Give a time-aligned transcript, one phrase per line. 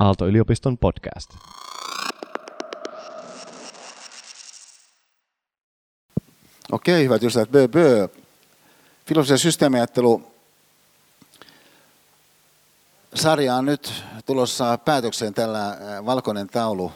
[0.00, 1.30] Aalto-yliopiston podcast.
[6.72, 8.08] Okei, hyvät ystävät, bö, bö.
[9.06, 10.32] Filosofia systeemiajattelu
[13.14, 13.92] sarja on nyt
[14.26, 15.76] tulossa päätökseen tällä
[16.06, 16.92] valkoinen taulu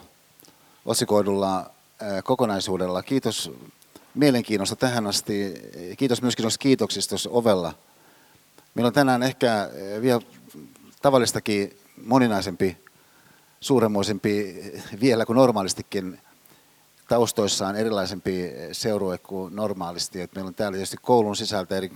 [0.85, 3.03] otsikoidulla äh, kokonaisuudella.
[3.03, 3.51] Kiitos
[4.15, 5.53] mielenkiinnosta tähän asti.
[5.97, 7.73] Kiitos myöskin noista kiitoksista tuossa ovella.
[8.75, 9.69] Meillä on tänään ehkä
[10.01, 10.21] vielä
[11.01, 12.84] tavallistakin moninaisempi,
[13.65, 14.55] suuremmoisempi
[15.01, 16.19] vielä kuin normaalistikin
[17.07, 20.21] taustoissaan erilaisempi seurue kuin normaalisti.
[20.21, 21.91] Et meillä on täällä tietysti koulun sisältä eri,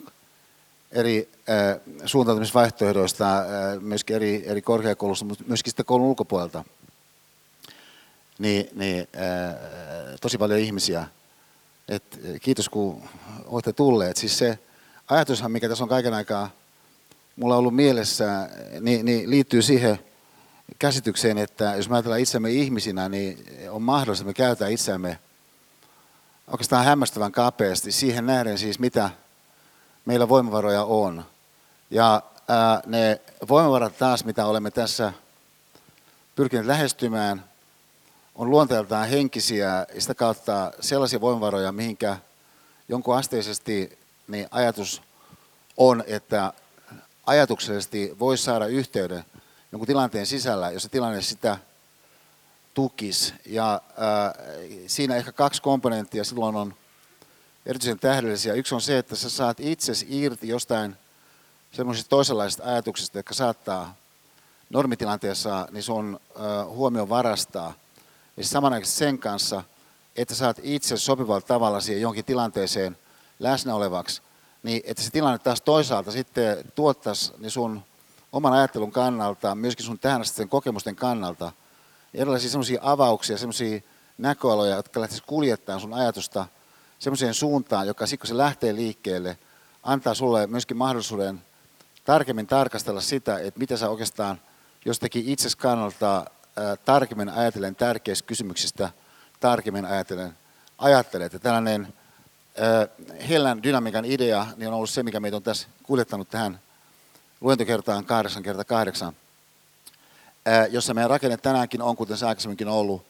[0.91, 3.45] eri äh, suuntautumisvaihtoehdoista, äh,
[3.79, 6.63] myöskin eri, eri korkeakoulussa, mutta myöskin sitten koulun ulkopuolelta.
[8.39, 9.55] Niin, niin äh,
[10.21, 11.07] tosi paljon ihmisiä.
[11.87, 13.03] Et, kiitos kun
[13.45, 14.17] olette tulleet.
[14.17, 14.59] Siis se
[15.07, 16.49] ajatushan, mikä tässä on kaiken aikaa
[17.35, 18.49] mulla ollut mielessä,
[18.81, 20.08] niin, niin liittyy siihen
[20.79, 25.19] käsitykseen, että jos me ajatellaan itsemme ihmisinä, niin on mahdollista, että me käytetään itseämme
[26.47, 29.09] oikeastaan hämmästävän kapeasti siihen nähden siis, mitä
[30.05, 31.25] meillä voimavaroja on.
[31.91, 35.13] Ja ää, ne voimavarat taas, mitä olemme tässä
[36.35, 37.43] pyrkineet lähestymään,
[38.35, 42.17] on luonteeltaan henkisiä ja sitä kautta sellaisia voimavaroja, mihinkä
[42.89, 45.01] jonkun asteisesti niin ajatus
[45.77, 46.53] on, että
[47.25, 49.23] ajatuksellisesti voisi saada yhteyden
[49.71, 51.57] jonkun tilanteen sisällä, jos se tilanne sitä
[52.73, 53.33] tukisi.
[53.45, 54.45] Ja äh,
[54.87, 56.73] siinä ehkä kaksi komponenttia silloin on
[57.65, 58.53] erityisen tähdellisiä.
[58.53, 60.95] Yksi on se, että sä saat itsesi irti jostain
[61.71, 63.95] semmoisista toisenlaisista ajatuksista, jotka saattaa
[64.69, 67.73] normitilanteessa niin sun äh, huomion varastaa.
[68.37, 69.63] Ja samanaikaisesti sen kanssa,
[70.15, 72.97] että saat itse sopivalla tavalla siihen jonkin tilanteeseen
[73.39, 74.21] läsnä olevaksi,
[74.63, 77.83] niin että se tilanne taas toisaalta sitten tuottaisi niin sun
[78.31, 81.51] oman ajattelun kannalta, myöskin sun tähän kokemusten kannalta,
[82.13, 83.81] erilaisia semmoisia avauksia, semmoisia
[84.17, 86.45] näköaloja, jotka lähtisivät kuljettaa sun ajatusta
[86.99, 89.37] semmoiseen suuntaan, joka sitten kun se lähtee liikkeelle,
[89.83, 91.41] antaa sulle myöskin mahdollisuuden
[92.05, 94.41] tarkemmin tarkastella sitä, että mitä sä oikeastaan
[94.85, 96.25] jostakin itses kannalta
[96.55, 98.89] ää, tarkemmin ajatellen tärkeistä kysymyksistä,
[99.39, 100.37] tarkemmin ajatellen
[100.77, 101.33] ajattelet.
[101.33, 101.93] Ja tällainen
[103.29, 106.59] Hellän dynamiikan idea niin on ollut se, mikä meitä on tässä kuljettanut tähän
[107.41, 109.13] luentokertaan 8 kertaa 8
[110.69, 113.05] jossa meidän rakenne tänäänkin on, kuten se aikaisemminkin ollut,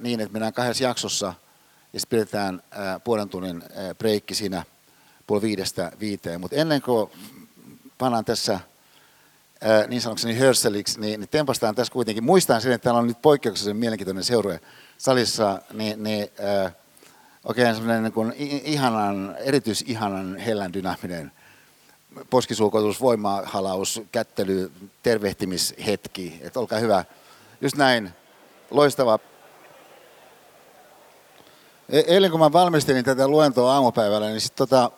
[0.00, 1.34] niin, että mennään kahdessa jaksossa
[1.92, 2.62] ja sitten pidetään
[3.04, 3.62] puolen tunnin
[3.98, 4.64] breikki siinä
[5.26, 6.40] puoli viidestä viiteen.
[6.40, 7.10] Mutta ennen kuin
[7.98, 8.60] pannaan tässä
[9.88, 12.24] niin sanokseni hörseliksi, niin, niin tempastaan tässä kuitenkin.
[12.24, 14.60] Muistan sen, että täällä on nyt poikkeuksellisen mielenkiintoinen seurue
[14.98, 16.72] salissa, niin, niin äh,
[17.44, 21.32] oikein semmoinen niin ihanan, erityisihanan hellän dynaaminen
[22.30, 24.72] poskisulkoitus, voimahalaus, kättely,
[25.02, 26.40] tervehtimishetki.
[26.40, 27.04] Että olkaa hyvä.
[27.60, 28.10] Just näin.
[28.70, 29.18] Loistava.
[31.88, 34.90] E- eilen kun mä valmistelin tätä luentoa aamupäivällä, niin sitten tota,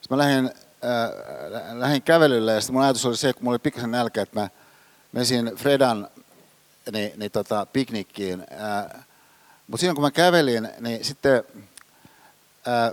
[0.00, 0.50] sit mä lähdin,
[0.84, 4.40] äh, lähdin kävelylle ja sitten mun ajatus oli se, kun mulla oli pikkasen nälkä, että
[4.40, 4.48] mä
[5.12, 6.08] menisin Fredan
[6.92, 8.40] niin, niin tota, piknikkiin.
[8.40, 9.04] Äh,
[9.66, 11.44] mutta siinä kun mä kävelin, niin sitten
[12.66, 12.92] ää,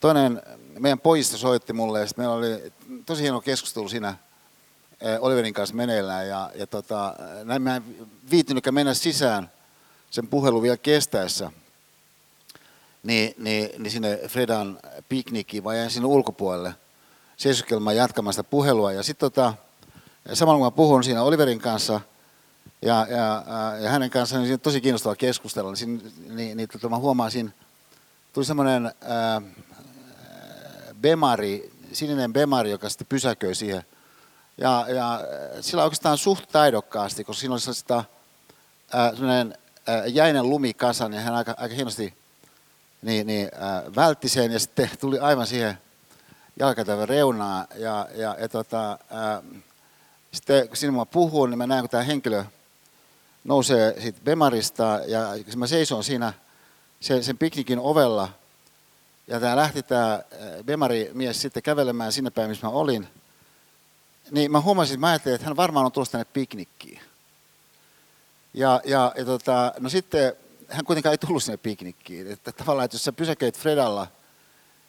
[0.00, 0.42] toinen
[0.78, 2.72] meidän pojista soitti mulle ja sitten meillä oli
[3.06, 8.74] tosi hieno keskustelu siinä ää, Oliverin kanssa meneillään ja, ja tota, näin mä en viittynytkään
[8.74, 9.50] mennä sisään
[10.10, 11.50] sen puhelun vielä kestäessä
[13.02, 14.78] niin, niin, niin sinne Fredan
[15.08, 16.74] piknikiin, vai jäin sinne ulkopuolelle
[17.36, 18.92] seisoskelmaan jatkamaan sitä puhelua.
[18.92, 19.54] Ja sitten tota,
[20.32, 22.00] samalla kun mä puhun siinä Oliverin kanssa–
[22.82, 23.44] ja, ja,
[23.80, 27.54] ja hänen kanssaan niin tosi kiinnostava keskustella, niin, niin, niin tota, mä huomasin,
[28.32, 29.42] tuli semmoinen äh,
[31.00, 33.82] bemari, sininen bemari, joka sitten pysäköi siihen.
[34.58, 35.20] Ja, ja
[35.60, 38.04] sillä oikeastaan suht taidokkaasti, koska siinä oli sellaista
[38.94, 39.12] äh,
[39.88, 42.14] äh, jäinen lumikasa, niin hän aika, aika hienosti
[43.02, 45.78] niin, niin, äh, vältti sen ja sitten tuli aivan siihen
[46.58, 47.66] jalkatävän reunaan.
[47.74, 49.62] Ja, ja, ja tota, äh,
[50.32, 52.44] sitten kun siinä mä puhun, niin mä näen, kun tämä henkilö
[53.44, 55.20] nousee siitä Bemarista ja
[55.50, 56.32] kun mä seison siinä
[57.00, 58.28] sen, sen piknikin ovella
[59.28, 60.22] ja tämä lähti tämä
[60.64, 63.08] Bemari-mies sitten kävelemään sinne päin, missä mä olin,
[64.30, 67.00] niin mä huomasin, että mä ajattelin, että hän varmaan on tulossa tänne piknikkiin.
[68.54, 70.32] Ja, ja, ja tota, no sitten
[70.68, 72.32] hän kuitenkaan ei tullut sinne piknikkiin.
[72.32, 74.06] Että tavallaan, että jos sä pysäköit Fredalla,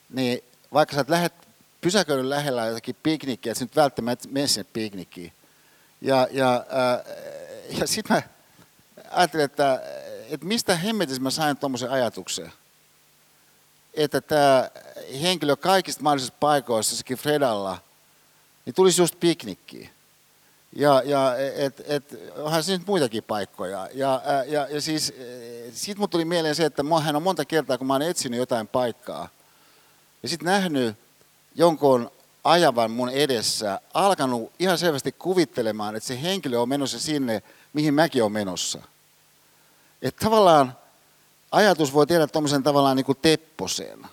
[0.09, 0.43] niin
[0.73, 1.33] vaikka sä et
[1.81, 5.33] pysäköidyn lähellä jotakin piknikkiä, että sä nyt välttämättä mene sinne piknikkiin.
[6.01, 7.15] Ja, ja, äh,
[7.79, 8.21] ja sitten mä
[9.11, 9.81] ajattelin, että,
[10.29, 12.51] että mistä hemmetissä mä sain tuommoisen ajatuksen,
[13.93, 14.69] että tämä
[15.21, 17.77] henkilö kaikista mahdollisista paikoista, sekin Fredalla,
[18.65, 19.89] niin tulisi just piknikkiin.
[20.75, 22.03] Ja, ja et, et,
[22.37, 23.89] onhan nyt muitakin paikkoja.
[23.93, 25.13] Ja, ja, ja siis
[25.73, 28.67] siitä mut tuli mieleen se, että hän on monta kertaa, kun mä oon etsinyt jotain
[28.67, 29.29] paikkaa,
[30.23, 30.97] ja sitten nähnyt
[31.55, 32.11] jonkun
[32.43, 37.43] ajavan mun edessä, alkanut ihan selvästi kuvittelemaan, että se henkilö on menossa sinne,
[37.73, 38.79] mihin mäkin olen menossa.
[40.01, 40.77] Että tavallaan
[41.51, 44.05] ajatus voi tehdä tuommoisen tavallaan niin kuin tepposen.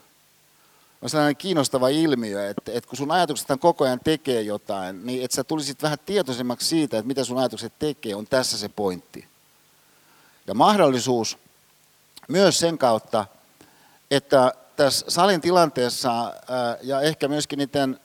[1.03, 5.35] On sellainen kiinnostava ilmiö, että, että kun sun ajatukset koko ajan tekee jotain, niin että
[5.35, 9.27] sä tulisit vähän tietoisemmaksi siitä, että mitä sun ajatukset tekee, on tässä se pointti.
[10.47, 11.38] Ja mahdollisuus
[12.29, 13.27] myös sen kautta,
[14.11, 16.35] että tässä salin tilanteessa
[16.83, 18.00] ja ehkä myöskin niiden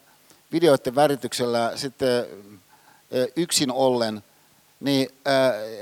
[0.51, 2.25] videoiden värityksellä sitten
[3.35, 4.23] yksin ollen,
[4.81, 5.09] niin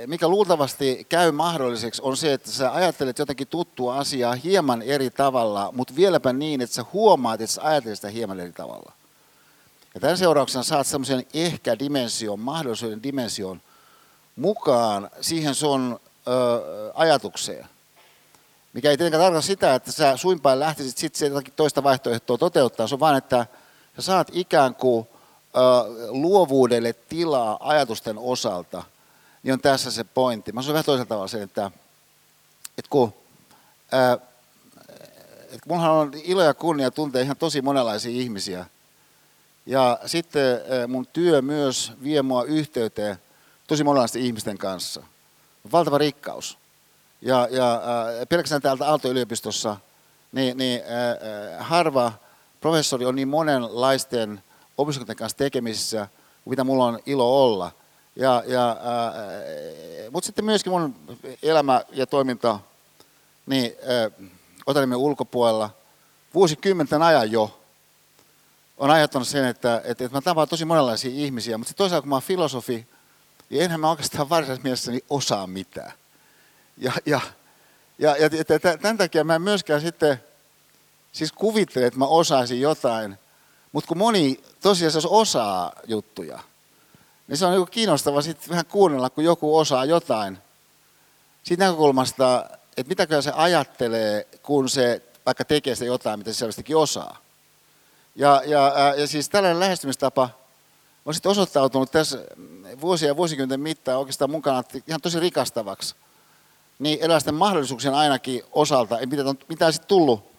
[0.06, 5.72] mikä luultavasti käy mahdolliseksi on se, että sä ajattelet jotenkin tuttua asiaa hieman eri tavalla,
[5.72, 8.92] mutta vieläpä niin, että sä huomaat, että sä ajattelet sitä hieman eri tavalla.
[9.94, 13.62] Ja tämän seurauksena saat semmoisen ehkä-dimension, mahdollisuuden dimension
[14.36, 16.32] mukaan siihen sun ö,
[16.94, 17.66] ajatukseen.
[18.74, 22.96] Mikä ei tietenkään tarkoita sitä, että sä suinpäin lähtisit sitten jotakin toista vaihtoehtoa toteuttaa, se
[22.96, 23.46] on vaan, että
[23.96, 25.08] sä saat ikään kuin
[26.10, 28.84] luovuudelle tilaa ajatusten osalta,
[29.44, 30.52] niin on tässä se pointti.
[30.52, 31.72] Mä sanon vähän toisella tavalla sen, että,
[32.78, 33.14] että kun
[33.92, 34.18] ää,
[35.42, 38.66] että mullahan on ilo ja kunnia tuntea ihan tosi monenlaisia ihmisiä.
[39.66, 43.18] Ja sitten mun työ myös vie mua yhteyteen
[43.68, 45.04] tosi monenlaisten ihmisten kanssa.
[45.72, 46.58] Valtava rikkaus.
[47.22, 49.78] Ja, ja äh, pelkästään täältä Aalto-yliopistossa,
[50.32, 50.82] niin, niin
[51.60, 52.14] harva
[52.62, 54.44] professori on niin monenlaisten
[54.82, 56.08] opiskelijoiden kanssa tekemisissä,
[56.46, 57.72] mitä mulla on ilo olla.
[58.16, 60.96] Ja, ja, äh, mutta sitten myöskin mun
[61.44, 62.60] elämä ja toiminta
[63.46, 64.30] niin, äh,
[64.66, 65.70] Otanimen ulkopuolella
[66.34, 67.60] vuosikymmenten ajan jo
[68.78, 72.16] on aiheuttanut sen, että, että, että mä tapaan tosi monenlaisia ihmisiä, mutta toisaalta kun mä
[72.16, 72.88] oon filosofi,
[73.50, 75.92] niin enhän mä oikeastaan varsinaisessa mielessäni osaa mitään.
[76.78, 77.20] Ja, ja,
[78.00, 78.30] ja, ja,
[78.82, 80.24] tämän takia mä myöskään sitten
[81.12, 83.18] siis kuvittele, että mä osaisin jotain,
[83.72, 86.40] mutta kun moni tosiasiassa osaa juttuja,
[87.28, 90.38] niin se on niin kiinnostava sitten vähän kuunnella, kun joku osaa jotain.
[91.44, 96.78] Siitä näkökulmasta, että mitäkö se ajattelee, kun se vaikka tekee sitä jotain, mitä se selvästikin
[96.78, 97.18] osaa.
[98.16, 100.30] Ja, ja, ja siis tällainen lähestymistapa
[101.06, 102.26] on sitten osoittautunut tässä
[102.82, 105.96] vuosia ja vuosikymmenten mittaan oikeastaan mukana ihan tosi rikastavaksi
[106.80, 110.32] niin erilaisten mahdollisuuksien ainakin osalta, ei mitään, mitään sitten tullut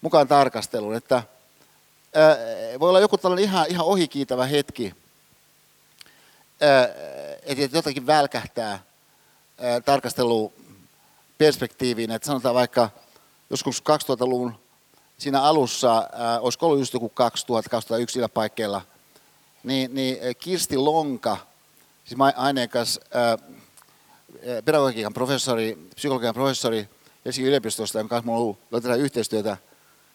[0.00, 0.94] mukaan tarkasteluun.
[0.94, 1.22] Että,
[2.80, 4.94] voi olla joku tällainen ihan, ihan ohikiitävä hetki,
[6.60, 6.88] ää,
[7.42, 8.82] että jotakin välkähtää
[9.58, 12.10] ää, tarkasteluperspektiiviin.
[12.10, 12.90] Että sanotaan vaikka
[13.50, 14.54] joskus 2000-luvun
[15.18, 17.12] siinä alussa, ää, olisiko ollut just joku
[18.26, 18.82] 2000-2001 paikkeilla,
[19.64, 21.36] niin, niin Kirsti Lonka,
[22.04, 23.00] siis aineikas
[24.64, 26.88] pedagogiikan professori, psykologian professori
[27.24, 29.56] Helsingin yliopistosta, jonka kanssa minulla on ollut yhteistyötä.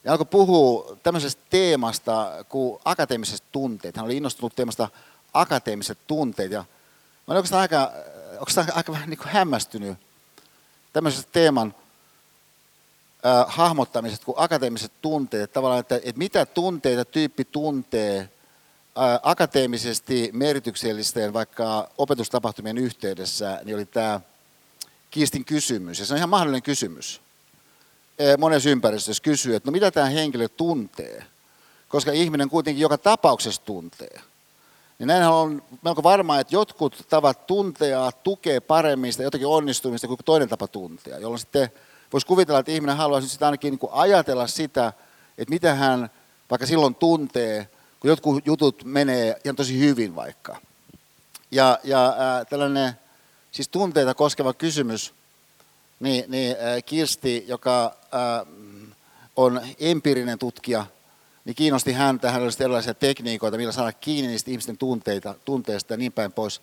[0.04, 3.96] Ja alkoi puhua tämmöisestä teemasta kuin akateemiset tunteet.
[3.98, 4.90] Hän oli innostunut teemasta
[5.34, 6.52] akateemiset tunteet.
[6.52, 6.66] Ja mä
[7.28, 7.92] olin oikeastaan aika,
[8.32, 9.98] oikeastaan aika vähän niin kuin hämmästynyt
[10.94, 11.76] tämmöisestä teeman
[13.26, 15.54] äh, hahmottamisesta kuin akateemiset tunteet.
[15.54, 18.30] Tavallaan, että, että mitä tunteita tyyppi tuntee
[19.24, 24.22] akateemisesti merkityksellisten vaikka opetustapahtumien yhteydessä, niin oli tämä
[25.12, 26.00] kiistin kysymys.
[26.00, 27.22] Ja se on ihan mahdollinen kysymys.
[28.38, 31.24] Monessa ympäristössä kysyy, että no mitä tämä henkilö tuntee,
[31.90, 34.22] koska ihminen kuitenkin joka tapauksessa tuntee.
[35.00, 40.20] Niin näinhän on melko varmaa, että jotkut tavat tuntea tukee paremmin sitä jotakin onnistumista kuin
[40.26, 41.72] toinen tapa tuntea, jolloin sitten
[42.14, 44.94] voisi kuvitella, että ihminen haluaisi sitä ainakin niin kuin ajatella sitä,
[45.38, 46.10] että mitä hän
[46.50, 50.58] vaikka silloin tuntee, kun jotkut jutut menee ihan tosi hyvin vaikka.
[51.52, 52.94] Ja, ja ää, tällainen
[53.52, 55.14] siis tunteita koskeva kysymys,
[56.00, 58.46] niin, niin ää, Kirsti, joka ää,
[59.36, 60.86] on empiirinen tutkija,
[61.46, 65.98] niin kiinnosti häntä, hän olisi erilaisia tekniikoita, millä saada kiinni niistä ihmisten tunteita, tunteista ja
[65.98, 66.62] niin päin pois.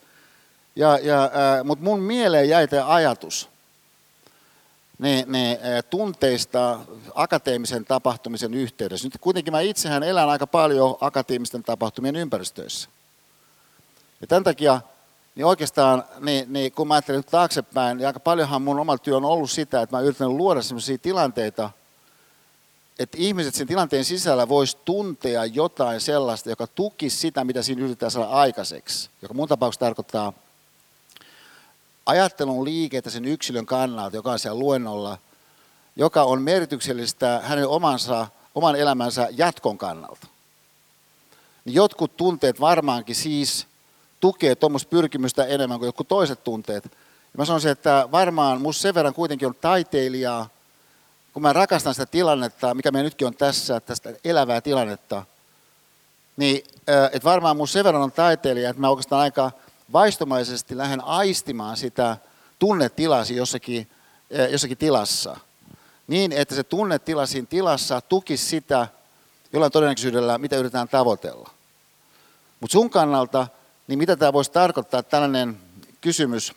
[0.77, 1.31] Ja, ja,
[1.65, 3.49] Mutta mun mieleen jäi tämä ajatus,
[4.99, 6.81] ne, ne tunteista
[7.15, 9.07] akateemisen tapahtumisen yhteydessä.
[9.07, 12.89] Nyt kuitenkin mä itsehän elän aika paljon akateemisten tapahtumien ympäristöissä.
[14.21, 14.81] Ja tämän takia
[15.37, 19.17] niin oikeastaan, niin, niin kun mä ajattelen nyt taaksepäin, niin aika paljonhan mun oma työ
[19.17, 21.71] on ollut sitä, että mä yritän luoda sellaisia tilanteita,
[22.99, 28.11] että ihmiset sen tilanteen sisällä vois tuntea jotain sellaista, joka tukisi sitä, mitä siinä yritetään
[28.11, 29.11] saada aikaiseksi.
[29.23, 30.33] Joka mun tapauksessa tarkoittaa
[32.07, 35.19] ajattelun liikettä sen yksilön kannalta, joka on siellä luennolla,
[35.97, 40.27] joka on merkityksellistä hänen omansa, oman elämänsä jatkon kannalta.
[41.65, 43.67] Niin jotkut tunteet varmaankin siis
[44.21, 46.85] tukee tuommoista pyrkimystä enemmän kuin jotkut toiset tunteet.
[46.85, 50.49] Ja mä sanoisin, että varmaan musta sen verran kuitenkin on taiteilijaa,
[51.33, 55.23] kun mä rakastan sitä tilannetta, mikä meillä nytkin on tässä, tästä elävää tilannetta,
[56.37, 56.65] niin
[57.13, 59.51] että varmaan musta sen verran on taiteilija, että mä oikeastaan aika
[59.93, 62.17] vaistomaisesti lähden aistimaan sitä
[62.59, 63.91] tunnetilasi jossakin,
[64.51, 65.37] jossakin tilassa.
[66.07, 68.89] Niin, että se tunnetila siinä tilassa tukisi sitä
[69.53, 71.51] jollain todennäköisyydellä, mitä yritetään tavoitella.
[72.61, 73.47] Mutta sun kannalta,
[73.87, 75.59] niin mitä tämä voisi tarkoittaa, tällainen
[76.01, 76.53] kysymys,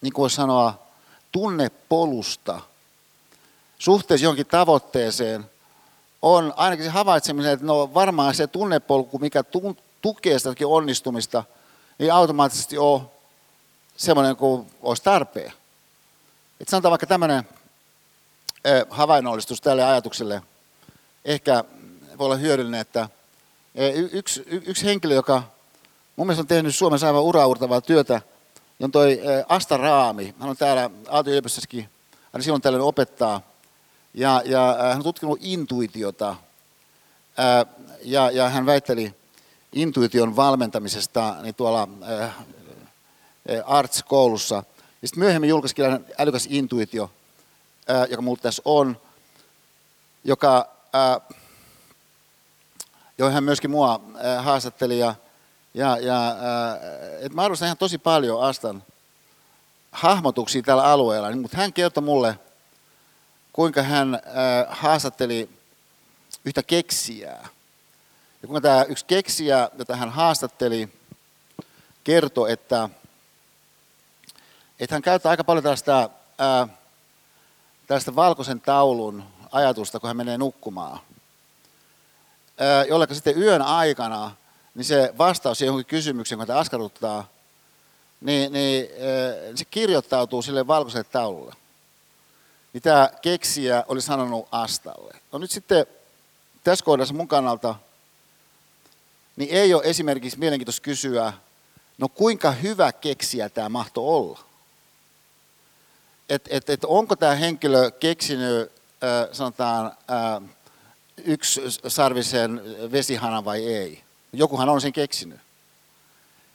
[0.00, 0.86] niin kuin voisi sanoa,
[1.32, 2.60] tunnepolusta
[3.78, 5.50] suhteessa johonkin tavoitteeseen,
[6.22, 9.44] on ainakin se havaitseminen, että no varmaan se tunnepolku, mikä
[10.02, 11.44] tukee sitä onnistumista,
[11.98, 13.10] niin automaattisesti on
[13.96, 15.52] semmoinen kuin olisi tarpeen.
[16.60, 17.48] Että sanotaan vaikka tämmöinen
[18.90, 20.42] havainnollistus tälle ajatukselle
[21.24, 21.64] ehkä
[22.18, 23.08] voi olla hyödyllinen, että
[24.12, 25.42] yksi, yksi henkilö, joka
[26.16, 28.20] mun mielestä on tehnyt Suomessa aivan uraurtavaa työtä,
[28.80, 30.34] on toi Asta Raami.
[30.40, 31.88] Hän on täällä Aalto-yliopistossakin,
[32.32, 33.40] aina silloin tällöin opettaa.
[34.14, 36.36] Ja, ja hän on tutkinut intuitiota.
[38.02, 39.14] Ja, ja hän väitteli
[39.72, 41.88] intuition valmentamisesta niin tuolla
[43.64, 44.64] Arts-koulussa.
[45.02, 47.10] Ja sitten myöhemmin julkaisi kirjan Älykäs intuitio,
[48.10, 49.00] joka mulla tässä on,
[50.24, 50.68] joka,
[53.18, 54.00] johon hän myöskin mua
[54.42, 54.98] haastatteli.
[54.98, 55.14] Ja,
[55.76, 56.36] ja, ja
[57.20, 58.82] et mä arvostan ihan tosi paljon Astan
[59.92, 62.38] hahmotuksia tällä alueella, niin, mutta hän kertoi mulle,
[63.52, 64.20] kuinka hän
[64.68, 65.50] haastatteli
[66.44, 67.48] yhtä keksijää.
[68.42, 70.88] Ja kuinka tämä yksi keksijä, jota hän haastatteli,
[72.04, 72.88] kertoi, että,
[74.80, 76.68] että hän käyttää aika paljon tällaista, ää,
[77.86, 81.00] tällaista valkoisen taulun ajatusta, kun hän menee nukkumaan.
[82.88, 84.30] Jolleka sitten yön aikana,
[84.76, 87.28] niin se vastaus johonkin kysymykseen, kun askarruttaa,
[88.20, 88.88] niin, niin
[89.54, 91.54] se kirjoittautuu sille valkoiselle taululle.
[92.72, 95.14] Niin tämä keksijä oli sanonut Astalle.
[95.32, 95.86] No nyt sitten
[96.64, 97.74] tässä kohdassa mun kannalta,
[99.36, 101.32] niin ei ole esimerkiksi mielenkiintoista kysyä,
[101.98, 104.40] no kuinka hyvä keksijä tämä mahto olla?
[106.28, 108.72] Että et, et onko tämä henkilö keksinyt,
[109.04, 110.48] äh, sanotaan, äh,
[111.24, 114.05] yksi sarvisen vesihanan vai ei?
[114.32, 115.40] Jokuhan on sen keksinyt.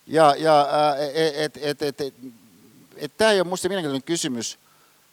[0.08, 0.68] Ja, ja
[1.40, 2.14] että et, et, et,
[2.96, 4.60] et, tämä ei ole minusta mielenkiintoinen kysymys,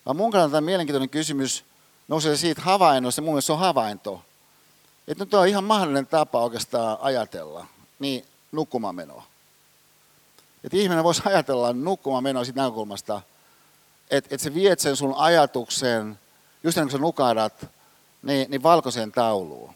[0.06, 1.64] vaan mun kannalta mielenkiintoinen kysymys
[2.08, 4.22] nousee siitä havainnosta, mun mielestä se on havainto.
[5.08, 7.66] Että nyt on ihan mahdollinen tapa oikeastaan ajatella,
[7.98, 9.24] niin nukkumaan menoa.
[10.64, 13.22] Että ihminen voisi ajatella nukkumaan menoa siitä näkökulmasta,
[14.10, 16.18] että, että sä viet sen sun ajatuksen,
[16.62, 17.66] just ennen kuin sä nukahdat,
[18.22, 19.74] niin, niin valkoiseen tauluun.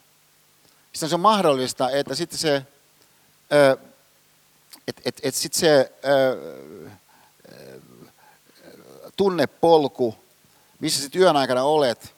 [0.93, 2.67] Sitten se on mahdollista, että sitten se,
[4.89, 5.93] että et, et sit se
[9.17, 10.15] tunnepolku,
[10.81, 12.15] missä sitten yön aikana olet,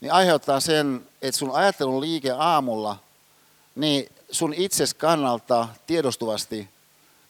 [0.00, 2.96] niin aiheuttaa sen, että sun ajattelun liike aamulla,
[3.74, 6.68] niin sun itses kannalta tiedostuvasti,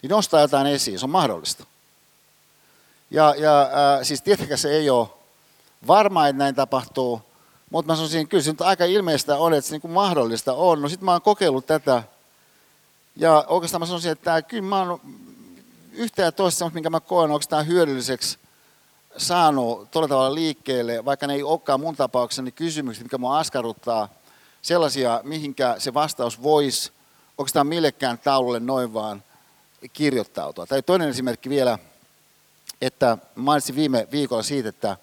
[0.03, 0.99] niin nostaa jotain esiin.
[0.99, 1.65] Se on mahdollista.
[3.11, 3.71] Ja, ja äh,
[4.03, 5.09] siis tietenkään se ei ole
[5.87, 7.23] varma, että näin tapahtuu,
[7.71, 10.83] mutta mä sanoisin, kyllä se nyt aika ilmeistä on, että se niin kuin mahdollista on.
[10.83, 12.03] No sitten mä oon kokeillut tätä,
[13.19, 15.01] ja oikeastaan mä sanoisin, että kyllä mä oon
[15.93, 18.39] yhtä ja toista, minkä mä koen, tämä hyödylliseksi
[19.17, 24.09] saanut tuolla tavalla liikkeelle, vaikka ne ei olekaan mun tapauksessa niin kysymykset, mitkä mua askarruttaa,
[24.63, 26.93] sellaisia, mihinkä se vastaus voisi
[27.53, 29.23] tämä millekään taululle noin vaan
[29.93, 30.67] kirjoittautua.
[30.67, 31.79] Tai toinen esimerkki vielä,
[32.81, 34.97] että mainitsin viime viikolla siitä, että,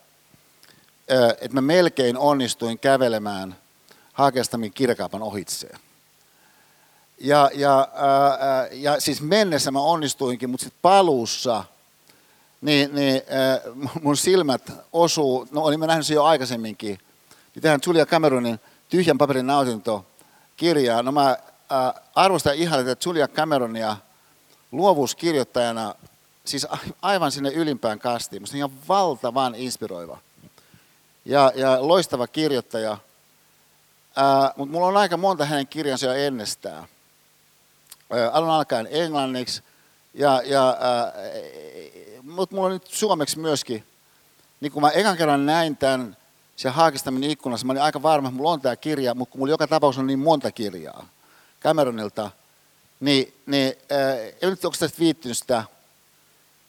[1.42, 3.56] että mä melkein onnistuin kävelemään
[4.14, 5.80] Haakestamin kirkaapan ohitseen.
[7.20, 11.64] Ja, ja, ää, ja siis mennessä mä onnistuinkin, mutta sitten paluussa–
[12.66, 17.00] niin, niin äh, mun silmät osuu, no olin mä nähnyt sen jo aikaisemminkin,
[17.56, 20.06] niin tähän Julia Cameronin tyhjän paperin nautinto
[20.58, 21.04] kirjaa.
[21.04, 23.98] No mä äh, arvostan ihan että Julia Cameronia
[24.72, 25.96] luovuuskirjoittajana,
[26.46, 26.68] siis
[27.02, 28.42] aivan sinne ylimpään kastiin.
[28.42, 30.18] Musta ihan valtavan inspiroiva
[31.26, 32.98] ja, ja loistava kirjoittaja.
[34.56, 36.88] Mutta mulla on aika monta hänen kirjansa jo ennestään.
[38.32, 39.64] Alun alkaen englanniksi.
[40.14, 40.78] Ja, ja
[42.24, 43.84] mutta mulla on nyt suomeksi myöskin,
[44.62, 46.18] niin kun mä ekan kerran näin tämän
[46.56, 49.52] se haakistamin ikkunassa, mä olin aika varma, että mulla on tämä kirja, mutta kun mulla
[49.52, 51.08] joka tapauksessa on niin monta kirjaa
[51.62, 52.32] Cameronilta,
[53.00, 55.64] niin, niin äh, ei nyt onko tästä viittynyt sitä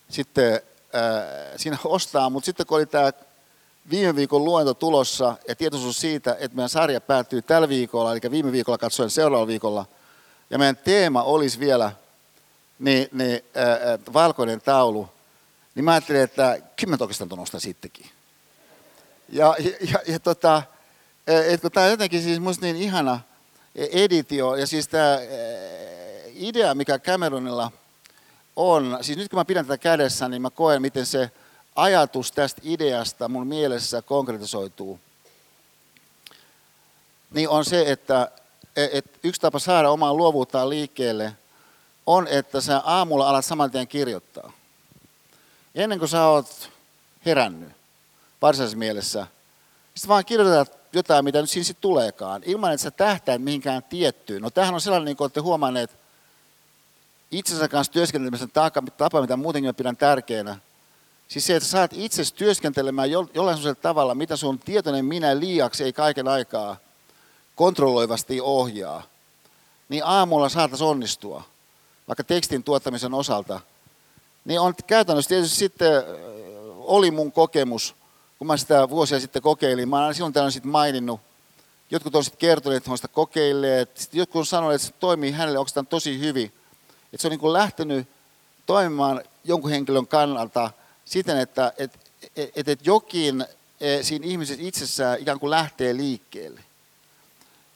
[0.09, 0.61] sitten äh,
[1.57, 3.13] siinä ostaa, mutta sitten kun oli tämä
[3.91, 8.53] viime viikon luento tulossa ja tietoisuus siitä, että meidän sarja päättyy tällä viikolla, eli viime
[8.53, 9.87] viikolla katsoen seuraavalla viikolla,
[10.51, 11.93] ja meidän teema olisi vielä
[12.79, 15.09] niin, niin ää, valkoinen taulu,
[15.75, 18.07] niin mä ajattelin, että kymmentä oikeastaan tuon sittenkin.
[19.29, 20.63] Ja, ja, ja, ja tota,
[21.27, 23.21] et kun tämä on jotenkin siis musta niin ihana
[23.75, 25.19] editio, ja siis tämä
[26.35, 27.73] idea, mikä Cameronilla
[28.57, 31.31] on, siis nyt kun mä pidän tätä kädessä, niin mä koen, miten se
[31.77, 35.01] ajatus tästä ideasta mun mielessä konkretisoituu.
[37.31, 38.31] Niin on se, että,
[38.77, 41.33] että yksi tapa saada omaa luovuuttaan liikkeelle
[42.07, 44.53] on, että sä aamulla alat saman tien kirjoittaa.
[45.75, 46.71] Ennen kuin sä oot
[47.27, 47.73] herännyt
[48.43, 49.27] varsinaisessa mielessä,
[49.95, 54.43] sitten vaan kirjoitetaan jotain, mitä nyt siinä sitten tuleekaan, ilman että sä tähtäät mihinkään tiettyyn.
[54.43, 55.91] No tämähän on sellainen, niin kuin olette huomanneet,
[57.31, 58.51] itsensä kanssa työskentelemisen
[58.97, 60.59] tapa, mitä muutenkin mä pidän tärkeänä.
[61.29, 65.93] Siis se, että saat itse työskentelemään jollain sellaisella tavalla, mitä sun tietoinen minä liiaksi ei
[65.93, 66.77] kaiken aikaa
[67.57, 69.03] kontrolloivasti ohjaa,
[69.89, 71.43] niin aamulla saataisiin onnistua,
[72.09, 73.61] vaikka tekstin tuottamisen osalta.
[74.45, 76.03] Niin on käytännössä tietysti sitten,
[76.77, 77.95] oli mun kokemus,
[78.39, 81.21] kun mä sitä vuosia sitten kokeilin, mä olen silloin täällä sitten maininnut,
[81.91, 85.31] jotkut on sitten kertoneet, että he sitä kokeilleet, sitten jotkut on sanoneet, että se toimii
[85.31, 86.53] hänelle oikeastaan tosi hyvin.
[87.13, 88.09] Että se on niin kuin lähtenyt
[88.67, 90.71] toimimaan jonkun henkilön kannalta
[91.05, 91.99] siten, että et,
[92.37, 93.45] et, et jokin
[93.81, 96.61] e, siinä ihmisessä itsessään ikään kuin lähtee liikkeelle.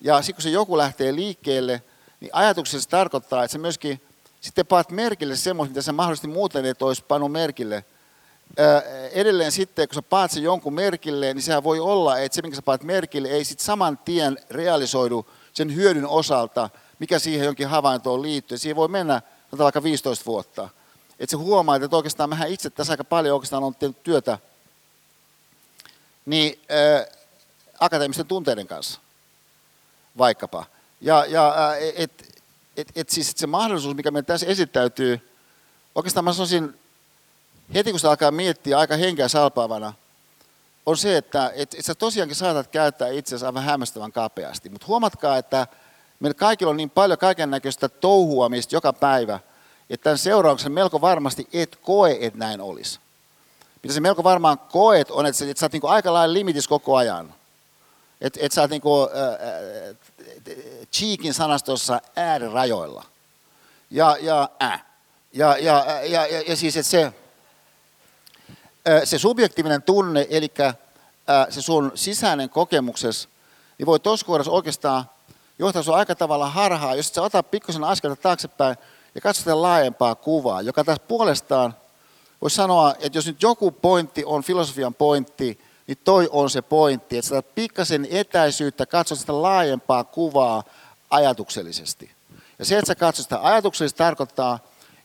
[0.00, 1.82] Ja sitten kun se joku lähtee liikkeelle,
[2.20, 4.00] niin ajatuksessa se tarkoittaa, että se myöskin
[4.40, 7.84] sitten paat merkille semmoista, mitä sä mahdollisesti muuten et olisi pannut merkille.
[9.12, 12.56] edelleen sitten, kun sä paat sen jonkun merkille, niin sehän voi olla, että se, minkä
[12.56, 18.22] sä paat merkille, ei sitten saman tien realisoidu sen hyödyn osalta, mikä siihen jonkin havaintoon
[18.22, 18.58] liittyy.
[18.58, 19.22] Siihen voi mennä
[19.58, 20.68] vaikka 15 vuotta.
[21.18, 24.38] Että se huomaa, että oikeastaan mehän itse tässä aika paljon oikeastaan on tehnyt työtä
[26.26, 27.06] niin, ää,
[27.80, 29.00] akateemisten tunteiden kanssa
[30.20, 30.64] vaikkapa.
[31.00, 32.30] Ja, ja et,
[32.76, 35.30] et, et siis et se mahdollisuus, mikä meillä tässä esittäytyy,
[35.94, 36.78] oikeastaan mä sanoisin,
[37.74, 39.92] heti kun sitä alkaa miettiä aika henkeä salpaavana,
[40.86, 44.68] on se, että et, et sä tosiaankin saatat käyttää itseäsi aivan hämmästävän kapeasti.
[44.68, 45.66] Mutta huomatkaa, että
[46.20, 49.40] meillä kaikilla on niin paljon kaiken näköistä touhuamista joka päivä,
[49.90, 53.00] että tämän seurauksena melko varmasti et koe, että näin olisi.
[53.82, 56.68] Mitä se melko varmaan koet on, että sä, että sä oot niin aika lailla limitis
[56.68, 57.34] koko ajan.
[58.20, 59.96] Että et sä oot niin kuin, äh,
[60.92, 63.04] Cheekin sanastossa äärirajoilla.
[63.90, 64.84] Ja, ja, äh.
[65.32, 67.12] ja, ja, ja, ja, ja siis, että se,
[69.04, 70.76] se subjektiivinen tunne, eli äh,
[71.50, 73.28] se sun sisäinen kokemuksesi,
[73.78, 75.04] niin voi tuossa kohdassa oikeastaan
[75.58, 78.76] johtaa sinua aika tavalla harhaa, jos et sä ota pikkusen askelta taaksepäin
[79.14, 81.74] ja katso laajempaa kuvaa, joka taas puolestaan
[82.40, 85.58] voisi sanoa, että jos nyt joku pointti on filosofian pointti,
[85.90, 90.62] niin toi on se pointti, että sä pikkasen etäisyyttä, katsot sitä laajempaa kuvaa
[91.10, 92.10] ajatuksellisesti.
[92.58, 94.58] Ja se, että sä katsot sitä ajatuksellisesti, tarkoittaa,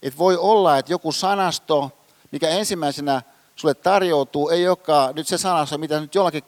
[0.03, 1.91] että voi olla, että joku sanasto,
[2.31, 3.21] mikä ensimmäisenä
[3.55, 6.43] sulle tarjoutuu, ei olekaan nyt se sanasto, mitä nyt jollakin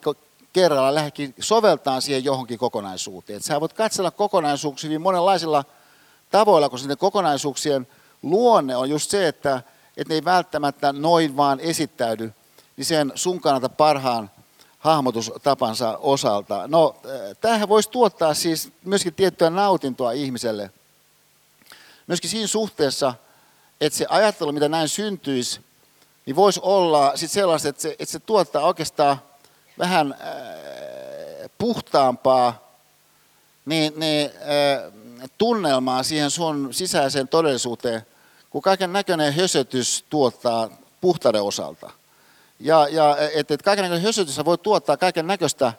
[0.52, 3.36] kerralla lähdekin soveltaa siihen johonkin kokonaisuuteen.
[3.36, 5.64] Että sä voit katsella kokonaisuuksia niin monenlaisilla
[6.30, 7.86] tavoilla, koska niiden kokonaisuuksien
[8.22, 9.62] luonne on just se, että,
[9.96, 12.32] että ne ei välttämättä noin vaan esittäydy
[12.78, 14.30] niin sen sun kannalta parhaan
[14.78, 16.68] hahmotustapansa osalta.
[16.68, 16.96] No,
[17.40, 20.70] tämähän voisi tuottaa siis myöskin tiettyä nautintoa ihmiselle.
[22.06, 23.14] Myöskin siinä suhteessa,
[23.80, 25.60] että se ajattelu, mitä näin syntyisi,
[26.26, 29.20] niin voisi olla sit sellaista, että se, että se tuottaa oikeastaan
[29.78, 32.68] vähän äh, puhtaampaa
[33.66, 34.92] niin, niin, äh,
[35.38, 38.06] tunnelmaa siihen sun sisäiseen todellisuuteen,
[38.50, 41.97] kun kaiken näköinen hösötys tuottaa puhtauden osalta.
[42.60, 45.72] Ja, ja että et kaiken näköinen hösötys voi tuottaa kaiken näköistä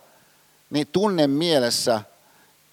[0.69, 2.01] niin tunne mielessä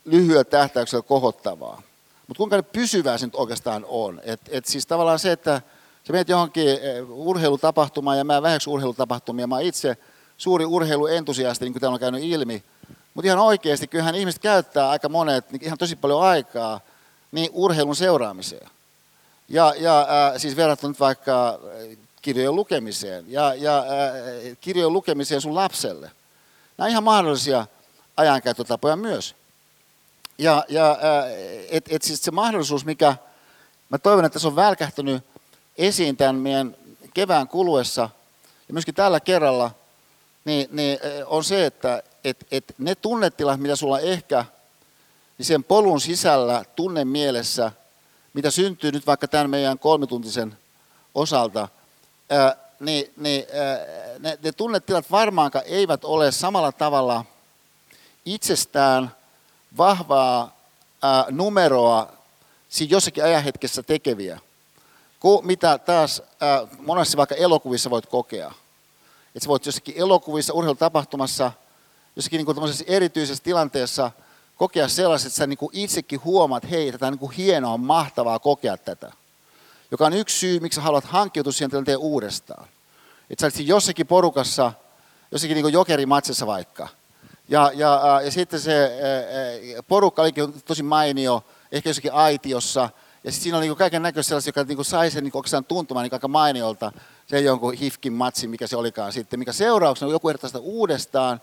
[0.05, 1.83] lyhyellä tähtäyksellä kohottavaa.
[2.27, 4.21] Mutta kuinka pysyvää se nyt oikeastaan on?
[4.25, 5.63] Et, et siis tavallaan se, että
[6.05, 6.67] sä menet johonkin
[7.09, 9.97] urheilutapahtumaan ja mä vähäksi urheilutapahtumia, mä itse
[10.37, 12.65] suuri urheiluentusiasti, niin kuin täällä on käynyt ilmi.
[13.15, 16.81] Mutta ihan oikeasti, kyllähän ihmiset käyttää aika monet, niin ihan tosi paljon aikaa
[17.33, 18.69] niin urheilun seuraamiseen.
[19.49, 21.61] Ja, ja äh, siis verrattuna nyt vaikka
[22.27, 26.11] kirjojen lukemiseen ja, ja äh, kirjojen lukemiseen sun lapselle.
[26.79, 27.67] Nämä on ihan mahdollisia
[28.17, 29.35] ajankäyttötapoja myös.
[30.39, 30.99] Ja, ja äh,
[31.71, 33.17] et, et siis se mahdollisuus, mikä
[33.89, 35.25] mä toivon, että se on välkähtynyt
[35.79, 36.77] esiin tämän meidän
[37.15, 38.11] kevään kuluessa
[38.69, 39.71] ja myöskin tällä kerralla,
[40.45, 44.45] niin, niin äh, on se, että et, et ne tunnetilat, mitä sulla ehkä
[45.39, 47.73] niin sen polun sisällä, tunne mielessä,
[48.35, 50.57] mitä syntyy nyt vaikka tämän meidän kolmituntisen
[51.15, 51.69] osalta,
[52.81, 53.47] niin, niin
[54.19, 57.25] ne, ne tunnetilat varmaankaan eivät ole samalla tavalla
[58.25, 59.11] itsestään
[59.77, 60.57] vahvaa
[61.31, 62.13] numeroa
[62.69, 64.41] siinä jossakin ajanhetkessä tekeviä.
[65.21, 66.23] kuin mitä taas
[66.79, 68.53] monesti vaikka elokuvissa voit kokea.
[69.35, 71.53] Että sä voit jossakin elokuvissa, urheilutapahtumassa,
[72.17, 74.11] jossakin niin kuin erityisessä tilanteessa
[74.57, 77.77] kokea sellaiset, että sä niin kuin itsekin huomaat, että hei, tätä on niin kuin hienoa,
[77.77, 79.13] mahtavaa kokea tätä.
[79.91, 82.69] Joka on yksi syy, miksi sä haluat hankkiutua siihen tilanteen uudestaan.
[83.31, 84.73] Että sä olisit jossakin porukassa,
[85.33, 86.89] jossakin niin jokerimatsissa vaikka.
[87.49, 88.91] Ja, ja, ja sitten se
[89.89, 92.91] porukka olikin tosi mainio, ehkä jossakin aitiossa.
[93.25, 96.05] Ja sitten siinä oli niin kaiken näköistä sellaista, joka niin sai sen niin oikeastaan tuntumaan
[96.05, 96.93] niin aika mainiolta.
[97.27, 101.41] Se jonkun hifkin matsi, mikä se olikaan sitten, mikä seurauksena, joku ehdottaa sitä uudestaan,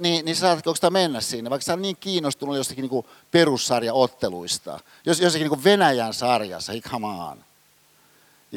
[0.00, 5.20] niin, niin saatko sitä mennä sinne, vaikka sä on niin kiinnostunut jostakin niin perussarjaotteluista, jos,
[5.20, 7.44] jossakin niin Venäjän sarjassa, on.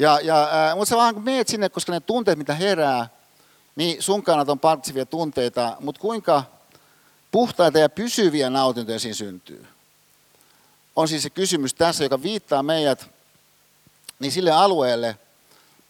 [0.00, 3.08] Ja, ja, äh, mutta sä vaan meet sinne, koska ne tunteet, mitä herää,
[3.76, 6.42] niin sun kannalta on partsivia tunteita, mutta kuinka
[7.30, 9.66] puhtaita ja pysyviä nautintoja siinä syntyy?
[10.96, 13.10] On siis se kysymys tässä, joka viittaa meidät
[14.18, 15.18] niin sille alueelle,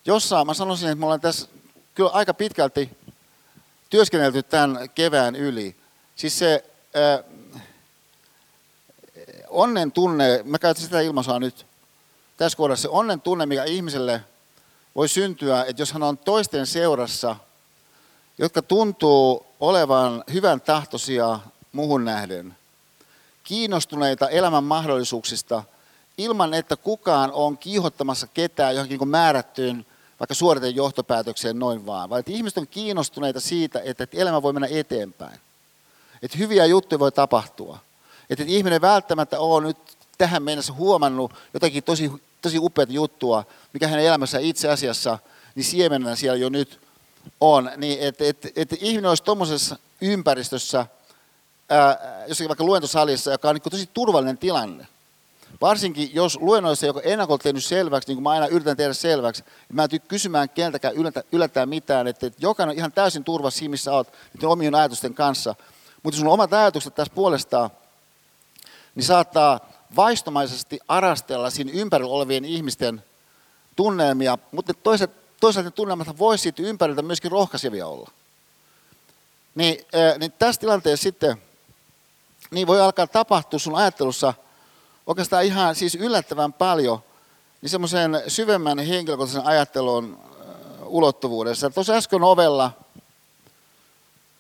[0.05, 1.49] jossa mä sanoisin, että me ollaan tässä
[1.95, 2.91] kyllä aika pitkälti
[3.91, 5.77] työskennelty tämän kevään yli.
[6.17, 6.65] Siis se
[6.97, 7.25] äh,
[9.49, 11.67] onnen tunne, mä käytän sitä ilmaisua nyt,
[12.41, 14.25] tässä kohdassa se onnen tunne, mikä ihmiselle
[14.95, 17.37] voi syntyä, että jos hän on toisten seurassa,
[18.39, 21.41] jotka tuntuu olevan hyvän tahtoisia
[21.73, 22.57] muuhun nähden,
[23.45, 25.65] kiinnostuneita elämän mahdollisuuksista,
[26.19, 29.87] ilman että kukaan on kiihottamassa ketään johonkin niin määrättyyn
[30.21, 34.69] vaikka suoriten johtopäätökseen noin vaan, vaan että ihmiset on kiinnostuneita siitä, että elämä voi mennä
[34.71, 35.41] eteenpäin.
[36.23, 37.79] Että hyviä juttuja voi tapahtua.
[38.31, 39.79] Että ihminen välttämättä on nyt
[40.19, 45.19] tähän mennessä huomannut jotakin tosi tosi upeata juttua, mikä hänen elämässä itse asiassa,
[45.55, 46.81] niin siemenenä siellä jo nyt
[47.41, 47.71] on.
[47.77, 50.87] Niin että et, et ihminen olisi tuommoisessa ympäristössä,
[51.69, 54.87] ää, jossakin vaikka luentosalissa, joka on niin tosi turvallinen tilanne.
[55.61, 59.75] Varsinkin jos luennoissa joku ennakolta tehnyt selväksi, niin kuin mä aina yritän tehdä selväksi, että
[59.75, 63.59] mä en tyy kysymään keneltäkään yllätä, yllättää mitään, että, että jokainen on ihan täysin turvassa
[63.59, 64.09] siinä, missä olet,
[64.45, 65.55] omien ajatusten kanssa.
[66.03, 67.71] Mutta jos on omat ajatukset tässä puolestaan,
[68.95, 73.05] niin saattaa vaistomaisesti arastella siinä ympärillä olevien ihmisten
[73.77, 78.11] tunnelmia, mutta toisaalta, toisaalta ne tunnelmat voisi siitä ympäriltä myöskin rohkaisevia olla.
[79.55, 79.87] Niin,
[80.19, 81.43] niin tässä tilanteessa sitten
[82.51, 84.35] niin voi alkaa tapahtua sun ajattelussa
[85.07, 87.03] oikeastaan ihan siis yllättävän paljon
[87.63, 90.19] niin semmoisen syvemmän henkilökohtaisen ajattelun
[90.85, 91.71] ulottuvuudessa.
[91.71, 92.73] Tuossa äsken ovella,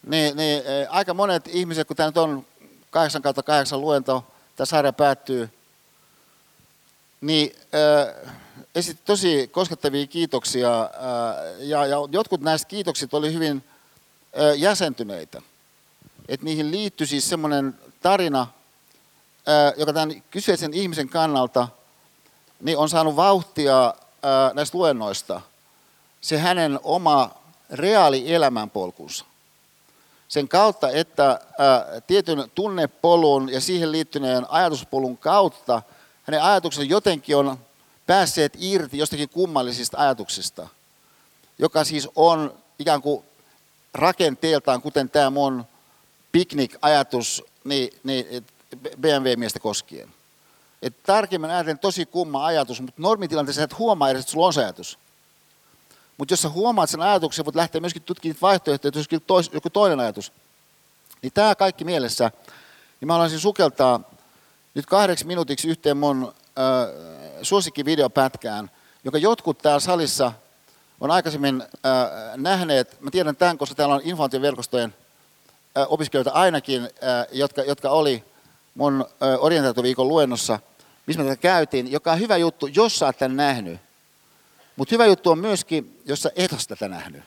[0.06, 2.46] niin, niin aika monet ihmiset, kun tämä nyt on
[2.90, 4.24] 8 kautta 8 luento,
[4.60, 5.50] tämä sarja päättyy,
[7.20, 8.34] niin äh,
[8.74, 10.88] esitti tosi koskettavia kiitoksia äh,
[11.58, 13.64] ja, ja jotkut näistä kiitokset oli hyvin
[14.40, 15.42] äh, jäsentyneitä.
[16.28, 21.68] Että niihin liittyi siis semmoinen tarina, äh, joka tämän kyseisen ihmisen kannalta
[22.60, 25.40] niin on saanut vauhtia äh, näistä luennoista.
[26.20, 27.30] Se hänen oma
[27.70, 29.24] reaali elämänpolkunsa
[30.30, 31.40] sen kautta, että
[32.06, 35.82] tietyn tunnepolun ja siihen liittyneen ajatuspolun kautta
[36.22, 37.58] hänen ajatuksensa jotenkin on
[38.06, 40.68] päässeet irti jostakin kummallisista ajatuksista,
[41.58, 43.24] joka siis on ikään kuin
[43.94, 45.64] rakenteeltaan, kuten tämä mun
[46.32, 48.46] piknik-ajatus niin, niin
[49.00, 50.08] BMW-miestä koskien.
[50.82, 54.60] Et tarkemmin ajatellen tosi kumma ajatus, mutta normitilanteessa et huomaa edes, että sulla on se
[54.60, 54.98] ajatus.
[56.20, 60.00] Mutta jos sä huomaat sen ajatuksen, voit lähteä myöskin tutkimaan vaihtoehtoja, jos tois, joku toinen
[60.00, 60.32] ajatus.
[61.22, 62.30] Niin tämä kaikki mielessä,
[63.00, 64.00] niin mä haluaisin sukeltaa
[64.74, 66.64] nyt kahdeksi minuutiksi yhteen mun äh,
[67.42, 68.70] suosikkivideopätkään,
[69.04, 70.32] jonka jotkut täällä salissa
[71.00, 71.88] on aikaisemmin äh,
[72.36, 73.00] nähneet.
[73.00, 74.94] Mä tiedän tämän, koska täällä on informaatioverkostojen
[75.78, 78.24] äh, opiskelijoita ainakin, äh, jotka, jotka oli
[78.74, 80.58] mun äh, orientaatioviikon luennossa,
[81.06, 83.80] missä me tätä käytiin, joka on hyvä juttu, jos sä oot tämän nähnyt
[84.80, 87.22] mutta hyvä juttu on myöskin, jos sä et ole tätä nähnyt.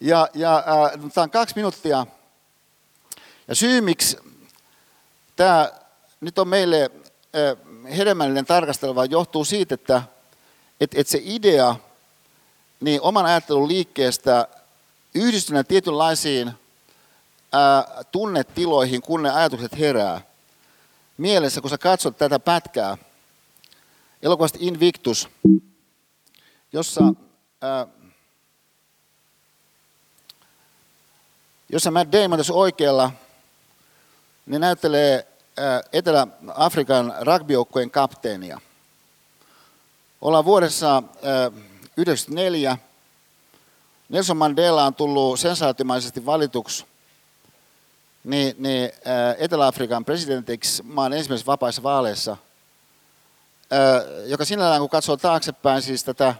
[0.00, 2.06] Ja, ja äh, tämä on kaksi minuuttia.
[3.48, 4.18] Ja syy, miksi
[5.36, 5.70] tämä
[6.20, 6.90] nyt on meille
[7.36, 10.02] äh, hedelmällinen tarkasteleva, johtuu siitä, että
[10.80, 11.76] et, et se idea
[12.80, 14.48] niin oman ajattelun liikkeestä
[15.14, 16.54] yhdistyneen tietynlaisiin äh,
[18.12, 20.20] tunnetiloihin, kun ne ajatukset herää.
[21.16, 22.98] Mielessä, kun sä katsot tätä pätkää,
[24.22, 25.28] elokuvasta Invictus,
[26.72, 27.12] jossa,
[27.60, 27.86] ää,
[31.68, 33.10] jossa Matt Damon tässä oikealla
[34.46, 35.26] niin näyttelee
[35.92, 38.60] Etelä-Afrikan rugbyjoukkueen kapteenia.
[40.20, 41.02] Ollaan vuodessa ää,
[41.50, 42.78] 1994.
[44.08, 46.86] Nelson Mandela on tullut sensaatiomaisesti valituksi
[48.24, 48.90] niin, niin
[49.38, 52.36] Etelä-Afrikan presidentiksi maan ensimmäisessä vapaissa vaaleissa.
[54.26, 56.34] joka sinällään kun katsoo taaksepäin siis tätä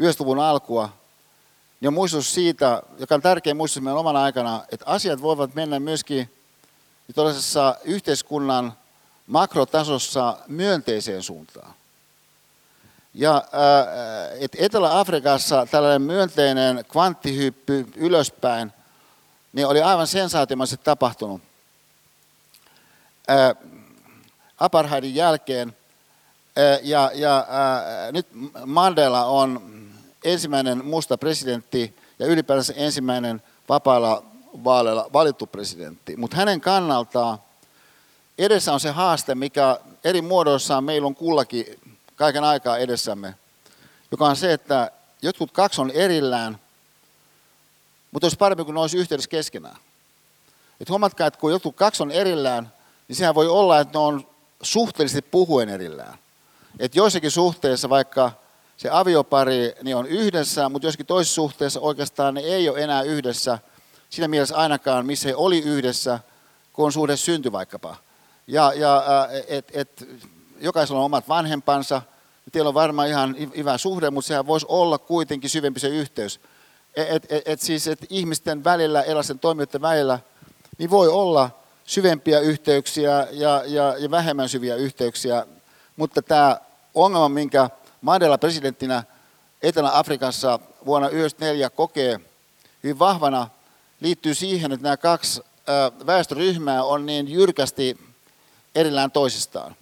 [0.00, 0.92] 90-luvun alkua,
[1.80, 5.80] niin on muistutus siitä, joka on tärkeä muistutus meidän omana aikana, että asiat voivat mennä
[5.80, 6.30] myöskin
[7.14, 8.72] tällaisessa yhteiskunnan
[9.26, 11.74] makrotasossa myönteiseen suuntaan.
[13.14, 13.44] Ja
[14.40, 18.72] että Etelä-Afrikassa tällainen myönteinen kvanttihyppy ylöspäin,
[19.52, 21.42] niin oli aivan sensaatiomaisesti tapahtunut.
[24.58, 25.76] apartheidin jälkeen
[26.82, 28.26] ja, ja ää, nyt
[28.66, 29.79] Mandela on
[30.24, 34.22] ensimmäinen musta presidentti ja ylipäänsä ensimmäinen vapailla
[34.64, 36.16] vaaleilla valittu presidentti.
[36.16, 37.38] Mutta hänen kannaltaan
[38.38, 41.66] edessä on se haaste, mikä eri muodoissaan meillä on kullakin
[42.16, 43.34] kaiken aikaa edessämme,
[44.10, 44.90] joka on se, että
[45.22, 46.58] jotkut kaksi on erillään,
[48.10, 49.76] mutta olisi parempi, kun ne olisi yhteydessä keskenään.
[50.80, 52.72] Et huomatkaa, että kun jotkut kaksi on erillään,
[53.08, 54.26] niin sehän voi olla, että ne on
[54.62, 56.18] suhteellisesti puhuen erillään.
[56.78, 58.32] Että joissakin suhteissa vaikka
[58.80, 63.58] se aviopari niin on yhdessä, mutta joskin toisessa suhteessa oikeastaan ne ei ole enää yhdessä,
[64.10, 66.18] siinä mielessä ainakaan, missä he oli yhdessä,
[66.72, 67.96] kun on suhde synty vaikkapa.
[68.46, 69.04] Ja, ja
[69.48, 70.08] et, et,
[70.60, 72.02] jokaisella on omat vanhempansa,
[72.52, 76.40] teillä on varmaan ihan hyvä suhde, mutta sehän voisi olla kuitenkin syvempi se yhteys.
[76.96, 80.18] Et, et, et siis, että ihmisten välillä, erilaisten toimijoiden välillä,
[80.78, 81.50] niin voi olla
[81.84, 85.46] syvempiä yhteyksiä ja, ja, ja vähemmän syviä yhteyksiä,
[85.96, 86.60] mutta tämä
[86.94, 89.04] ongelma, minkä Mandela presidenttinä
[89.62, 92.20] Etelä-Afrikassa vuonna 1994 kokee
[92.82, 93.48] hyvin vahvana,
[94.00, 95.42] liittyy siihen, että nämä kaksi
[96.06, 97.98] väestöryhmää on niin jyrkästi
[98.74, 99.76] erillään toisistaan.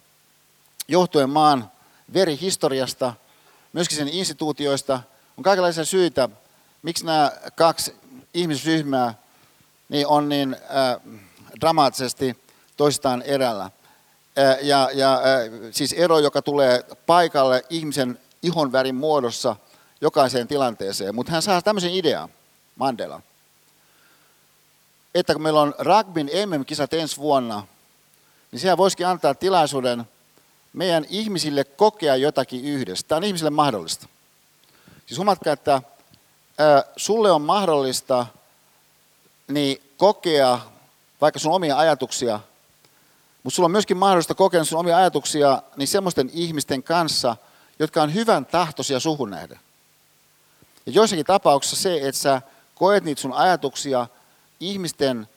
[0.87, 1.71] Johtuen maan
[2.13, 3.13] verihistoriasta,
[3.73, 4.99] myöskin sen instituutioista,
[5.37, 6.29] on kaikenlaisia syitä,
[6.81, 7.95] miksi nämä kaksi
[8.33, 9.13] ihmisryhmää
[9.89, 11.19] niin on niin äh,
[11.61, 12.37] dramaattisesti
[12.77, 13.71] toistaan erällä.
[14.61, 15.21] Ja, ja
[15.71, 19.55] siis ero, joka tulee paikalle ihmisen ihonvärin muodossa
[20.01, 21.15] jokaiseen tilanteeseen.
[21.15, 22.29] Mutta hän saa tämmöisen idean,
[22.75, 23.21] Mandela,
[25.15, 27.67] että kun meillä on rugbyn MM-kisat ensi vuonna,
[28.51, 30.05] niin sehän voisikin antaa tilaisuuden
[30.73, 33.07] meidän ihmisille kokea jotakin yhdessä.
[33.07, 34.07] Tämä on ihmisille mahdollista.
[35.05, 35.81] Siis huomatkaa, että
[36.57, 38.25] ää, sulle on mahdollista
[39.47, 40.59] niin kokea
[41.21, 42.39] vaikka sun omia ajatuksia,
[43.43, 47.35] mutta sulla on myöskin mahdollista kokea sun omia ajatuksia niin semmoisten ihmisten kanssa,
[47.79, 49.59] jotka on hyvän tahtoisia suhun nähden.
[50.85, 52.41] Ja joissakin tapauksissa se, että sä
[52.75, 54.07] koet niitä sun ajatuksia
[54.59, 55.27] ihmisten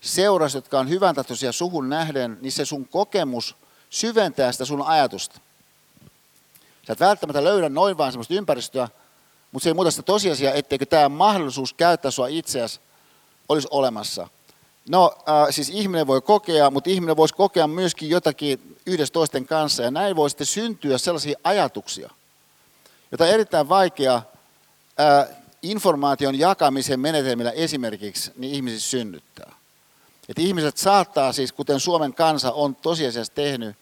[0.00, 3.56] seurassa, jotka on hyvän tahtoisia suhun nähden, niin se sun kokemus
[3.90, 5.40] syventää sitä sun ajatusta.
[6.86, 8.88] Sä et välttämättä löydä noin vaan semmoista ympäristöä,
[9.52, 12.80] mutta se ei muuta sitä tosiasiaa, etteikö tämä mahdollisuus käyttää sua itseäsi
[13.48, 14.28] olisi olemassa.
[14.88, 19.82] No äh, siis ihminen voi kokea, mutta ihminen voisi kokea myöskin jotakin yhdessä toisten kanssa.
[19.82, 22.10] Ja näin voi sitten syntyä sellaisia ajatuksia,
[23.10, 29.52] joita on erittäin vaikea äh, informaation jakamisen menetelmillä esimerkiksi niin ihmisissä synnyttää.
[30.28, 33.76] Et ihmiset saattaa siis, kuten Suomen kansa on tosiasiassa tehnyt,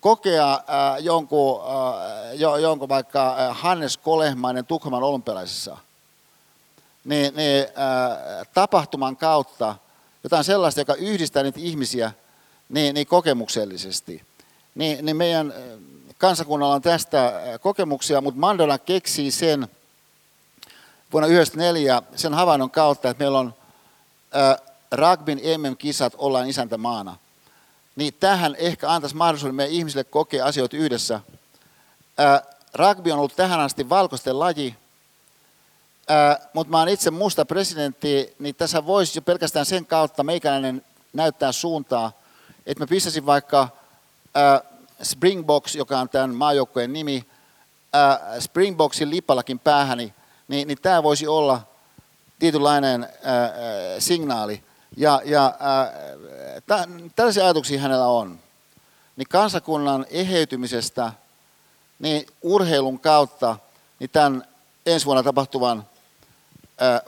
[0.00, 0.60] kokea äh,
[1.00, 5.76] jonkun, äh, jo, jonkun vaikka äh, Hannes Kolehmainen Tukholman olympialaisissa
[7.04, 9.74] niin, niin, äh, tapahtuman kautta–
[10.28, 12.12] jotain sellaista, joka yhdistää niitä ihmisiä
[12.68, 14.22] niin, niin kokemuksellisesti.
[14.74, 15.54] Niin, niin meidän
[16.18, 19.68] kansakunnalla on tästä kokemuksia, mutta Mandela keksii sen
[21.12, 23.54] vuonna 1994 sen havainnon kautta, että meillä on
[24.36, 24.56] äh,
[24.92, 27.16] rugbyn MM-kisat ollaan isäntämaana.
[27.96, 31.20] Niin tähän ehkä antaisi mahdollisuuden meidän ihmisille kokea asioita yhdessä.
[32.20, 32.42] Äh,
[32.74, 34.74] rugby on ollut tähän asti valkoisten laji,
[36.52, 41.52] mutta mä oon itse musta presidentti, niin tässä voisi jo pelkästään sen kautta meikäläinen näyttää
[41.52, 42.12] suuntaa,
[42.66, 43.68] että mä pistäisin vaikka
[44.36, 44.62] äh,
[45.02, 47.24] Springboks, joka on tämän maajoukkojen nimi,
[47.94, 50.14] äh, Springboxin lippalakin päähäni,
[50.48, 51.60] niin, niin tämä voisi olla
[52.38, 53.10] tietynlainen äh,
[53.98, 54.62] signaali.
[54.96, 58.38] Ja, ja äh, tällaisia ajatuksia hänellä on.
[59.16, 61.12] Niin kansakunnan eheytymisestä,
[61.98, 63.56] niin urheilun kautta,
[63.98, 64.44] niin tämän
[64.86, 65.97] ensi vuonna tapahtuvan Äh,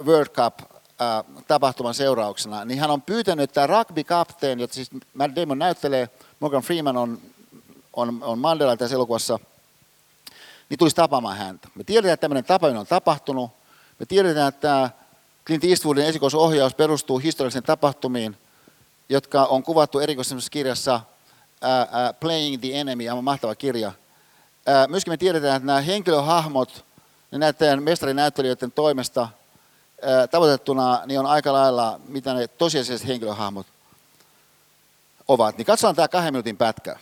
[0.04, 6.08] World Cup-tapahtuman äh, seurauksena, niin hän on pyytänyt, että rugby-kapteen, jota siis Matt Damon näyttelee,
[6.40, 7.18] Morgan Freeman on,
[7.92, 9.38] on, on Mandela tässä elokuvassa,
[10.68, 11.68] niin tulisi tapaamaan häntä.
[11.74, 13.50] Me tiedetään, että tämmöinen tapaaminen on tapahtunut.
[13.98, 14.90] Me tiedetään, että
[15.46, 18.36] Clint Eastwoodin esikoisohjaus perustuu historiallisiin tapahtumiin,
[19.08, 23.88] jotka on kuvattu erikoisessa kirjassa uh, uh, Playing the Enemy, aivan mahtava kirja.
[23.88, 26.84] Uh, myöskin me tiedetään, että nämä henkilöhahmot
[27.30, 29.28] niin näiden mestarinäyttelijöiden toimesta–
[30.30, 33.66] tavoitettuna, niin on aika lailla, mitä ne tosiasialliset henkilöhahmot
[35.28, 35.58] ovat.
[35.58, 36.96] Niin katsotaan tämä kahden minuutin pätkä.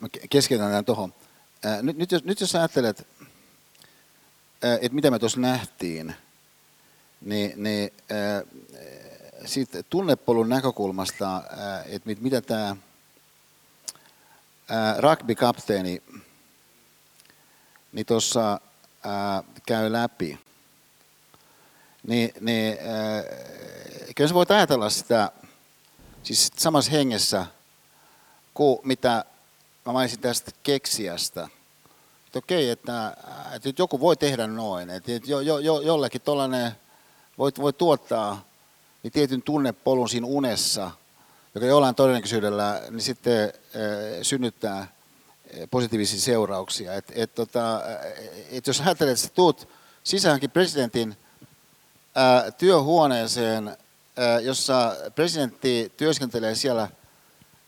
[0.00, 1.14] mä keskeytän tämän tuohon.
[1.82, 3.06] Nyt, nyt, jos, nyt jos ajattelet,
[4.62, 6.14] että mitä me tuossa nähtiin,
[7.20, 7.90] niin, niin
[9.44, 11.42] siitä tunnepolun näkökulmasta,
[11.86, 12.76] että mitä tämä
[14.98, 16.02] rugby-kapteeni
[17.98, 18.60] niin tuossa
[19.66, 20.38] käy läpi,
[22.06, 22.78] niin, niin
[24.16, 25.32] kyllä sä voit ajatella sitä
[26.22, 27.46] siis samassa hengessä
[28.54, 29.24] kuin mitä
[29.86, 31.48] mä mainitsin tästä keksiästä.
[32.26, 33.16] Että okei, että,
[33.54, 36.72] että joku voi tehdä noin, että jo, jo, jo, jollekin tuollainen
[37.38, 38.44] voi, voi tuottaa
[39.02, 40.90] niin tietyn tunnepolun siinä unessa,
[41.54, 43.52] joka jollain todennäköisyydellä niin sitten äh,
[44.22, 44.97] synnyttää
[45.70, 46.94] positiivisia seurauksia.
[46.94, 47.80] Et, et, tota,
[48.50, 49.68] et jos ajattelet, että tuut
[50.04, 51.16] sisäänkin presidentin
[52.14, 53.76] ää, työhuoneeseen,
[54.16, 56.88] ää, jossa presidentti työskentelee siellä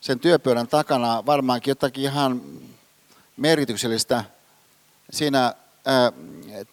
[0.01, 2.41] sen työpöydän takana varmaankin jotakin ihan
[3.37, 4.23] merkityksellistä
[5.11, 5.53] siinä
[5.85, 6.11] ää,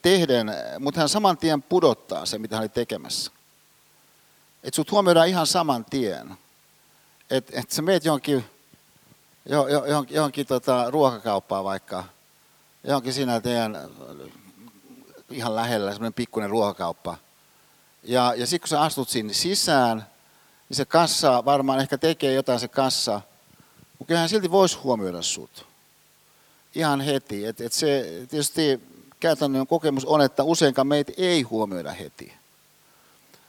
[0.03, 3.33] tehden, mutta hän saman tien pudottaa se, mitä hän oli tekemässä.
[4.65, 6.37] Että sut huomioidaan ihan saman tien.
[7.31, 8.45] Että et sä meet johonkin
[9.49, 12.05] johonkin, johonkin tota, ruokakauppaan vaikka,
[12.85, 13.91] johonkin siinä teidän
[15.31, 17.17] ihan lähellä semmoinen pikkuinen ruokakauppa.
[18.03, 20.07] Ja, ja sitten kun sä astut sinne sisään,
[20.69, 23.21] niin se kassa varmaan ehkä tekee jotain se kassa,
[23.99, 25.67] mutta kyllähän silti voisi huomioida sut.
[26.75, 27.47] Ihan heti.
[27.47, 28.81] Et, et se tietysti
[29.21, 32.33] käytännön kokemus on, että useinkaan meitä ei huomioida heti.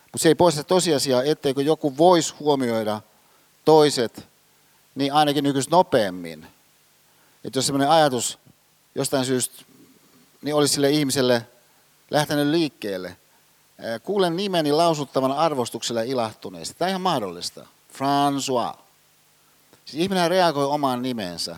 [0.04, 3.02] Mutta se ei poista tosiasiaa, etteikö joku voisi huomioida
[3.66, 4.29] toiset
[4.96, 6.48] niin ainakin nykyistä nopeammin.
[7.44, 8.40] Että jos sellainen ajatus
[8.96, 9.64] jostain syystä
[10.42, 11.46] niin olisi sille ihmiselle
[12.12, 13.18] lähtenyt liikkeelle,
[14.04, 16.76] kuulen nimeni lausuttavan arvostuksella ilahtuneesti.
[16.78, 17.66] Tämä on ihan mahdollista.
[17.94, 18.78] François.
[19.86, 21.58] Siis ihminen reagoi omaan nimensä.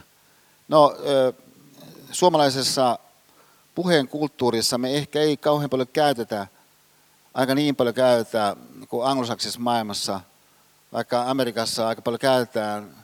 [0.67, 0.96] No,
[2.12, 3.00] suomalaisessa
[3.76, 6.48] puheen kulttuurissa me ehkä ei kauhean paljon käytetä,
[7.34, 8.56] aika niin paljon käytetä
[8.89, 10.22] kuin anglosaksisessa maailmassa,
[10.94, 13.01] vaikka Amerikassa aika paljon käytetään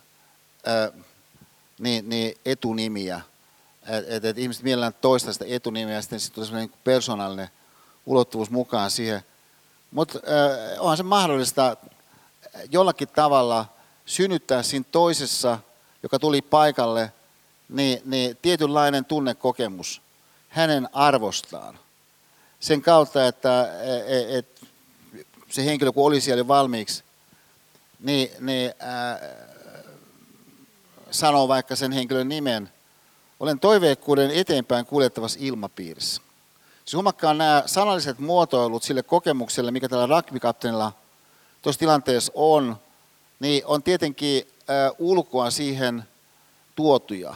[1.80, 3.22] niin, niin etunimiä.
[3.88, 7.50] Että et, et ihmiset mielellään toistaa sitä etunimeä ja sitten sit tulee sellainen niin persoonallinen
[8.06, 9.22] ulottuvuus mukaan siihen.
[9.92, 10.20] Mutta
[10.80, 11.78] onhan se mahdollista
[12.72, 13.66] jollakin tavalla
[14.06, 15.60] synnyttää siinä toisessa,
[16.04, 17.12] joka tuli paikalle,
[17.70, 20.02] niin, niin tietynlainen tunnekokemus
[20.50, 21.80] hänen arvostaan.
[22.60, 23.70] Sen kautta, että
[24.08, 24.62] et, et,
[25.50, 27.04] se henkilö kun oli siellä valmiiksi,
[28.00, 28.74] niin, niin
[31.12, 32.70] sanoo vaikka sen henkilön nimen,
[33.40, 36.22] olen toiveikkuuden eteenpäin kuljettavassa ilmapiirissä.
[36.86, 40.92] Siis huomakkaa nämä sanalliset muotoilut sille kokemukselle, mikä tällä rugby-kapteenilla
[41.62, 42.78] tuossa tilanteessa on,
[43.40, 46.04] niin on tietenkin äh, ulkoa siihen
[46.76, 47.36] tuotuja.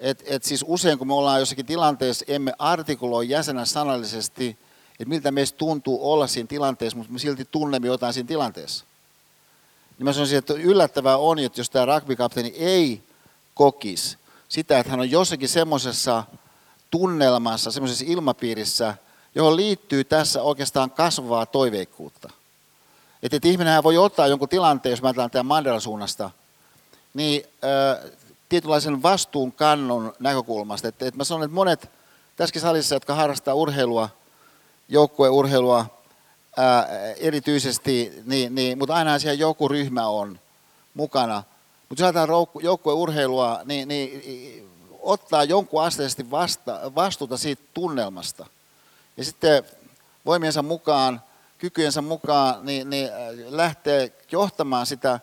[0.00, 4.58] Et, et siis usein kun me ollaan jossakin tilanteessa, emme artikuloi jäsenä sanallisesti,
[4.90, 8.84] että miltä meistä tuntuu olla siinä tilanteessa, mutta me silti tunnemme jotain siinä tilanteessa
[9.98, 13.02] niin mä sanoisin, että yllättävää on, että jos tämä rugby-kapteeni ei
[13.54, 16.24] kokisi sitä, että hän on jossakin semmoisessa
[16.90, 18.94] tunnelmassa, semmoisessa ilmapiirissä,
[19.34, 22.30] johon liittyy tässä oikeastaan kasvavaa toiveikkuutta.
[23.22, 26.30] Että, että ihminenhän voi ottaa jonkun tilanteen, jos mä ajatellaan tämän Mandela suunnasta,
[27.14, 28.10] niin äh,
[28.48, 30.88] tietynlaisen vastuunkannon näkökulmasta.
[30.88, 31.90] Että, että mä sanon, että monet
[32.36, 34.08] tässäkin salissa, jotka harrastaa urheilua,
[34.88, 35.86] joukkueurheilua,
[36.58, 40.40] ää, erityisesti, niin, niin, mutta aina siellä joku ryhmä on
[40.94, 41.42] mukana.
[41.88, 48.46] Mutta jos ajatellaan joukkueurheilua, niin, niin ottaa jonkun asteisesti vasta, vastuuta siitä tunnelmasta.
[49.16, 49.62] Ja sitten
[50.26, 51.22] voimiensa mukaan,
[51.58, 53.10] kykyjensä mukaan, niin, niin
[53.48, 55.20] lähtee johtamaan sitä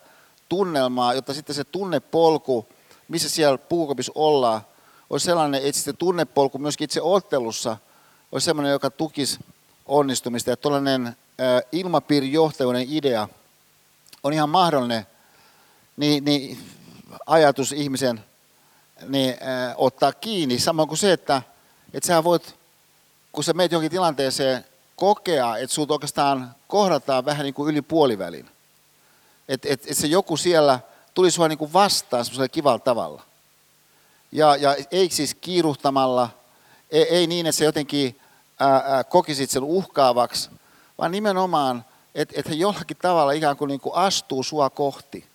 [0.48, 2.66] tunnelmaa, jotta sitten se tunnepolku,
[3.08, 4.60] missä siellä puukopissa ollaan,
[5.10, 7.76] olisi sellainen, että sitten tunnepolku myöskin itse ottelussa
[8.32, 9.38] olisi sellainen, joka tukisi
[9.86, 10.50] onnistumista.
[10.50, 11.16] Ja tuollainen
[11.72, 13.28] ilmapiirijohtajuuden idea
[14.22, 15.06] on ihan mahdollinen
[15.96, 16.58] niin, niin
[17.26, 18.24] ajatus ihmisen
[19.08, 20.58] niin, äh, ottaa kiinni.
[20.58, 21.42] Samoin kuin se, että,
[21.94, 22.54] että sä voit,
[23.32, 24.64] kun sä meet johonkin tilanteeseen,
[24.96, 28.50] kokea, että sinut oikeastaan kohdataan vähän niin kuin yli puolivälin.
[29.48, 30.80] Että et, et se joku siellä
[31.14, 33.22] tuli sua niin kuin vastaan semmoisella kivalla tavalla.
[34.32, 36.28] Ja, ja ei siis kiiruhtamalla,
[36.90, 38.20] ei, ei niin, että se jotenkin
[38.60, 40.50] ää, ää, kokisit sen uhkaavaksi,
[40.98, 41.84] vaan nimenomaan,
[42.14, 45.26] että et he jollakin tavalla ikään kuin, niin kuin astuu sua kohti.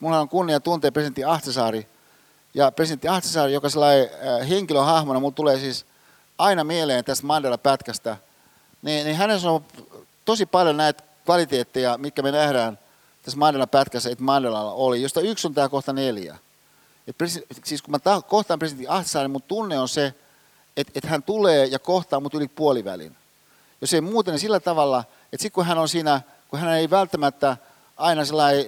[0.00, 1.88] Mulla on kunnia tuntea presidentti Ahtisaari,
[2.54, 5.86] ja presidentti Ahtisaari, joka sellainen äh, henkilöhahmona, mulla tulee siis
[6.38, 8.16] aina mieleen tästä Mandela-pätkästä,
[8.82, 9.64] niin, niin hänessä on
[10.24, 12.78] tosi paljon näitä kvaliteetteja, mitkä me nähdään
[13.22, 16.38] tässä Mandela-pätkässä, että Mandelalla oli, josta yksi on tämä kohta neljä.
[17.06, 17.16] Et
[17.64, 20.14] siis kun mä ta- kohtaan presidentti Ahtisaaren, mun tunne on se,
[20.76, 23.16] että et hän tulee ja kohtaa mut yli puolivälin.
[23.82, 26.90] Jos ei muuten, niin sillä tavalla, että sitten kun hän on siinä, kun hän ei
[26.90, 27.56] välttämättä
[27.96, 28.22] aina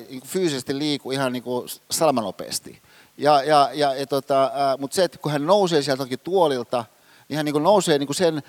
[0.08, 2.82] niin fyysisesti liiku ihan niin kuin salmanopeasti.
[3.18, 6.84] Ja, ja, ja, ja tota, mutta se, että kun hän nousee sieltä tuolilta,
[7.28, 8.42] niin hän niin kuin nousee niin kuin sen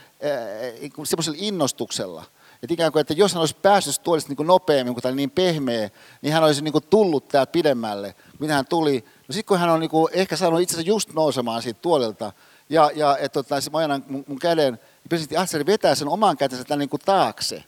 [0.80, 2.24] niin kuin semmoisella innostuksella.
[2.64, 5.18] Että ikään kuin, että jos hän olisi päässyt tuolista niin kuin nopeammin, kun tämä oli
[5.18, 5.90] niin pehmeä,
[6.22, 9.04] niin hän olisi niin kuin tullut täältä pidemmälle, mitä hän tuli.
[9.28, 12.32] No sitten kun hän on niin kuin ehkä saanut itsensä just nousemaan siitä tuolilta,
[12.70, 16.80] ja, ja että tota, mä mun, mun käden, presidentti Ahtisaari vetää sen oman kätensä tämän
[16.80, 17.64] niin kuin taakse,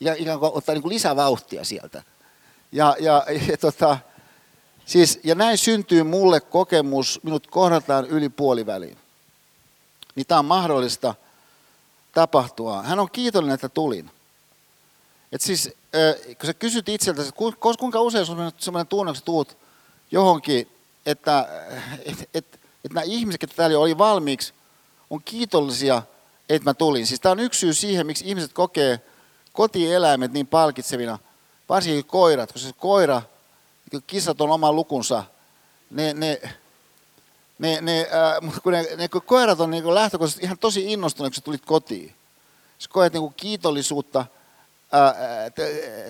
[0.00, 2.02] ja ikään kuin ottaa niin kuin lisävauhtia sieltä.
[2.72, 3.98] Ja, ja, ja, tota,
[4.86, 8.98] siis, ja näin syntyy mulle kokemus, minut kohdataan yli puoliväliin.
[10.14, 11.14] Niin tämä on mahdollista
[12.12, 12.82] tapahtua.
[12.82, 14.10] Hän on kiitollinen, että tulin.
[15.32, 15.70] Et siis,
[16.38, 17.40] kun sä kysyt itseltäsi, että
[17.78, 19.56] kuinka usein on sellainen tunne, kun tuut
[20.10, 20.68] johonkin,
[21.06, 21.48] että
[22.04, 24.52] et, et, et nämä ihmiset, jotka täällä oli valmiiksi,
[25.10, 26.02] on kiitollisia,
[26.48, 27.06] että mä tulin.
[27.06, 29.00] Siis tämä on yksi syy siihen, miksi ihmiset kokee
[29.52, 31.18] kotieläimet niin palkitsevina–
[31.72, 33.22] varsinkin koirat, koska se koira,
[34.06, 35.24] kissat on oma lukunsa,
[35.90, 36.40] ne, ne,
[37.58, 41.36] ne, ne, äh, kun ne, ne kun koirat on niin lähtökohtaisesti ihan tosi innostuneet, kun
[41.36, 42.14] sä tulit kotiin.
[42.78, 45.14] Sä koet niin kiitollisuutta äh,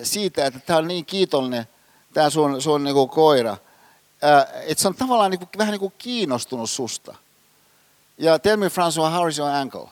[0.03, 1.67] siitä, että tämä on niin kiitollinen,
[2.13, 3.57] tämä sun, sun niin koira.
[4.23, 7.15] Äh, että se on tavallaan niin kuin, vähän niin kuin kiinnostunut susta.
[8.17, 9.89] Ja tell me François, how is your ankle?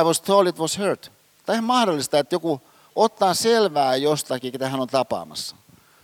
[0.00, 1.12] I was told it was hurt.
[1.48, 2.60] On ihan mahdollista, että joku
[2.96, 5.56] ottaa selvää jostakin, ketä hän on tapaamassa.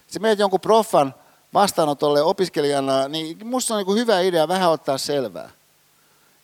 [0.07, 1.14] Se meet jonkun proffan
[1.55, 5.51] vastaanotolle opiskelijana, niin minusta on niin hyvä idea vähän ottaa selvää.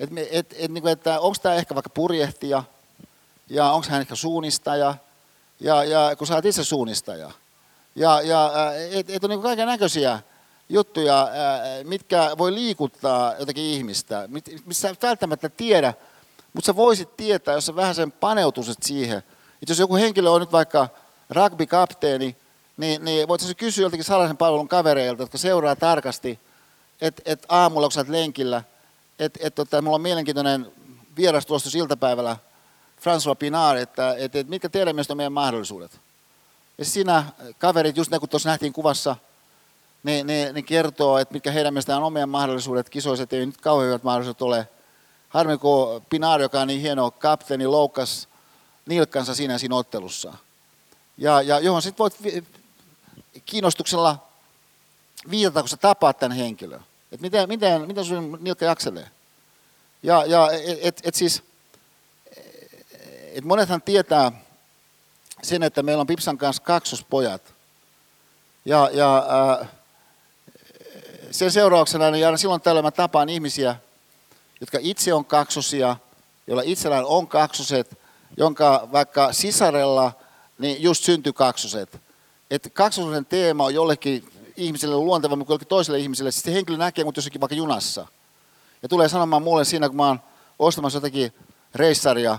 [0.01, 2.63] Et, et, et, niin kuin, että onko tämä ehkä vaikka purjehtija,
[3.49, 4.95] ja onko hän ehkä suunnistaja,
[5.61, 7.31] ja, ja kun sä oot itse suunnistaja.
[7.95, 8.53] Ja, ja
[8.91, 10.21] et, et on niin kaiken näköisiä
[10.69, 11.29] juttuja,
[11.85, 14.29] mitkä voi liikuttaa jotakin ihmistä,
[14.67, 15.95] missä välttämättä tiedä,
[16.57, 19.23] mutta sä voisit tietää, jos sä vähän sen paneutuisit siihen–
[19.63, 20.89] että jos joku henkilö on nyt vaikka
[21.31, 22.37] rugby-kapteeni,
[22.77, 26.41] niin, niin voitaisiin kysyä joltakin salaisen palvelun kavereilta, jotka seuraa tarkasti,
[27.01, 28.63] että et aamulla, kun sä lenkillä,
[29.19, 30.73] että et, tota, mulla on mielenkiintoinen
[31.17, 32.37] vieras tuossa iltapäivällä,
[33.01, 36.01] François Pinard, että et, et mitkä teidän mielestä on meidän mahdollisuudet.
[36.79, 37.25] Ja siinä
[37.59, 39.17] kaverit, just ne kun tuossa nähtiin kuvassa,
[40.03, 42.91] ne, ne, ne kertoo, että mitkä heidän mielestään on meidän mahdollisuudet.
[42.91, 44.69] Kisoiset ei nyt kauhean hyvät mahdollisuudet ole.
[45.37, 48.29] Harmi, kun Pinard, joka on niin hieno kapteeni, loukas
[48.87, 50.35] nilkkansa siinä siinä ottelussa.
[51.19, 52.43] Ja, ja johon sitten voit
[53.47, 54.19] kiinnostuksella
[55.31, 56.81] viitata, kun sä tapaat tämän henkilön.
[57.13, 59.11] Että miten, miten, miten sun nilkka jakselee.
[60.03, 61.43] Ja, ja et, et, et siis,
[63.33, 64.33] et monethan tietää
[65.43, 67.43] sen, että meillä on Pipsan kanssa kaksospojat.
[68.65, 69.27] Ja, ja
[69.61, 69.69] äh,
[71.31, 73.77] sen seurauksena niin aina silloin tällöin mä tapaan ihmisiä,
[74.61, 75.97] jotka itse on kaksosia,
[76.47, 77.99] joilla itsellään on kaksoset,
[78.37, 80.13] jonka vaikka sisarella
[80.59, 82.01] niin just syntyi kaksoset.
[82.51, 86.31] Että kaksosen teema on jollekin ihmiselle luontevampi kuin jollekin toiselle ihmiselle.
[86.31, 88.07] Sitten se henkilö näkee mut jossakin vaikka junassa.
[88.83, 90.21] Ja tulee sanomaan mulle siinä, kun mä oon
[90.59, 91.33] ostamassa jotakin
[91.75, 92.39] reissaria,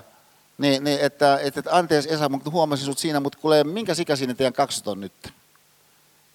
[0.57, 4.34] niin, niin että, että, että anteeksi Esa, mutta huomasin sut siinä, mutta kuule, minkä ikäisiä
[4.34, 5.34] teidän kaksot on nyt?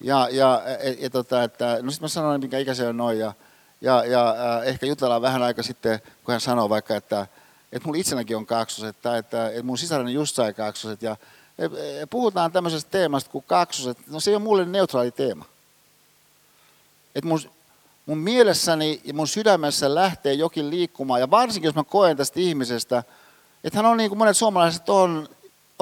[0.01, 3.33] Ja, ja, ja, ja tota, että, no sitten mä sanoin, minkä ikäisiä on noin, ja,
[3.83, 7.27] ja, ja äh, ehkä jutellaan vähän aika sitten, kun hän sanoo vaikka, että,
[7.71, 11.01] että mulla itselläkin on kaksoset, tai että, että mun sisareni just sai kaksoset.
[11.01, 11.17] Ja
[12.09, 13.97] puhutaan tämmöisestä teemasta kuin kaksoset.
[14.07, 15.45] No se ei ole mulle neutraali teema.
[17.15, 17.39] Että mun,
[18.05, 23.03] mun mielessäni ja mun sydämessä lähtee jokin liikkumaan, ja varsinkin jos mä koen tästä ihmisestä,
[23.63, 25.29] että hän on niin kuin monet suomalaiset on,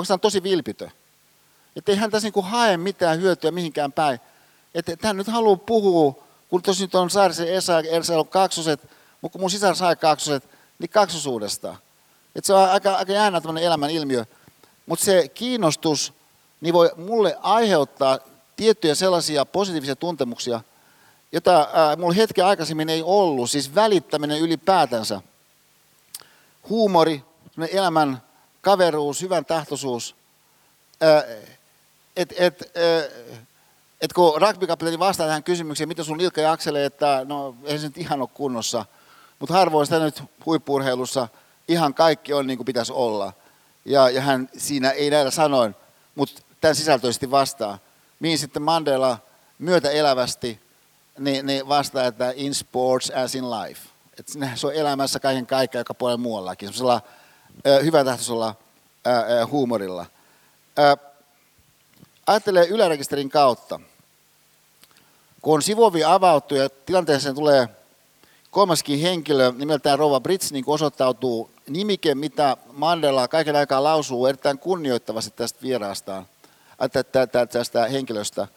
[0.10, 0.90] hän tosi vilpitö.
[1.76, 4.20] Että ei hän tässä niin kuin hae mitään hyötyä mihinkään päin.
[4.76, 8.82] Että hän nyt haluaa puhua, kun tosi nyt on Saarisen Esa, Esa on kaksoset,
[9.22, 10.44] mutta kun mun sisar sai kaksoset,
[10.80, 11.76] niin kaksosuudesta.
[12.36, 14.26] Et se on aika, aika jännä tämmöinen elämän ilmiö.
[14.86, 16.14] Mutta se kiinnostus
[16.62, 18.20] niin voi mulle aiheuttaa
[18.56, 20.62] tiettyjä sellaisia positiivisia tuntemuksia,
[21.32, 25.22] jota ää, mulla hetken aikaisemmin ei ollut, siis välittäminen ylipäätänsä.
[26.70, 27.24] Huumori,
[27.72, 28.22] elämän
[28.62, 30.16] kaveruus, hyvän tahtoisuus.
[32.16, 32.78] Että et, et,
[34.02, 34.68] et kun rugby
[35.00, 38.86] vastaa tähän kysymykseen, miten sun nilkka jakselee, että no ei se nyt ihan ole kunnossa–
[39.42, 41.28] mutta harvoin sitä nyt huippurheilussa
[41.68, 43.34] ihan kaikki on niin kuin pitäisi olla.
[43.86, 45.76] Ja, ja hän siinä ei näillä sanoin,
[46.16, 47.78] mutta tämän sisältöisesti vastaa.
[48.20, 49.18] Mihin sitten Mandela
[49.60, 50.62] myötäelävästi
[51.20, 53.90] niin, niin vastaa, että in sports as in life.
[54.20, 56.74] Että se on elämässä kaiken kaikkea, joka puolella muuallakin.
[56.74, 57.10] Sellaisella
[57.84, 58.56] hyväntahtoisella
[59.52, 60.06] huumorilla.
[60.78, 60.98] Ää,
[62.28, 63.80] ajattelee ylärekisterin kautta.
[65.42, 67.70] Kun sivuovi avautuu ja tilanteeseen tulee
[68.52, 75.32] kolmaskin henkilö nimeltään Rova Brits, niin osoittautuu nimike, mitä Mandela kaiken aikaa lausuu erittäin kunnioittavasti
[75.36, 76.26] tästä vieraastaan,
[76.82, 78.48] äh, tästä henkilöstä.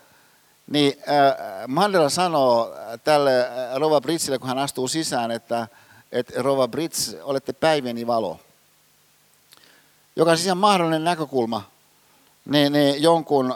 [0.66, 1.34] Niin äh,
[1.68, 2.74] Mandela sanoo
[3.04, 5.68] tälle Rova Britsille, kun hän astuu sisään, että,
[6.12, 8.40] että Rova Brits, olette päivieni valo.
[10.16, 11.73] Joka on siis ihan mahdollinen näkökulma
[12.44, 13.54] niin, niin jonkun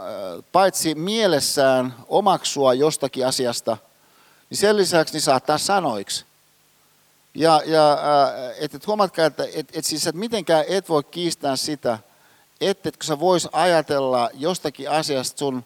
[0.53, 3.77] paitsi mielessään omaksua jostakin asiasta,
[4.51, 6.25] niin sen lisäksi niin saattaa sanoiksi.
[7.35, 7.99] Ja, ja
[8.59, 11.99] et, et huomatkaa, että et, et siis, et mitenkään et voi kiistää sitä,
[12.61, 15.65] ettetkö sä vois ajatella jostakin asiasta sun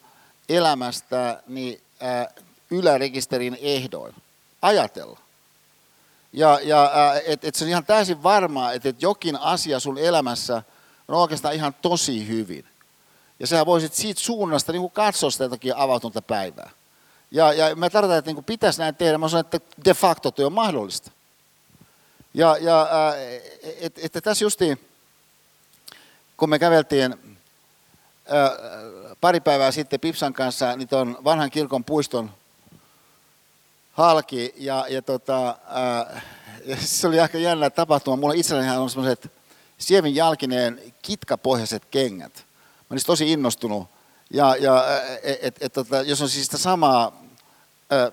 [0.49, 2.29] elämästä niin, ää,
[2.70, 4.14] ylärekisterin ehdoin.
[4.62, 5.18] Ajatella.
[6.33, 6.91] Ja, ja
[7.27, 10.62] että et se on ihan täysin varmaa, että et jokin asia sun elämässä
[11.09, 12.64] on oikeastaan ihan tosi hyvin.
[13.43, 16.70] Ja sä voisit siitä suunnasta niin kuin katsoa sitä jotakin avautunutta päivää.
[17.30, 19.18] Ja, ja mä tarkoitan, että niin pitäisi näin tehdä.
[19.18, 21.11] Mä sanon, että de facto työ on mahdollista.
[22.34, 22.88] Ja, ja
[23.80, 24.80] että et, et tässä justiin,
[26.36, 27.14] kun me käveltiin
[28.28, 28.51] ää,
[29.20, 32.30] pari päivää sitten Pipsan kanssa niin tuon vanhan kirkon puiston
[33.93, 36.20] halki, ja, ja, tota, ää,
[36.64, 38.16] ja se oli aika jännä tapahtuma.
[38.16, 39.32] Mulla itselläni on semmoiset
[39.78, 42.52] sievin jalkineen kitkapohjaiset kengät.
[42.93, 43.88] Mä olisin tosi innostunut.
[44.30, 44.84] Ja, ja
[45.22, 47.22] et, et, et, tota, jos on siis sitä samaa
[47.93, 48.12] ä,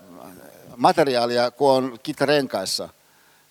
[0.77, 2.89] materiaalia kuin on kitkarenkaissa,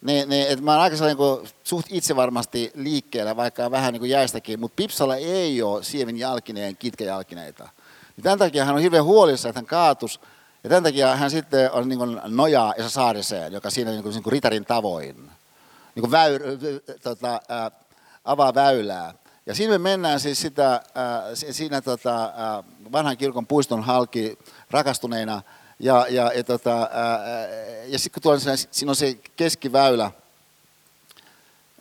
[0.02, 4.00] niin, niin että mä oon aika sellainen niin suht itse varmasti liikkeellä, vaikka vähän niin
[4.00, 7.68] kuin jäistäkin, mutta Pipsalla ei ole sievin jalkineen kitkajalkineita.
[8.16, 10.20] Niin tämän takia hän on hirveän huolissa, että hän kaatus,
[10.64, 14.12] ja tämän takia hän sitten on niin kuin nojaa Esa Saariseen, joka siinä niin kuin,
[14.12, 15.30] niin kuin ritarin tavoin
[15.94, 16.42] niin kuin väyr,
[17.02, 17.70] tota, ä,
[18.24, 19.14] avaa väylää.
[19.49, 20.82] Ja siinä me mennään siis sitä, äh,
[21.51, 24.38] siinä tota, äh, vanhan kirkon puiston halki
[24.70, 25.42] rakastuneina.
[25.78, 26.88] Ja, ja, ja, tota, äh,
[27.86, 28.40] ja sitten kun
[28.70, 30.11] siinä on se keskiväylä,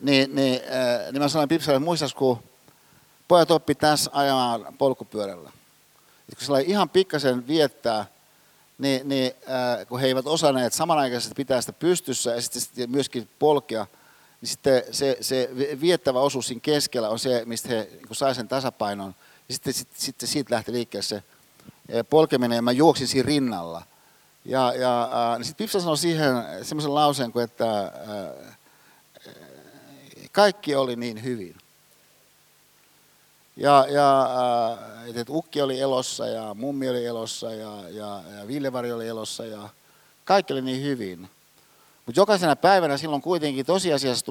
[0.00, 2.42] niin, niin, äh, niin mä sanoin Pipsalle, muistas kun
[3.28, 5.52] pojat oppi tässä ajamaan polkupyörällä.
[6.28, 8.06] Et kun sellainen ihan pikkasen viettää,
[8.78, 13.86] niin, niin äh, kun he eivät osanneet samanaikaisesti pitää sitä pystyssä ja sitten myöskin polkea–
[14.40, 18.48] niin sitten se, se viettävä osuus siinä keskellä on se, mistä he niin sai sen
[18.48, 19.14] tasapainon.
[19.48, 21.22] Ja sitten, sitten, sitten siitä lähti liikkeelle se
[22.10, 23.82] polkeminen ja mä juoksin siinä rinnalla.
[24.44, 27.92] Ja, ja niin sitten Pipsa sanoi siihen semmoisen lauseen kuin, että
[30.32, 31.56] kaikki oli niin hyvin.
[33.56, 34.28] Ja, ja
[35.14, 39.68] että ukki oli elossa ja mummi oli elossa ja, ja, ja Villevari oli elossa ja
[40.24, 41.30] kaikki oli niin hyvin.
[42.08, 44.26] Mutta jokaisena päivänä silloin kuitenkin tosiasiassa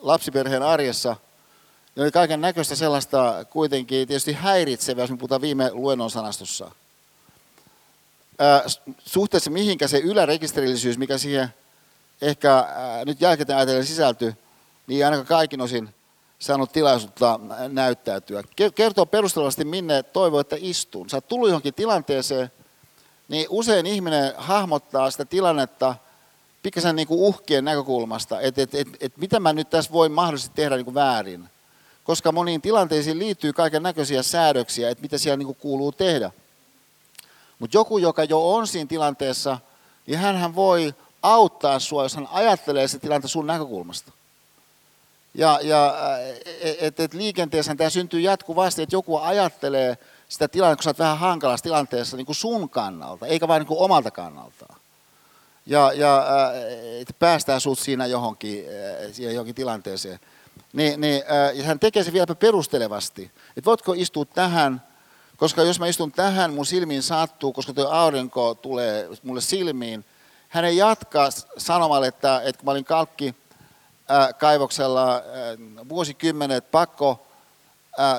[0.00, 1.16] lapsiperheen arjessa
[1.94, 6.70] niin oli kaiken näköistä sellaista kuitenkin tietysti häiritsevää, jos me puhutaan viime luennon sanastossa.
[9.04, 11.48] Suhteessa mihinkä se ylärekisterillisyys, mikä siihen
[12.22, 12.66] ehkä
[13.04, 14.34] nyt jälkeen ajatellen sisältyy,
[14.86, 15.94] niin ainakaan kaikin osin
[16.38, 18.42] saanut tilaisuutta näyttäytyä.
[18.74, 21.10] Kertoo perustellavasti, minne toivoo, että istun.
[21.10, 22.50] Sä oot tullut johonkin tilanteeseen,
[23.28, 25.94] niin usein ihminen hahmottaa sitä tilannetta–
[26.62, 30.54] pikkasen niin kuin uhkien näkökulmasta, että et, et, et mitä mä nyt tässä voin mahdollisesti
[30.54, 31.48] tehdä niin kuin väärin.
[32.04, 36.30] Koska moniin tilanteisiin liittyy kaiken näköisiä säädöksiä, että mitä siellä niin kuin kuuluu tehdä.
[37.58, 39.58] Mutta joku, joka jo on siinä tilanteessa,
[40.06, 44.12] niin hän voi auttaa sinua, jos hän ajattelee se tilannetta sun näkökulmasta.
[45.34, 45.94] Ja, ja
[46.80, 49.98] et, et liikenteessä tämä syntyy jatkuvasti, että joku ajattelee
[50.28, 53.68] sitä tilannetta, kun sä oot vähän hankalassa tilanteessa niin kuin sun kannalta, eikä vain niin
[53.68, 54.77] kuin omalta kannaltaan
[55.68, 60.20] ja, ja äh, että päästään sut siinä johonkin, äh, siihen johonkin tilanteeseen.
[60.72, 63.30] Niin, niin, äh, ja hän tekee se vieläpä perustelevasti.
[63.56, 64.82] Että voitko istua tähän,
[65.36, 70.04] koska jos mä istun tähän, mun silmiin sattuu, koska tuo aurinko tulee mulle silmiin.
[70.48, 73.34] Hän ei jatka sanomalla, että, että kun mä olin kalkki
[74.38, 75.22] kaivoksella
[75.88, 77.26] vuosikymmenet pakko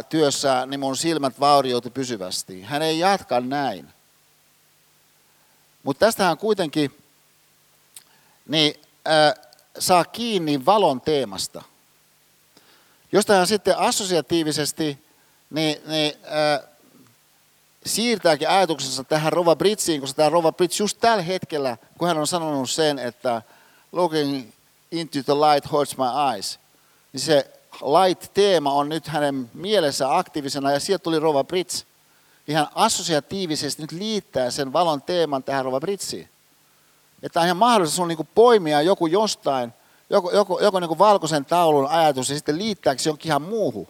[0.10, 2.62] työssä, niin mun silmät vaurioitui pysyvästi.
[2.62, 3.89] Hän ei jatka näin.
[5.84, 7.00] Mutta tästähän kuitenkin
[8.50, 8.74] niin
[9.08, 9.34] äh,
[9.80, 11.62] saa kiinni valon teemasta.
[13.12, 15.06] Josta hän sitten assosiatiivisesti
[15.50, 16.70] niin, niin, äh,
[17.86, 22.28] siirtääkin ajatuksensa tähän Rova Britsiin, koska tämä Rova Brits just tällä hetkellä, kun hän on
[22.28, 23.41] sanonut sen, että
[23.91, 24.52] looking
[24.91, 26.60] into the light hurts my eyes,
[27.14, 31.86] niin se light-teema on nyt hänen mielessä aktiivisena, ja sieltä tuli Rova Brits.
[32.54, 36.30] Hän assosiatiivisesti nyt liittää sen valon teeman tähän Rova Britsiin.
[37.24, 39.74] Että on ihan mahdollista sun niin poimia joku jostain,
[40.09, 43.88] joku, joku, joku niin valkoisen taulun ajatus ja sitten liittääkö se jonkin ihan muuhun.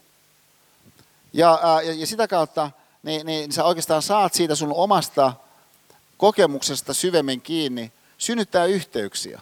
[1.32, 2.70] Ja, ja, ja sitä kautta
[3.02, 5.32] niin, niin sä oikeastaan saat siitä sun omasta
[6.16, 9.40] kokemuksesta syvemmin kiinni, synnyttää yhteyksiä.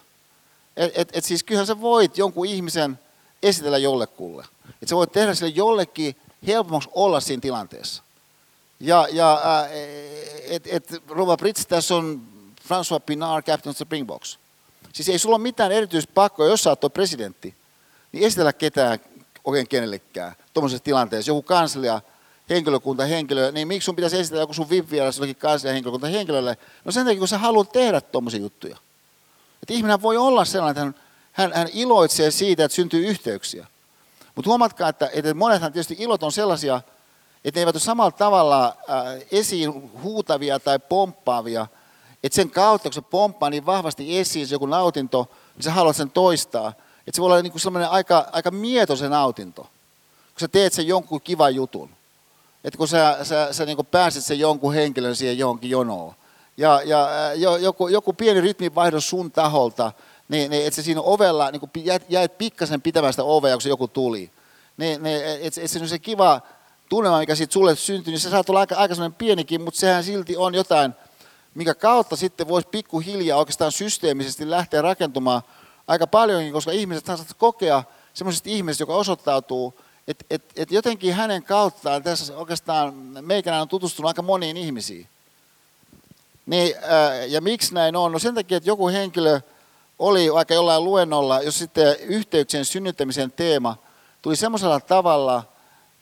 [0.77, 2.99] Et, et, et siis kyllähän sä voit jonkun ihmisen
[3.43, 4.45] esitellä jollekulle.
[4.69, 6.17] Että sä voit tehdä sille jollekin
[6.47, 8.03] helpommaksi olla siinä tilanteessa.
[8.81, 9.71] Ja, ja äh,
[10.49, 12.23] et, et, Rova Brits, tässä on
[12.69, 14.39] François Pinard, Captain Springboks.
[14.93, 17.55] Siis ei sulla ole mitään erityispakkoa, jos sä oot presidentti,
[18.13, 18.99] niin esitellä ketään
[19.45, 21.31] oikein kenellekään tuommoisessa tilanteessa.
[21.31, 22.01] Joku kanslia,
[22.51, 26.57] henkilökunta, henkilö, niin miksi sun pitäisi esitellä joku sun VIP-vieras jollekin kanslia, henkilökunta, henkilölle?
[26.85, 28.77] No sen takia, kun sä haluat tehdä tuommoisia juttuja.
[29.63, 30.95] Että ihminen voi olla sellainen, että hän,
[31.33, 33.67] hän, hän iloitsee siitä, että syntyy yhteyksiä.
[34.35, 36.81] Mutta huomatkaa, että, että monethan tietysti ilot on sellaisia,
[37.45, 41.67] että ne eivät ole samalla tavalla äh, esiin huutavia tai pomppaavia,
[42.23, 45.97] että sen kautta, kun se pomppaa niin vahvasti esiin se joku nautinto, niin sä haluat
[45.97, 46.69] sen toistaa.
[46.69, 51.21] Että se voi olla niin sellainen aika, aika mietoisen nautinto, kun sä teet sen jonkun
[51.21, 51.91] kivan jutun.
[52.65, 56.15] Että kun sä, sä, sä niin pääset sen jonkun henkilön siihen johonkin jonoon.
[56.57, 57.09] Ja, ja
[57.61, 59.93] joku, joku pieni rytminvaihdos sun taholta,
[60.29, 63.63] niin, niin että se siinä ovella, niin kun jäit, jäit pikkasen pitämään sitä ovea, kun
[63.63, 64.31] se joku tuli.
[64.77, 66.41] Niin, niin että et se on se kiva
[66.89, 70.37] tunnelma, mikä siitä sulle syntyy, niin se saattaa olla aika, aika pienikin, mutta sehän silti
[70.37, 70.95] on jotain,
[71.59, 75.43] mikä kautta sitten voisi pikkuhiljaa oikeastaan systeemisesti lähteä rakentumaan
[75.89, 77.85] aika paljonkin, koska ihmiset saavat kokea
[78.15, 84.09] semmoisesta ihmisestä, joka osoittautuu, että et, et jotenkin hänen kauttaan tässä oikeastaan meikänä on tutustunut
[84.09, 85.09] aika moniin ihmisiin.
[86.47, 88.13] Niin, ää, ja miksi näin on?
[88.13, 89.41] No sen takia, että joku henkilö
[89.99, 93.77] oli vaikka jollain luennolla, jos sitten yhteyksien synnyttämisen teema
[94.23, 95.45] tuli semmoisella tavalla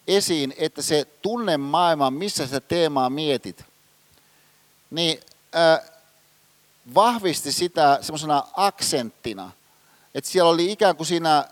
[0.07, 3.65] esiin, että se tunne maailma, missä sitä teemaa mietit,
[4.91, 5.21] niin
[6.95, 9.51] vahvisti sitä semmoisena aksenttina,
[10.15, 11.45] että siellä oli ikään kuin siinä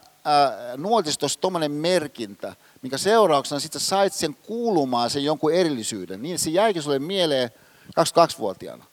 [0.77, 6.83] nuotistossa tuommoinen merkintä, minkä seurauksena sitten sait sen kuulumaan sen jonkun erillisyyden, niin se jäikin
[6.83, 7.51] sulle mieleen
[7.87, 8.85] 22-vuotiaana.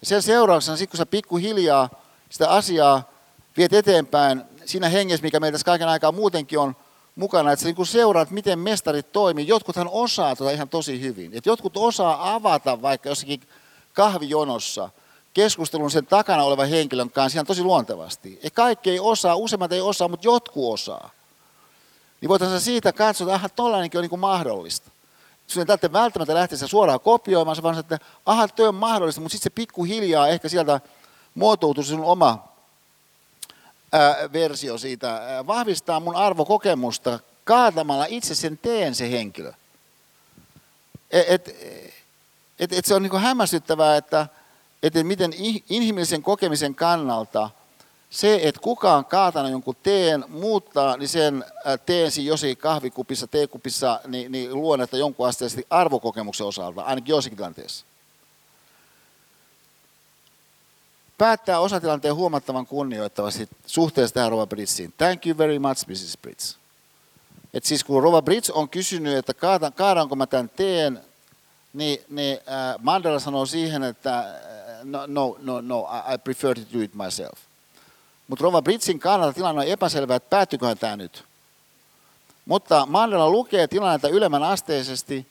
[0.00, 1.88] Ja sen seurauksena, sitten kun sä pikkuhiljaa
[2.30, 3.10] sitä asiaa
[3.56, 6.76] viet eteenpäin siinä hengessä, mikä meillä tässä kaiken aikaa muutenkin on
[7.16, 9.48] mukana, että sä niin seuraat, miten mestarit toimii.
[9.48, 11.30] Jotkuthan osaa tota ihan tosi hyvin.
[11.34, 13.40] Et jotkut osaa avata vaikka jossakin
[13.98, 14.90] kahvijonossa
[15.34, 18.40] keskustelun sen takana olevan henkilön kanssa ihan tosi luontevasti.
[18.42, 21.10] Ja kaikki ei osaa, useimmat ei osaa, mutta jotkut osaa.
[22.20, 24.90] Niin voitaisiin siitä katsoa, että aha, tollainenkin on niin kuin mahdollista.
[25.46, 29.50] Sinun ei tarvitse välttämättä lähteä suoraan kopioimaan, vaan että aha, tuo on mahdollista, mutta sitten
[29.50, 30.80] se pikkuhiljaa ehkä sieltä
[31.34, 32.48] muotoutuu sinun oma
[33.92, 39.52] ää, versio siitä, vahvistaa mun arvokokemusta kaatamalla itse sen teen se henkilö.
[41.10, 41.48] Et, et,
[42.58, 44.26] et, et se on niin hämmästyttävää, että
[44.82, 45.32] että miten
[45.68, 47.50] inhimillisen kokemisen kannalta
[48.10, 51.44] se, että kukaan kaatanut jonkun teen, muuttaa niin sen
[51.86, 57.84] teensi jossakin kahvikupissa, teekupissa, niin, niin luonnetta jonkun asteisesti arvokokemuksen osalta, ainakin joissakin tilanteissa.
[61.18, 64.94] Päättää osatilanteen huomattavan kunnioittavasti suhteessa tähän Rova Britsiin.
[64.98, 66.18] Thank you very much, Mrs.
[66.22, 66.58] Brits.
[67.54, 69.34] Et siis kun Rova Brits on kysynyt, että
[69.74, 71.00] kaadanko mä tämän teen,
[71.72, 74.40] niin, niin äh, Mandela sanoo siihen, että
[74.84, 77.38] no, no, no, no, I prefer to do it myself.
[78.28, 81.24] Mutta Rova Britsin kannalta tilanne on epäselvä, että päättyyköhän tämä nyt.
[82.46, 85.26] Mutta Mandela lukee tilannetta ylemmän asteisesti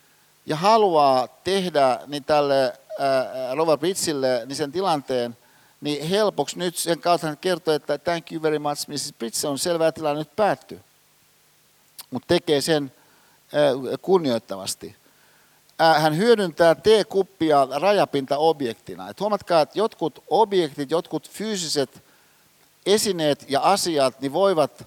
[0.46, 2.62] ja haluaa tehdä niin tälle
[2.98, 5.36] ää, Rova Britsille niin sen tilanteen
[5.80, 9.14] niin helpoksi nyt sen kautta hän kertoo, että thank you very much, Mrs.
[9.18, 10.80] Brits, on selvää, tilanne nyt päättyy.
[12.10, 12.92] Mutta tekee sen
[13.52, 14.96] ää, kunnioittavasti
[15.78, 19.08] hän hyödyntää T-kuppia rajapintaobjektina.
[19.08, 22.02] Et huomatkaa, että jotkut objektit, jotkut fyysiset
[22.86, 24.86] esineet ja asiat niin voivat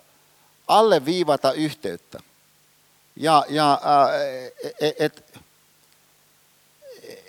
[0.68, 2.20] alleviivata yhteyttä.
[3.16, 3.82] Ja, ja
[5.00, 5.22] että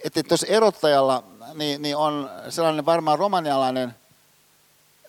[0.05, 3.95] et, et tuossa erottajalla niin, niin on sellainen varmaan romanialainen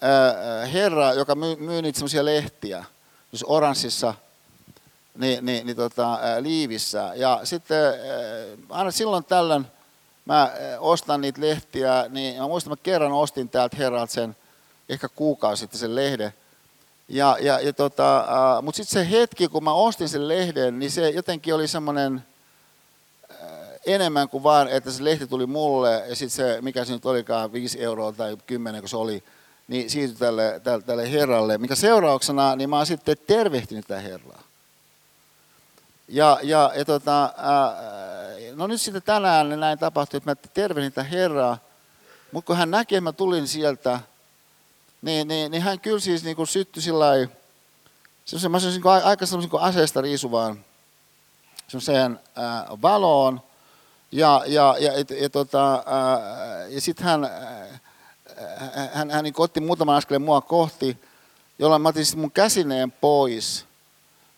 [0.01, 2.85] ää, herra, joka myy, myy niitä semmoisia lehtiä,
[3.31, 4.13] jos oranssissa
[5.17, 7.11] niin, niin, niin tota, liivissä.
[7.15, 7.93] Ja sitten
[8.69, 9.65] aina silloin tällöin
[10.25, 14.35] mä ostan niitä lehtiä, niin mä muistan, mä kerran ostin täältä herralta sen,
[14.89, 16.33] ehkä kuukausi sitten sen lehden.
[17.07, 18.25] Ja, ja, ja tota,
[18.61, 22.23] mutta sitten se hetki, kun mä ostin sen lehden, niin se jotenkin oli semmoinen
[23.85, 27.53] enemmän kuin vaan, että se lehti tuli mulle ja sitten se, mikä se nyt olikaan,
[27.53, 29.23] 5 euroa tai 10, kun se oli,
[29.67, 34.43] niin siirtyi tälle, tälle, tälle herralle, mikä seurauksena, niin mä oon sitten tervehtinyt tätä herraa.
[36.13, 37.75] Ja, ja, ja tota, ää,
[38.55, 41.57] no nyt sitten tänään niin näin tapahtui, että mä tervehdin tätä Herraa,
[42.31, 43.99] mutta kun hän näki, että mä tulin sieltä,
[45.01, 47.27] niin, niin, niin hän kyllä siis niin syttyi sillä lailla,
[48.49, 50.65] mä sanoisin niin aika semmoisen kuin aseesta riisuvaan
[51.67, 53.41] semmoiseen ää, valoon,
[54.11, 55.83] Ja, ja, ja, ja, ja, tota,
[56.69, 57.29] ja sitten hän,
[58.57, 60.97] hän, hän, hän niin otti muutaman askeleen mua kohti,
[61.59, 63.65] jolloin mä otin mun käsineen pois.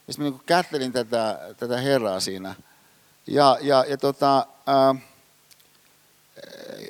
[0.08, 2.56] Ja sitten niin kättelin tätä, tätä herraa siinä.
[3.28, 4.95] Ja, ja, ja tota, ää,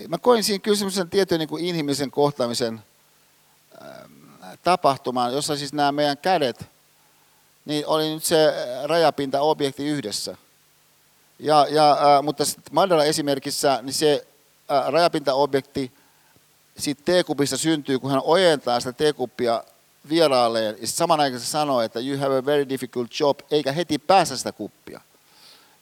[0.07, 2.83] mä koin siinä kyllä semmoisen tietyn niin kuin inhimillisen kohtaamisen
[3.81, 4.07] ää,
[4.63, 6.65] tapahtumaan, jossa siis nämä meidän kädet,
[7.65, 8.53] niin oli nyt se
[8.83, 10.37] rajapinta-objekti yhdessä.
[11.39, 14.27] Ja, ja, ää, mutta sitten esimerkissä, niin se
[14.69, 15.91] ää, rajapinta-objekti
[16.77, 19.63] siitä teekupista syntyy, kun hän ojentaa sitä teekuppia
[20.09, 24.51] vieraalleen, ja samanaikaisesti sanoo, että you have a very difficult job, eikä heti päästä sitä
[24.51, 25.01] kuppia.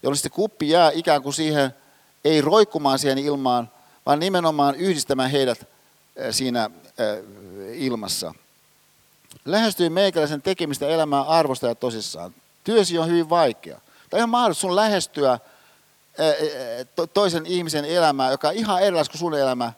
[0.04, 1.76] Jolloin se kuppi jää ikään kuin siihen,
[2.26, 3.70] ei roikkumaan siihen ilmaan,
[4.06, 5.68] vaan nimenomaan yhdistämään heidät
[6.32, 6.70] siinä
[7.74, 8.34] ilmassa.
[9.46, 12.36] Lähestyi meikäläisen tekemistä elämää arvosta ja tosissaan.
[12.64, 13.82] Työsi on hyvin vaikea.
[14.10, 15.40] Tai ihan mahdollista sun lähestyä
[17.14, 19.74] toisen ihmisen elämää, joka on ihan erilaista kuin sun elämä,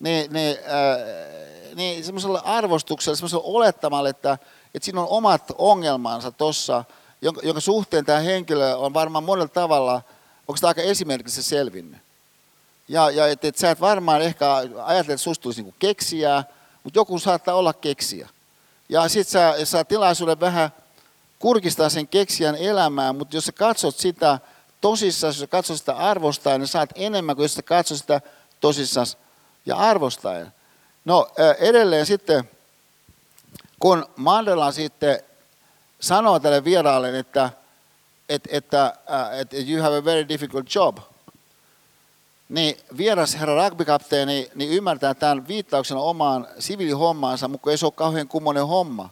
[0.00, 0.56] niin, niin,
[1.74, 4.38] niin semmoisella arvostuksella, semmoisella olettamalla, että,
[4.74, 6.84] että siinä on omat ongelmansa tuossa,
[7.22, 10.02] jonka, jonka suhteen tämä henkilö on varmaan monella tavalla,
[10.48, 12.00] onko tämä aika esimerkiksi selvinnyt.
[12.88, 14.54] Ja, ja että et sä et varmaan ehkä
[14.84, 16.44] ajattele, että susta tulisi niinku keksiä,
[16.84, 18.28] mutta joku saattaa olla keksiä.
[18.88, 20.70] Ja sitten sä saa tilaisuuden vähän
[21.38, 24.38] kurkistaa sen keksijän elämää, mutta jos sä katsot sitä
[24.80, 28.20] tosissaan, jos sä katsot sitä arvostaen, niin saat enemmän kuin jos sä katsot sitä
[28.60, 29.06] tosissaan
[29.66, 30.52] ja arvostaen.
[31.04, 31.28] No
[31.58, 32.50] edelleen sitten,
[33.78, 35.22] kun Mandela sitten
[36.00, 37.50] sanoo tälle vieraalle, että,
[38.28, 38.94] että, että,
[39.32, 40.98] että you have a very difficult job,
[42.48, 48.28] niin vieras herra rugbykapteeni niin ymmärtää tämän viittauksena omaan siviilihommaansa, mutta ei se ole kauhean
[48.28, 49.10] kummonen homma.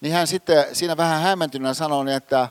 [0.00, 2.48] Niin hän sitten siinä vähän hämmentyneenä sanoo, niin että,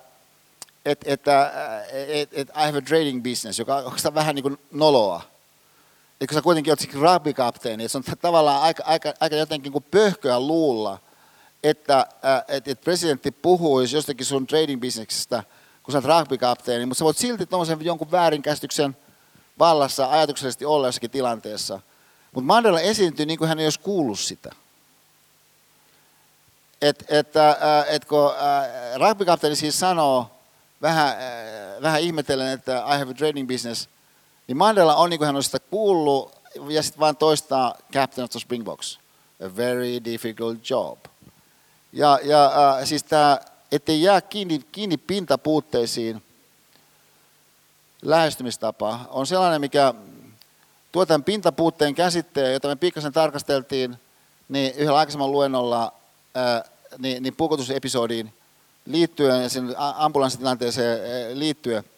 [0.85, 1.51] että, että,
[1.91, 5.34] että, että I have a trading business, joka on vähän niin kuin noloa
[6.21, 9.85] että kun sä kuitenkin oot rabbikapteeni, että se on tavallaan aika, aika, aika jotenkin kuin
[9.91, 10.99] pöhköä luulla,
[11.63, 12.07] että,
[12.49, 15.43] että, että presidentti puhuisi jostakin sun trading businessista,
[15.83, 18.97] kun sä oot rabbikapteeni, mutta sä voit silti tuommoisen jonkun väärinkäsityksen
[19.59, 21.79] vallassa ajatuksellisesti olla jossakin tilanteessa.
[22.31, 24.51] Mutta Mandela esiintyy niin kuin hän ei olisi kuullut sitä.
[26.81, 27.57] Et, että,
[27.87, 28.31] et kun
[28.95, 30.31] ragbykapteeni siis sanoo,
[30.81, 31.15] vähän,
[31.81, 33.89] vähän ihmetellen, että I have a trading business–
[34.47, 36.35] niin Mandela on niin kuin hän on sitä kuullut
[36.69, 38.99] ja sitten vaan toistaa Captain of the Springboks.
[39.45, 40.99] A very difficult job.
[41.93, 43.39] Ja, ja äh, siis tämä,
[43.71, 46.23] ettei jää kiinni, kiinni pintapuutteisiin
[48.01, 49.93] lähestymistapa, on sellainen, mikä
[50.91, 53.95] tuo tämän pintapuutteen käsitteen, jota me pikkasen tarkasteltiin
[54.49, 55.93] niin yhdellä aikaisemmalla luennolla
[56.35, 56.63] ää,
[56.97, 58.33] niin, niin puukotusepisodiin
[58.85, 61.83] liittyen ja sen ambulanssitilanteeseen liittyen–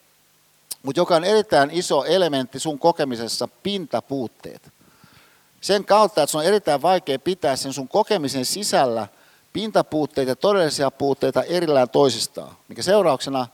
[0.84, 4.72] mutta joka on erittäin iso elementti sun kokemisessa, pintapuutteet.
[5.62, 9.08] Sen kautta, että sun on erittäin vaikea pitää sen sun kokemisen sisällä
[9.54, 13.48] pintapuutteita ja todellisia puutteita erillään toisistaan, mikä seurauksena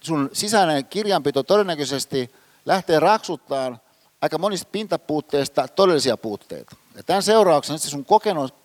[0.00, 2.30] sun sisäinen kirjanpito todennäköisesti
[2.66, 3.80] lähtee raksuttaan
[4.20, 6.76] aika monista pintapuutteista todellisia puutteita.
[6.96, 8.06] Ja tämän seurauksena se sun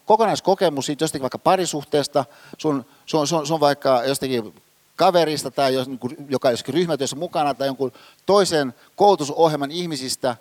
[0.06, 2.26] kokonaiskokemus siitä jostakin vaikka parisuhteesta,
[2.58, 4.54] sun, sun, sun, sun vaikka jostakin
[5.00, 7.92] kaverista tai jos, niin joka joskin ryhmätyössä mukana tai jonkun
[8.26, 10.36] toisen koulutusohjelman ihmisistä,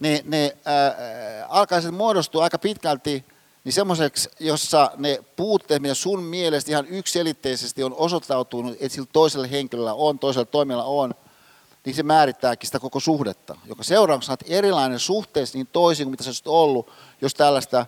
[0.00, 0.94] niin ne ää,
[1.48, 3.24] alkaa muodostua aika pitkälti
[3.64, 9.46] niin semmoiseksi, jossa ne puutteet, mitä sun mielestä ihan yksiselitteisesti on osoittautunut, että sillä toisella
[9.46, 11.14] henkilöllä on, toisella toimijalla on,
[11.84, 16.22] niin se määrittääkin sitä koko suhdetta, joka seurauksena on erilainen suhteessa niin toisin kuin mitä
[16.24, 17.86] se olisi ollut, jos tällaista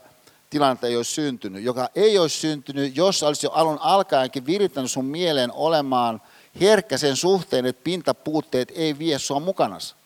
[0.52, 5.04] tilannetta ei olisi syntynyt, joka ei olisi syntynyt, jos olisi jo alun alkaenkin virittänyt sun
[5.04, 6.22] mieleen olemaan
[6.60, 9.96] herkkä sen suhteen, että pintapuutteet ei vie sua mukanas.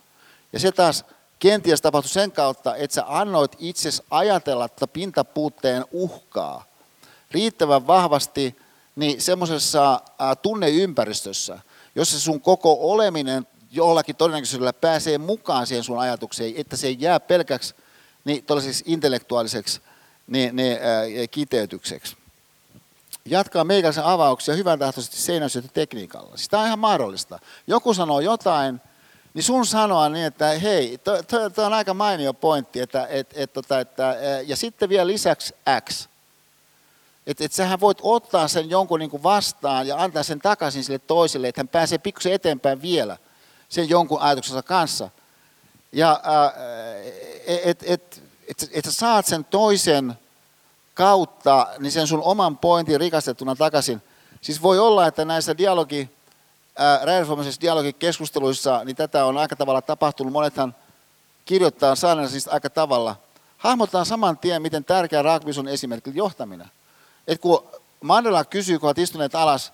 [0.52, 1.04] Ja se taas
[1.38, 6.64] kenties tapahtui sen kautta, että sä annoit itses ajatella tätä pintapuutteen uhkaa
[7.30, 8.56] riittävän vahvasti
[8.96, 10.00] niin semmoisessa
[10.42, 11.58] tunneympäristössä,
[11.94, 17.20] jossa sun koko oleminen jollakin todennäköisyydellä pääsee mukaan siihen sun ajatukseen, että se ei jää
[17.20, 17.74] pelkäksi
[18.24, 18.44] niin
[18.84, 19.80] intellektuaaliseksi
[20.26, 22.16] niin, niin, äh, kiteytykseksi.
[23.24, 26.36] Jatkaa meikäläisen avauksia hyvän tahtoisesti seinäsyöttötekniikalla.
[26.36, 27.38] Siis tämä on ihan mahdollista.
[27.66, 28.80] Joku sanoo jotain,
[29.34, 30.98] niin sun sanoa niin, että hei,
[31.54, 34.16] tuo on aika mainio pointti, että, et, et, tota, että,
[34.46, 35.54] ja sitten vielä lisäksi
[35.88, 36.08] X.
[37.26, 41.48] Että et sähän voit ottaa sen jonkun niin vastaan ja antaa sen takaisin sille toiselle,
[41.48, 43.16] että hän pääsee pikkusen eteenpäin vielä
[43.68, 45.10] sen jonkun ajatuksensa kanssa.
[45.92, 46.20] Ja
[47.46, 50.14] että et, et, että, että saat sen toisen
[50.94, 54.02] kautta niin sen sun oman pointin rikastettuna takaisin.
[54.40, 56.10] Siis voi olla, että näissä dialogi
[57.02, 60.32] räjähdysvoimaisissa dialogikeskusteluissa, niin tätä on aika tavalla tapahtunut.
[60.32, 60.74] Monethan
[61.44, 61.94] kirjoittaa
[62.28, 63.16] siis aika tavalla.
[63.58, 66.70] Hahmotetaan saman tien, miten tärkeä rugby on esimerkiksi johtaminen.
[67.26, 67.64] Et kun
[68.00, 69.72] Mandela kysyy, kun olet istuneet alas,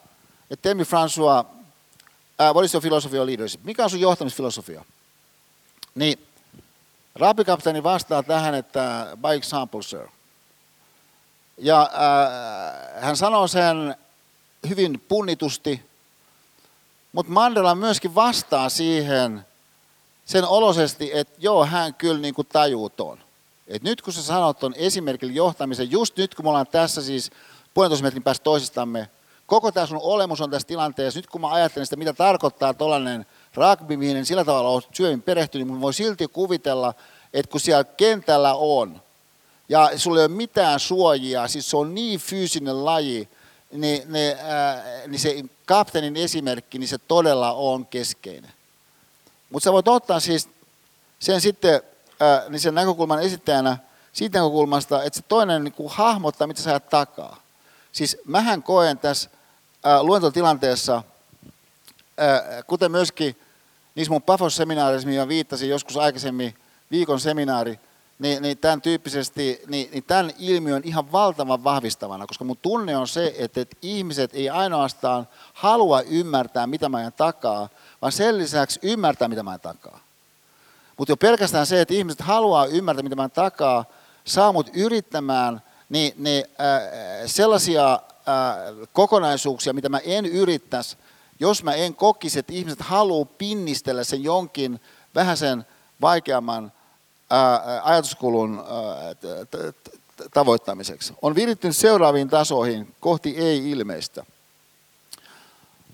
[0.50, 3.64] että tell François, uh, what is your philosophy of leadership?
[3.64, 4.84] Mikä on sun johtamisfilosofia?
[5.94, 6.26] Niin
[7.14, 10.08] raapikapteeni vastaa tähän, että by example, sir.
[11.58, 13.96] Ja äh, hän sanoo sen
[14.68, 15.82] hyvin punnitusti,
[17.12, 19.46] mutta Mandela myöskin vastaa siihen
[20.24, 23.18] sen olosesti, että joo, hän kyllä niin kuin tajuu ton.
[23.68, 27.30] Et nyt kun sä sanot ton esimerkillä johtamisen, just nyt kun me ollaan tässä siis
[27.74, 29.10] puolentoista metrin päästä toisistamme,
[29.46, 33.26] koko tämä sun olemus on tässä tilanteessa, nyt kun mä ajattelen sitä, mitä tarkoittaa tuollainen
[33.54, 36.94] rugby, mihin sillä tavalla on syömin perehtynyt, niin voi silti kuvitella,
[37.32, 39.02] että kun siellä kentällä on,
[39.68, 43.28] ja sulla ei ole mitään suojia, siis se on niin fyysinen laji,
[43.72, 48.52] niin, niin, äh, niin se kapteenin esimerkki, niin se todella on keskeinen.
[49.50, 50.48] Mutta sä voit ottaa siis
[51.18, 51.82] sen sitten
[52.22, 53.78] äh, niin sen näkökulman esittäjänä
[54.12, 57.42] siitä näkökulmasta, että se toinen niin kuin hahmottaa, mitä sä takaa.
[57.92, 59.30] Siis mähän koen tässä
[59.86, 61.02] äh, luentotilanteessa,
[62.66, 63.36] kuten myöskin
[63.94, 66.54] niissä mun Pafos-seminaareissa, mihin viittasin joskus aikaisemmin,
[66.90, 67.80] viikon seminaari,
[68.18, 73.08] niin, niin tämän tyyppisesti, niin, niin tämän ilmiön ihan valtavan vahvistavana, koska mun tunne on
[73.08, 77.68] se, että, että ihmiset ei ainoastaan halua ymmärtää, mitä mä ajan takaa,
[78.02, 80.00] vaan sen lisäksi ymmärtää, mitä mä ajan takaa.
[80.96, 83.84] Mutta jo pelkästään se, että ihmiset haluaa ymmärtää, mitä mä ajan takaa,
[84.24, 86.82] saa mut yrittämään niin, niin, äh,
[87.26, 87.98] sellaisia äh,
[88.92, 90.96] kokonaisuuksia, mitä mä en yrittäisi,
[91.42, 94.80] jos mä en kokisi, että ihmiset haluaa pinnistellä sen jonkin
[95.14, 95.66] vähän sen
[96.00, 96.72] vaikeamman
[97.82, 98.64] ajatuskulun
[100.34, 101.14] tavoittamiseksi.
[101.22, 104.24] On virittynyt seuraaviin tasoihin kohti ei-ilmeistä.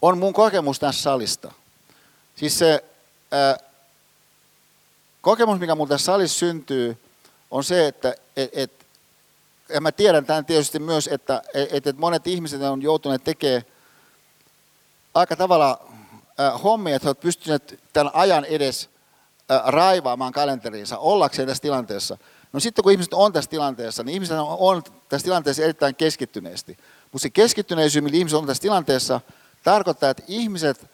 [0.03, 1.53] On mun kokemus tässä salista.
[2.37, 2.85] Siis se
[3.31, 3.57] ää,
[5.21, 6.99] kokemus, mikä mun tässä salissa syntyy,
[7.51, 8.87] on se, että et, et,
[9.69, 13.63] ja mä tiedän tämän tietysti myös, että et, et monet ihmiset on joutuneet tekemään
[15.19, 15.89] aika tavalla
[16.39, 18.91] ää, hommia, että ovat pystyneet tämän ajan edes
[19.67, 22.19] raivaamaan kalenteriinsa ollakseen tässä tilanteessa.
[22.53, 26.79] No sitten kun ihmiset on tässä tilanteessa, niin ihmiset on tässä tilanteessa erittäin keskittyneesti.
[27.13, 29.21] Mutta se keskittyneisyys, millä ihmiset on tässä tilanteessa,
[29.65, 30.91] tarkoittaa, että ihmiset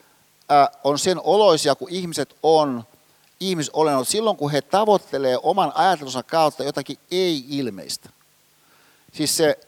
[0.85, 2.85] on sen oloisia, kun ihmiset on
[3.41, 8.09] ihmisolennot silloin, kun he tavoittelee oman ajatelunsa kautta jotakin ei-ilmeistä.
[9.13, 9.59] Siis se,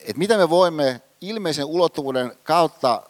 [0.00, 3.02] että mitä me voimme ilmeisen ulottuvuuden kautta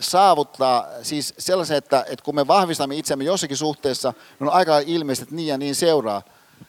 [0.00, 5.22] saavuttaa siis sellaisen, että, että kun me vahvistamme itsemme jossakin suhteessa, niin on aika ilmeistä,
[5.22, 6.22] että niin ja niin seuraa,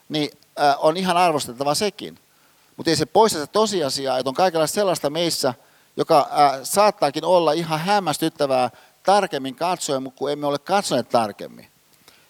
[0.09, 0.31] niin
[0.77, 2.19] on ihan arvostettava sekin.
[2.77, 5.53] Mutta ei se poista se tosiasiaa, että on kaikenlaista sellaista meissä,
[5.97, 6.29] joka
[6.63, 8.69] saattaakin olla ihan hämmästyttävää
[9.03, 11.67] tarkemmin katsoen, mutta kun emme ole katsoneet tarkemmin.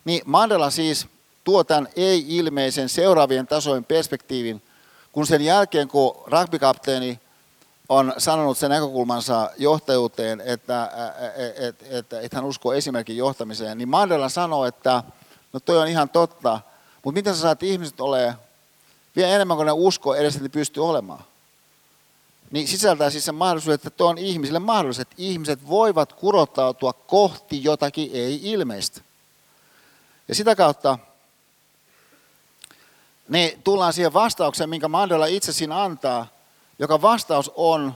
[0.06, 1.08] Niin Mandela siis
[1.44, 4.62] tuo tämän ei-ilmeisen seuraavien tasojen perspektiivin,
[5.12, 7.20] kun sen jälkeen, kun rugbykapteeni
[7.92, 10.92] on sanonut sen näkökulmansa johtajuuteen, että,
[11.58, 15.04] että, että, että hän uskoo esimerkin johtamiseen, niin Mandela sanoo, että
[15.54, 16.60] no toi on ihan totta,
[17.04, 18.36] mutta miten sä saat ihmiset ole
[19.16, 21.24] vielä enemmän kuin ne uskoo edes, että ne pystyy olemaan?
[22.52, 27.64] Niin sisältää siis sen mahdollisuus, että tuo on ihmisille mahdollisuus, että ihmiset voivat kurottautua kohti
[27.64, 29.02] jotakin ei-ilmeistä.
[30.28, 30.98] Ja sitä kautta
[33.30, 36.28] niin tullaan siihen vastaukseen, minkä Mandela itse siinä antaa–
[36.82, 37.94] joka vastaus on,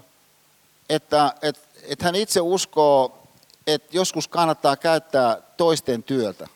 [0.90, 3.18] että, että, että hän itse uskoo,
[3.68, 6.48] että joskus kannattaa käyttää toisten työtä.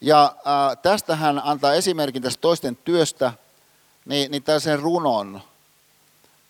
[0.00, 3.32] Ja äh, tästä hän antaa esimerkin tästä toisten työstä,
[4.04, 5.40] niin, niin tällaisen runon.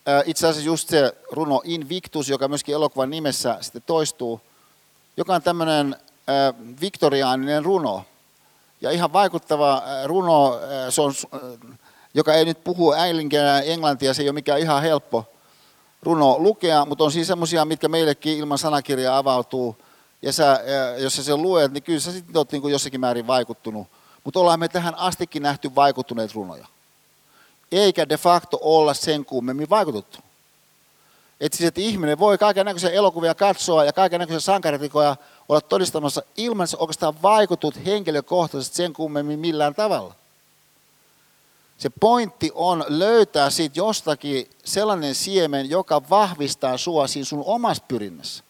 [0.07, 4.41] Äh, itse asiassa just se runo Invictus, joka myöskin elokuvan nimessä sitten toistuu,
[5.17, 8.05] joka on tämmöinen äh, viktoriaaninen runo.
[8.81, 11.39] Ja ihan vaikuttava äh, runo, äh, se on äh,
[12.15, 15.25] joka ei nyt puhu äidinkielellä englantia, se ei ole mikään ihan helppo
[16.03, 19.77] runo lukea, mutta on siis semmoisia, mitkä meillekin ilman sanakirjaa avautuu.
[20.21, 20.59] Ja sä,
[20.97, 23.87] jos sä sen luet, niin kyllä sä sitten olet niin jossakin määrin vaikuttunut.
[24.23, 26.67] Mutta ollaan me tähän astikin nähty vaikuttuneet runoja.
[27.71, 30.17] Eikä de facto olla sen kummemmin vaikututtu.
[31.41, 35.15] Että siis, että ihminen voi kaiken näköisiä elokuvia katsoa ja kaiken näköisiä sankaritikoja
[35.49, 40.15] olla todistamassa ilman, että oikeastaan vaikutut henkilökohtaisesti sen kummemmin millään tavalla.
[41.77, 48.43] Se pointti on löytää siitä jostakin sellainen siemen, joka vahvistaa sua siinä sun omassa pyrinnässä.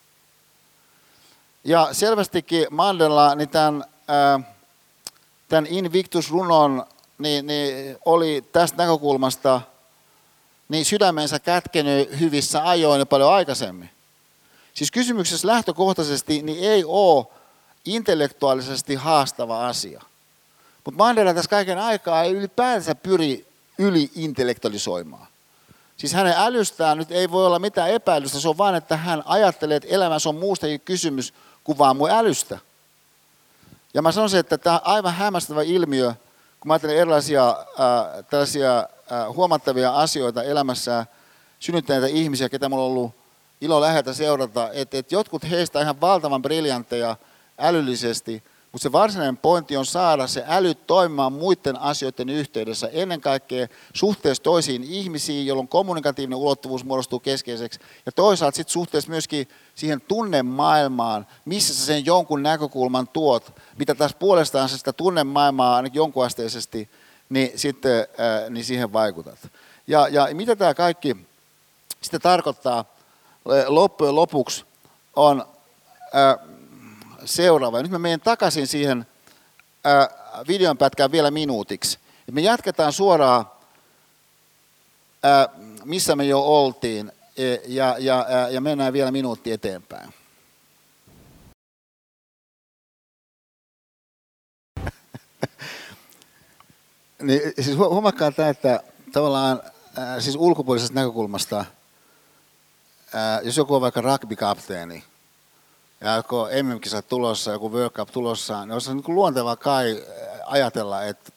[1.64, 3.84] Ja selvästikin Mandela, niin tämän,
[5.48, 6.86] tämän Invictus-runon
[7.18, 9.62] niin, niin oli tästä näkökulmasta
[10.70, 13.90] niin sydämensä kätkenyt hyvissä ajoin jo paljon aikaisemmin.
[14.74, 17.26] Siis kysymyksessä lähtökohtaisesti niin ei ole
[17.86, 20.02] intellektuaalisesti haastava asia.
[20.86, 25.28] Mutta Mandela tässä kaiken aikaa ei ylipäänsä pyri yli-intellektualisoimaan.
[25.98, 29.78] Siis hänen älystään nyt ei voi olla mitään epäilystä, se on vain, että hän ajattelee,
[29.78, 31.34] että elämässä on muustakin kysymys
[31.64, 32.60] kuin vaan mun älystä.
[33.94, 36.14] Ja mä sanoisin, että tämä on aivan hämmästävä ilmiö,
[36.60, 38.88] kun mä ajattelen erilaisia äh, tällaisia äh,
[39.36, 41.06] huomattavia asioita elämässä
[41.60, 43.16] synnyttäneitä ihmisiä, ketä mulla on ollut
[43.62, 47.18] ilo läheltä seurata, että, että jotkut heistä ihan valtavan briljantteja
[47.58, 48.44] älyllisesti–
[48.76, 54.44] mutta se varsinainen pointti on saada se äly toimimaan muiden asioiden yhteydessä, ennen kaikkea suhteessa
[54.44, 61.74] toisiin ihmisiin, jolloin kommunikatiivinen ulottuvuus muodostuu keskeiseksi, ja toisaalta sitten suhteessa myöskin siihen tunnemaailmaan, missä
[61.74, 66.90] sä sen jonkun näkökulman tuot, mitä taas puolestaan sitä tunnemaailmaa ainakin jonkunasteisesti,
[67.30, 69.40] niin sitten äh, niin siihen vaikutat.
[69.88, 71.18] Ja, ja mitä tämä kaikki
[72.02, 72.86] sitten tarkoittaa
[73.68, 74.66] loppujen lopuksi
[75.16, 75.46] on,
[76.16, 76.55] äh,
[77.26, 77.78] seuraava.
[77.78, 79.06] Ja nyt mä menen takaisin siihen
[80.48, 82.00] videon pätkään vielä minuutiksi.
[82.32, 83.46] Me jatketaan suoraan,
[85.84, 90.14] missä me jo oltiin, e, ja, ja, ja mennään vielä minuutti eteenpäin.
[97.22, 99.62] niin, siis huomakkaa tämä, että tavallaan
[100.20, 101.66] siis ulkopuolisesta näkökulmasta,
[103.44, 105.04] jos joku on vaikka rugby-kapteeni,
[106.02, 110.40] ja kun MM-kisat tulossa, joku World Cup tulossa, niin olisi niin kuin luontevaa kai äh,
[110.46, 111.32] ajatella, että,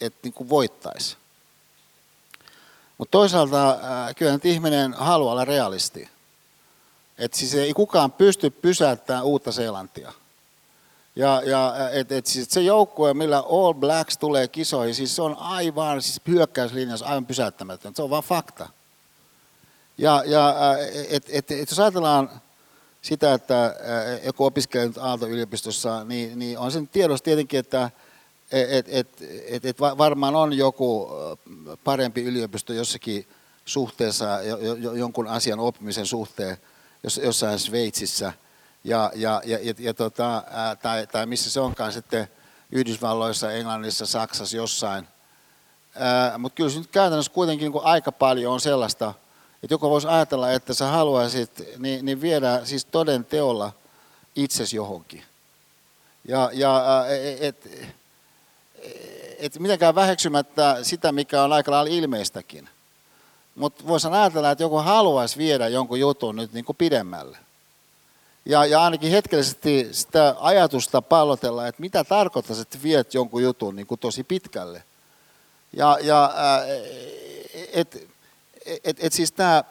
[0.00, 1.16] että niin voittaisi.
[2.98, 6.08] Mutta toisaalta äh, kyllä nyt ihminen haluaa olla realisti.
[7.18, 10.12] Että siis ei kukaan pysty pysäyttämään uutta Seelantia.
[11.16, 15.22] Ja, ja äh, et, et siis se joukkue, millä All Blacks tulee kisoihin, siis se
[15.22, 17.94] on aivan siis hyökkäyslinjassa aivan pysäyttämätön.
[17.94, 18.68] Se on vain fakta.
[19.98, 20.54] Ja, ja
[21.08, 22.40] et, et, et, jos ajatellaan
[23.02, 23.74] sitä, että
[24.24, 27.90] joku opiskelee nyt Aalto-yliopistossa, niin, niin on sen tiedossa tietenkin, että
[28.52, 29.08] et, et,
[29.48, 31.08] et, et varmaan on joku
[31.84, 33.26] parempi yliopisto jossakin
[33.64, 36.56] suhteessa, jo, jo, jonkun asian oppimisen suhteen,
[37.02, 38.32] jos, jossain Sveitsissä,
[38.84, 42.28] ja, ja, ja, ja, ja tota, ää, tai, tai missä se onkaan sitten
[42.72, 45.08] Yhdysvalloissa, Englannissa, Saksassa jossain.
[46.38, 49.14] Mutta kyllä se nyt käytännössä kuitenkin niin aika paljon on sellaista,
[49.62, 53.72] että joku voisi ajatella, että sä haluaisit niin, niin viedä siis toden teolla
[54.36, 55.22] itsesi johonkin.
[56.28, 57.04] Ja, ja
[57.40, 57.68] et,
[59.38, 62.68] et mitenkään väheksymättä sitä, mikä on aika lailla ilmeistäkin.
[63.54, 67.38] Mutta voisi ajatella, että joku haluaisi viedä jonkun jutun nyt niin kuin pidemmälle.
[68.44, 73.86] Ja, ja ainakin hetkellisesti sitä ajatusta pallotella, että mitä tarkoittaa, että viet jonkun jutun niin
[73.86, 74.82] kuin tosi pitkälle.
[75.72, 76.34] Ja, ja
[77.72, 78.09] et,
[78.66, 79.64] et, et siis tämä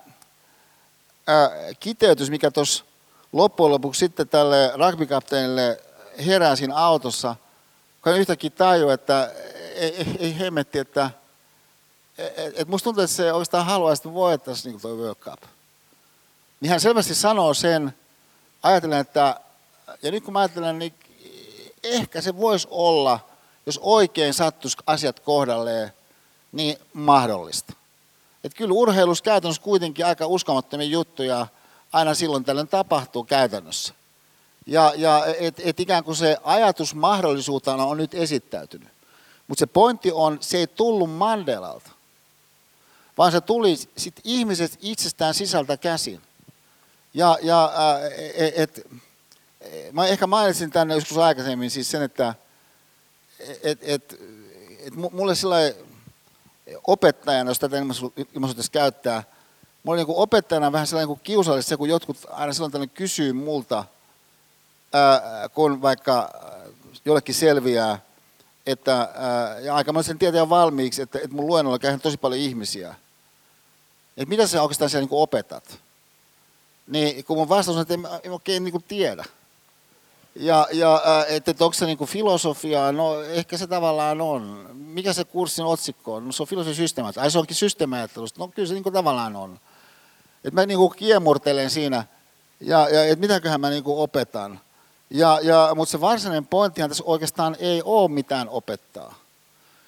[1.79, 2.83] kiteytys, mikä tuossa
[3.33, 5.81] loppujen lopuksi sitten tälle rugbykapteenille
[6.25, 7.35] herää siinä autossa,
[8.03, 9.31] kun yhtäkkiä tajuu, että
[9.75, 11.11] ei, ei, ei hemmetti, että
[12.17, 15.43] et, et musta tuntuu, että se oikeastaan haluaisi, että voittaisi niin tuo World Cup.
[16.59, 17.93] Niin hän selvästi sanoo sen,
[18.63, 19.39] ajattelen, että,
[20.01, 20.93] ja nyt kun mä ajattelen, niin
[21.83, 23.19] ehkä se voisi olla,
[23.65, 25.93] jos oikein sattuisi asiat kohdalleen,
[26.51, 27.73] niin mahdollista.
[28.43, 31.47] Että kyllä urheilussa käytännössä kuitenkin aika uskomattomia juttuja
[31.91, 33.93] aina silloin tällöin tapahtuu käytännössä.
[34.65, 38.89] Ja, ja et, et ikään kuin se ajatus mahdollisuutena on nyt esittäytynyt.
[39.47, 41.91] Mutta se pointti on, se ei tullut Mandelalta,
[43.17, 46.21] vaan se tuli sit ihmiset itsestään sisältä käsin.
[47.13, 47.71] Ja, ja
[48.35, 48.87] et, et,
[49.91, 52.35] mä ehkä mainitsin tänne joskus aikaisemmin siis sen, että
[53.63, 54.21] et, et,
[54.79, 55.75] et mulle sellainen
[56.87, 59.23] opettajana, jos tätä ilmaisuutta käyttää,
[59.83, 63.33] Mulla oli niin opettajana vähän sellainen kuin kiusallista se, kun jotkut aina silloin tällainen kysyy
[63.33, 63.85] multa,
[65.53, 66.29] kun vaikka
[67.05, 67.99] jollekin selviää,
[68.65, 72.95] että, ää, ja aika sen tietää valmiiksi, että, että mun luennolla käy tosi paljon ihmisiä.
[74.17, 75.79] Että mitä sä oikeastaan siellä niin opetat?
[76.87, 79.25] Niin kun mun vastaus on, että en, en oikein niin tiedä.
[80.39, 84.69] Ja, ja että, että onko se niin filosofiaa, no ehkä se tavallaan on.
[84.73, 86.25] Mikä se kurssin otsikko on?
[86.25, 87.21] No se on filosofia systemaattista.
[87.21, 88.39] Ai se onkin systeemiajattelusta.
[88.39, 89.59] No kyllä se niin tavallaan on.
[90.43, 92.05] Että mä niin kiemurtelen siinä,
[92.61, 94.59] ja, ja että mitäköhän mä niin opetan.
[95.09, 99.15] Ja, ja, mutta se varsinainen pointtihan tässä oikeastaan ei ole mitään opettaa.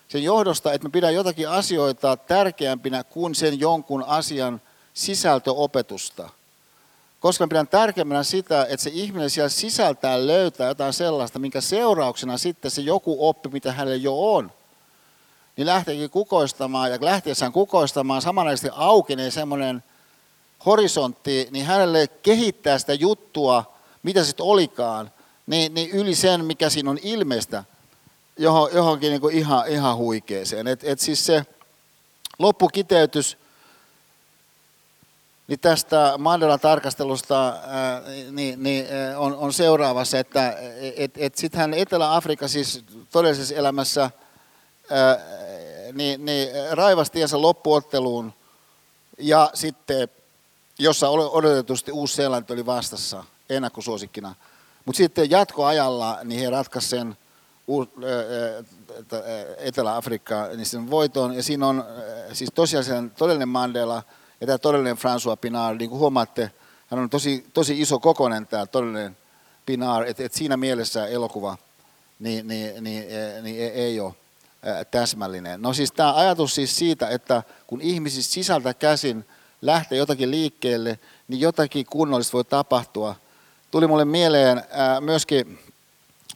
[0.07, 4.61] Sen johdosta, että mä pidän jotakin asioita tärkeämpinä kuin sen jonkun asian
[4.93, 6.29] sisältöopetusta–
[7.21, 12.71] koska pidän tärkeimmänä sitä, että se ihminen siellä sisältää löytää jotain sellaista, minkä seurauksena sitten
[12.71, 14.51] se joku oppi, mitä hänelle jo on,
[15.57, 19.83] niin lähteekin kukoistamaan ja lähtiessään kukoistamaan samanaikaisesti aukenee semmoinen
[20.65, 25.11] horisontti, niin hänelle kehittää sitä juttua, mitä sitten olikaan,
[25.47, 27.63] niin, niin yli sen, mikä siinä on ilmeistä,
[28.37, 30.67] johon, johonkin niin kuin ihan, ihan huikeeseen.
[30.67, 31.45] Et, et siis se
[32.39, 33.37] loppukiteytys
[35.51, 38.85] niin tästä Mandelan tarkastelusta ää, niin, niin,
[39.17, 40.57] on, on seuraavassa, että
[40.95, 44.11] et, et sittenhän Etelä-Afrikka siis todellisessa elämässä
[44.89, 45.19] ää,
[45.93, 48.33] niin, niin raivasi tiensä loppuotteluun
[49.17, 50.09] ja sitten,
[50.79, 54.35] jossa odotetusti Uusi-Seelanti oli vastassa ennakkosuosikkina.
[54.85, 57.17] Mutta sitten jatkoajalla niin he ratkaisivat sen
[59.57, 61.33] Etelä-Afrikkaan niin sen voiton.
[61.33, 61.85] Ja siinä on
[62.33, 64.03] siis tosiaan todellinen Mandela
[64.41, 65.77] ja tämä todellinen François Pinard.
[65.77, 66.51] Niin kuin huomaatte,
[66.87, 69.17] hän on tosi, tosi iso kokonen tämä todellinen
[69.65, 70.07] Pinard.
[70.07, 71.57] Että et siinä mielessä elokuva
[72.19, 73.05] niin, niin, niin,
[73.41, 74.13] niin ei ole
[74.91, 75.61] täsmällinen.
[75.61, 79.25] No siis tämä ajatus siis siitä, että kun ihmisistä sisältä käsin
[79.61, 83.15] lähtee jotakin liikkeelle, niin jotakin kunnollista voi tapahtua.
[83.71, 84.63] Tuli mulle mieleen
[84.99, 85.59] myöskin,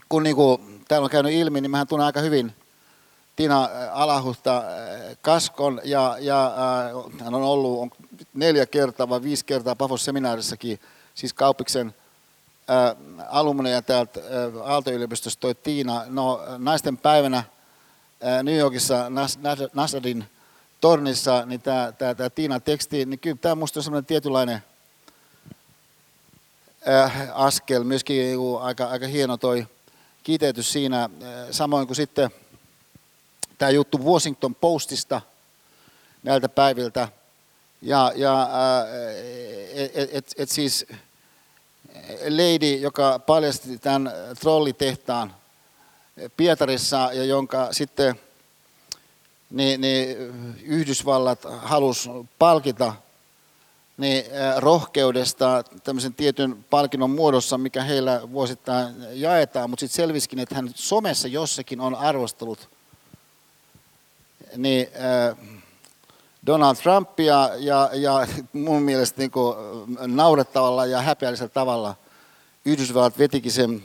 [0.09, 2.53] kun niinku, täällä on käynyt ilmi, niin mähän tunnen aika hyvin
[3.35, 4.63] Tina Alahusta
[5.21, 6.53] Kaskon, ja, ja
[7.23, 7.93] hän on ollut
[8.33, 10.79] neljä kertaa vai viisi kertaa Pafos-seminaarissakin,
[11.15, 11.95] siis Kaupiksen
[13.29, 14.19] alumneja täältä
[14.63, 16.03] Aalto-yliopistosta toi Tiina.
[16.07, 17.43] No naisten päivänä
[18.43, 19.11] New Yorkissa
[19.73, 20.25] Nasdadin
[20.81, 24.63] tornissa, niin tämä, tämä, tämä teksti, niin kyllä tämä minusta on sellainen tietynlainen
[27.33, 29.67] askel, myöskin aika, aika hieno toi
[30.23, 31.09] kiteytys siinä,
[31.51, 32.29] samoin kuin sitten
[33.57, 35.21] tämä juttu Washington Postista
[36.23, 37.07] näiltä päiviltä,
[37.81, 38.49] ja, ja
[39.73, 40.85] et, et, et siis
[42.29, 45.35] lady, joka paljasti tämän trollitehtaan
[46.37, 48.15] Pietarissa ja jonka sitten
[49.49, 50.17] niin, niin
[50.63, 52.93] Yhdysvallat halusi palkita
[53.97, 54.25] niin
[54.57, 61.27] rohkeudesta tämmöisen tietyn palkinnon muodossa, mikä heillä vuosittain jaetaan, mutta sitten selviskin, että hän somessa
[61.27, 62.69] jossakin on arvostellut
[64.57, 64.87] niin,
[66.45, 69.31] Donald Trumpia ja, ja mun mielestä niin
[70.07, 71.95] naurettavalla ja häpeällisellä tavalla
[72.65, 73.83] Yhdysvallat vetikin sen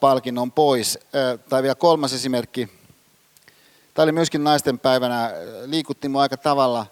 [0.00, 0.98] palkinnon pois.
[1.48, 2.68] Tai vielä kolmas esimerkki.
[3.94, 5.30] Tämä oli myöskin naisten päivänä.
[5.64, 6.86] Liikutti mua aika tavalla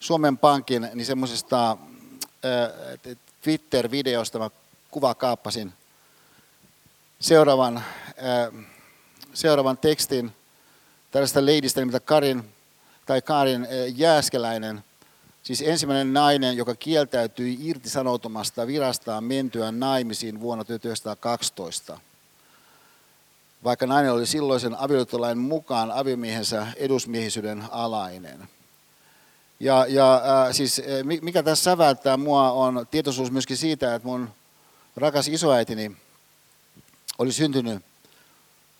[0.00, 1.76] Suomen Pankin niin semmoisesta
[3.42, 4.38] Twitter-videosta.
[4.38, 4.50] Mä
[4.90, 5.72] kuvakaappasin
[7.20, 7.84] seuraavan,
[9.34, 10.32] seuraavan tekstin
[11.10, 12.44] tällaista leidistä nimeltä Karin,
[13.06, 14.84] tai Karin Jääskeläinen–
[15.48, 21.98] Siis ensimmäinen nainen, joka kieltäytyi irtisanoutumasta virastaan mentyä naimisiin vuonna 1912.
[23.64, 28.48] Vaikka nainen oli silloisen avioliittolain mukaan aviomiehensä edusmiehisyyden alainen.
[29.60, 30.82] Ja, ja äh, siis
[31.20, 34.30] mikä tässä säväyttää mua on tietoisuus myöskin siitä, että mun
[34.96, 35.96] rakas isoäitini
[37.18, 37.82] oli syntynyt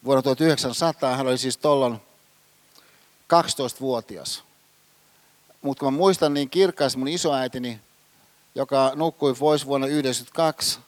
[0.04, 1.16] vuonna 1900.
[1.16, 2.00] Hän oli siis tollon
[3.34, 4.48] 12-vuotias
[5.62, 7.80] mutta kun mä muistan niin kirkkaasti mun isoäitini,
[8.54, 10.78] joka nukkui pois vuonna 1992,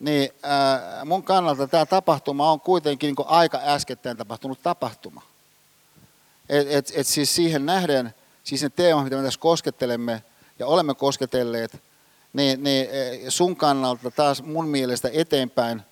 [0.00, 5.22] niin ää, mun kannalta tämä tapahtuma on kuitenkin niin aika äskettäin tapahtunut tapahtuma.
[6.48, 10.22] Et, et, et siis siihen nähden, siis ne teemat, mitä me tässä koskettelemme
[10.58, 11.82] ja olemme kosketelleet,
[12.32, 12.88] niin, niin
[13.28, 15.82] sun kannalta taas mun mielestä eteenpäin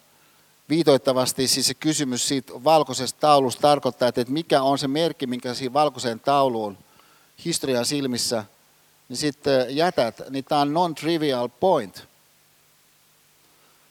[0.72, 5.72] viitoittavasti siis se kysymys siitä valkoisesta taulusta tarkoittaa, että mikä on se merkki, minkä siihen
[5.72, 6.78] valkoiseen tauluun–
[7.44, 8.44] historian silmissä,
[9.08, 12.08] niin sitten jätät, niin tämä on non-trivial point.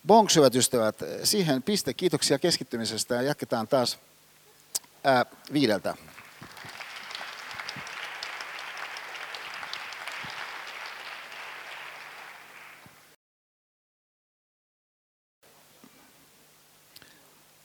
[0.08, 1.94] Bonks, hyvät ystävät, siihen piste.
[1.94, 4.00] Kiitoksia keskittymisestä ja jatketaan taas
[5.04, 5.98] ää, viideltä.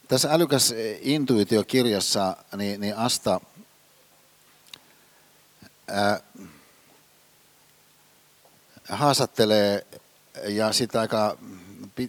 [0.08, 3.40] Tässä älykäs intuitio-kirjassa niin, niin Asta
[8.88, 9.86] haastattelee
[10.44, 11.38] ja sitä aika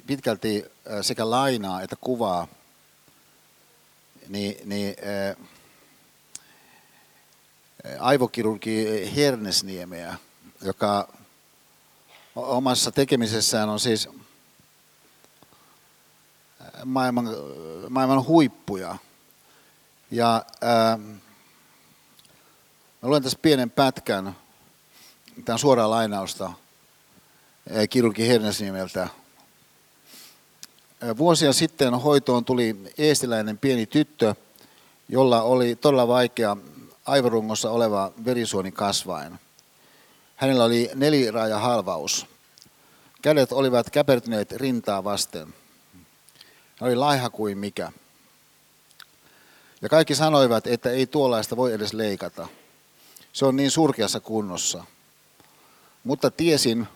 [0.08, 0.66] pitkälti
[1.02, 2.48] sekä lainaa että kuvaa,
[4.28, 4.96] niin, niin
[8.00, 10.18] aivokirurgi Hernesniemeä,
[10.62, 11.14] joka
[12.36, 14.10] omassa tekemisessään on siis
[16.86, 17.30] maailman,
[17.90, 18.96] maailman huippuja.
[20.12, 21.00] Ja ää,
[23.02, 24.36] Mä luen tässä pienen pätkän.
[25.46, 26.52] Tämä on lainausta
[27.90, 29.08] kirurgi Hernesniemeltä.
[31.18, 34.36] Vuosia sitten hoitoon tuli eestiläinen pieni tyttö,
[35.10, 36.58] jolla oli todella vaikea
[37.06, 39.40] aivorungossa oleva verisuoni kasvain.
[40.36, 42.26] Hänellä oli neliraaja halvaus.
[43.22, 45.54] Kädet olivat käpertyneet rintaa vasten.
[46.80, 47.92] Hän oli laiha kuin mikä.
[49.82, 52.48] Ja kaikki sanoivat, että ei tuollaista voi edes leikata.
[53.34, 54.84] Se on niin surkeassa kunnossa.
[56.04, 56.88] Mutta tiesin,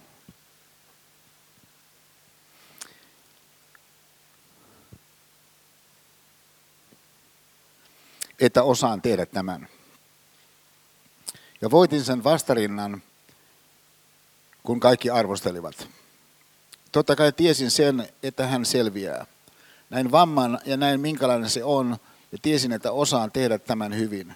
[8.39, 9.67] että osaan tehdä tämän.
[11.61, 13.03] Ja voitin sen vastarinnan,
[14.63, 15.87] kun kaikki arvostelivat.
[16.91, 19.25] Totta kai tiesin sen, että hän selviää.
[19.91, 21.97] Näin vamman ja näin minkälainen se on,
[22.31, 24.35] ja tiesin, että osaan tehdä tämän hyvin.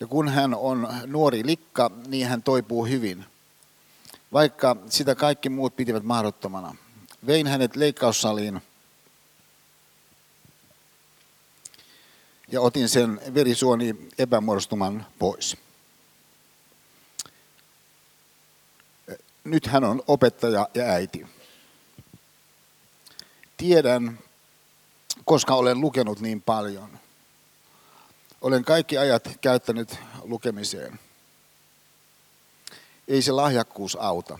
[0.00, 3.24] Ja kun hän on nuori likka, niin hän toipuu hyvin.
[4.32, 6.76] Vaikka sitä kaikki muut pitivät mahdottomana.
[7.26, 8.60] Vein hänet leikkaussaliin
[12.52, 15.56] ja otin sen verisuoni epämuodostuman pois.
[19.44, 21.26] Nyt hän on opettaja ja äiti.
[23.56, 24.18] Tiedän,
[25.28, 26.98] koska olen lukenut niin paljon.
[28.40, 31.00] Olen kaikki ajat käyttänyt lukemiseen.
[33.08, 34.38] Ei se lahjakkuus auta.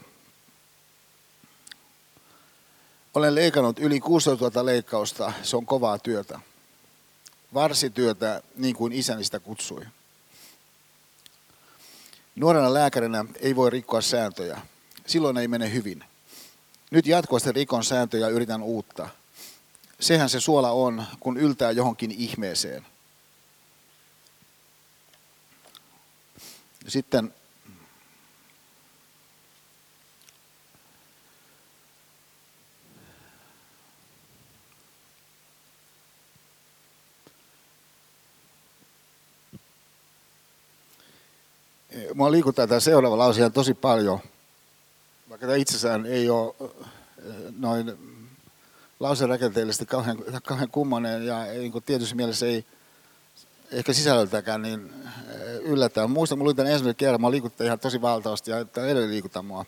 [3.14, 5.32] Olen leikannut yli 16 000 leikkausta.
[5.42, 6.40] Se on kovaa työtä.
[7.54, 9.86] Varsityötä, niin kuin isäni sitä kutsui.
[12.36, 14.60] Nuorena lääkärinä ei voi rikkoa sääntöjä.
[15.06, 16.04] Silloin ei mene hyvin.
[16.90, 19.08] Nyt jatkuvasti rikon sääntöjä yritän uutta.
[20.00, 22.86] Sehän se suola on, kun yltää johonkin ihmeeseen.
[26.88, 27.34] Sitten
[42.14, 44.20] mua liikuttaa tämä seuraava lause tosi paljon,
[45.30, 46.54] vaikka tämä itsessään ei ole
[47.58, 48.17] noin
[49.00, 52.64] lauserakenteellisesti kauhean, kauhean kummonen ja niin kuin tietysti mielessä ei
[53.72, 54.92] ehkä sisällöltäkään niin
[55.62, 56.10] yllättäen.
[56.10, 59.42] Muistan, mulla oli tämän ensimmäisen kerran, mä liikuttaa ihan tosi valtavasti ja tämä edelleen liikuttaa
[59.42, 59.66] mua.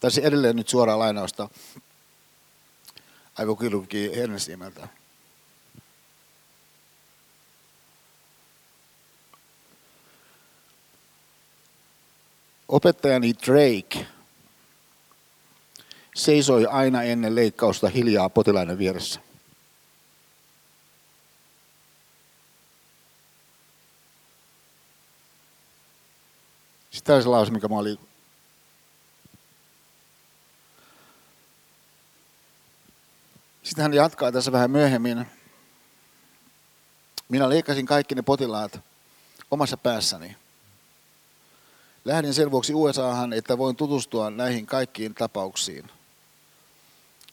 [0.00, 1.48] Tässä edelleen nyt suoraan lainausta
[3.38, 4.88] aivokirurgi Hernesniemeltä.
[12.68, 14.06] Opettajani Drake
[16.14, 19.20] seisoi aina ennen leikkausta hiljaa potilaiden vieressä.
[26.90, 27.98] Sitten se lause, mikä mä oli
[33.62, 35.26] Sitten hän jatkaa tässä vähän myöhemmin.
[37.28, 38.80] Minä leikkasin kaikki ne potilaat
[39.50, 40.36] omassa päässäni.
[42.04, 45.90] Lähdin sen vuoksi USAhan, että voin tutustua näihin kaikkiin tapauksiin.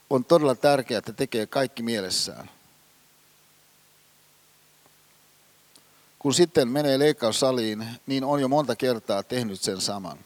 [0.10, 2.50] On todella tärkeää, että tekee kaikki mielessään.
[6.20, 10.20] Kun sitten menee leikkaussaliin, niin on jo monta kertaa tehnyt sen saman.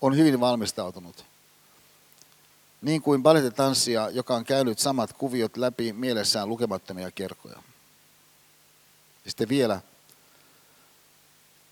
[0.00, 1.24] On hyvin valmistautunut.
[2.82, 7.62] Niin kuin ballettitanssija, joka on käynyt samat kuviot läpi mielessään lukemattomia kerkoja.
[9.24, 9.80] Ja sitten vielä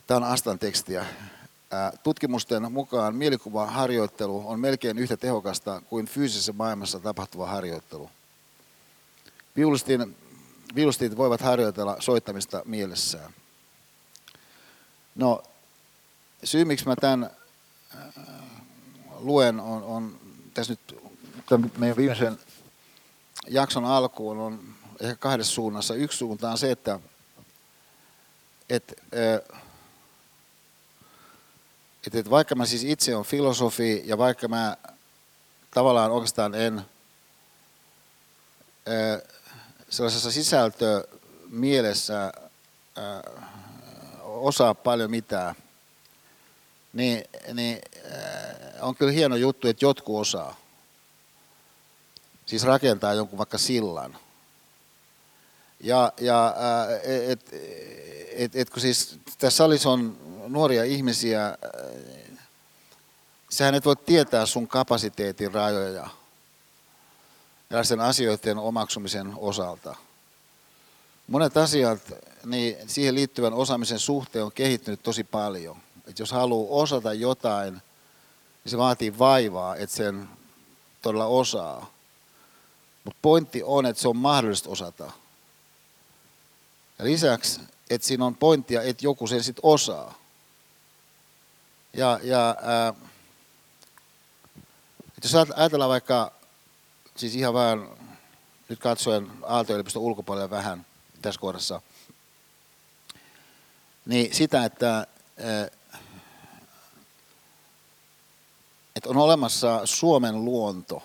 [0.08, 1.06] Tämä on Astan tekstiä.
[2.02, 8.10] Tutkimusten mukaan mielikuvaharjoittelu on melkein yhtä tehokasta kuin fyysisessä maailmassa tapahtuva harjoittelu.
[9.56, 10.16] Viulistin,
[10.74, 13.34] viulistit voivat harjoitella soittamista mielessään.
[15.14, 15.42] No,
[16.44, 17.30] syy miksi mä tämän
[19.20, 20.20] luen on, on
[20.54, 22.38] tässä nyt meidän viimeisen
[23.48, 25.94] jakson alkuun on ehkä kahdessa suunnassa.
[25.94, 27.00] Yksi suunta on se, että,
[28.68, 28.94] että
[32.06, 34.76] että, että vaikka mä siis itse on filosofi ja vaikka mä
[35.70, 36.82] tavallaan oikeastaan en
[39.90, 42.32] sellaisessa sisältömielessä
[44.24, 45.54] osaa paljon mitään,
[46.92, 47.78] niin, niin
[48.80, 50.56] on kyllä hieno juttu, että jotkut osaa.
[52.46, 54.18] Siis rakentaa jonkun vaikka sillan.
[55.80, 56.56] Ja, ja
[57.28, 57.54] et,
[58.32, 60.16] et, et, kun siis tässä salissa on
[60.48, 61.58] nuoria ihmisiä,
[63.50, 66.10] sähän et voi tietää sun kapasiteetin rajoja
[67.82, 69.96] sen asioiden omaksumisen osalta.
[71.26, 72.00] Monet asiat,
[72.44, 75.76] niin siihen liittyvän osaamisen suhteen on kehittynyt tosi paljon.
[76.06, 80.28] Et jos haluaa osata jotain, niin se vaatii vaivaa, että sen
[81.02, 81.90] todella osaa.
[83.04, 85.12] Mutta pointti on, että se on mahdollista osata.
[86.98, 87.60] Ja lisäksi,
[87.90, 90.14] että siinä on pointtia, että joku sen sitten osaa.
[91.92, 92.94] Ja, ja ää,
[95.22, 96.32] jos ajatellaan vaikka,
[97.16, 97.88] siis ihan vähän
[98.68, 100.86] nyt katsoen Aalto-yliopiston ulkopuolelle vähän
[101.22, 101.82] tässä kohdassa,
[104.06, 105.06] niin sitä, että,
[108.96, 111.02] että on olemassa Suomen luonto.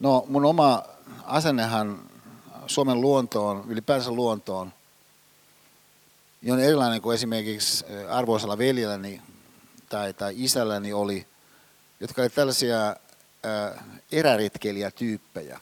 [0.00, 0.82] No mun oma
[1.24, 2.11] asennehan
[2.66, 4.72] Suomen luontoon, ylipäänsä luontoon,
[6.42, 9.22] niin on erilainen kuin esimerkiksi arvoisella veljelläni
[9.88, 11.26] tai, tai isälläni oli,
[12.00, 12.96] jotka olivat tällaisia
[14.12, 15.60] eräretkeilijätyyppejä,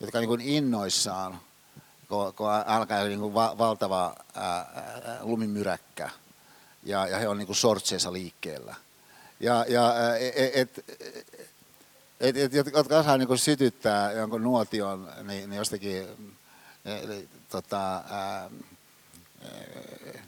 [0.00, 1.40] jotka niin kuin innoissaan,
[2.08, 6.10] kun, kun alkaa niin kuin va, valtava ää, lumimyräkkä
[6.82, 8.74] ja, ja he on niin kuin sortseissa liikkeellä.
[9.40, 10.84] Ja, ja et, et,
[12.20, 16.06] et, et, jotka osaa niin sytyttää jonkun nuotion niin, niin jostakin
[16.84, 18.50] eli, tota, ää,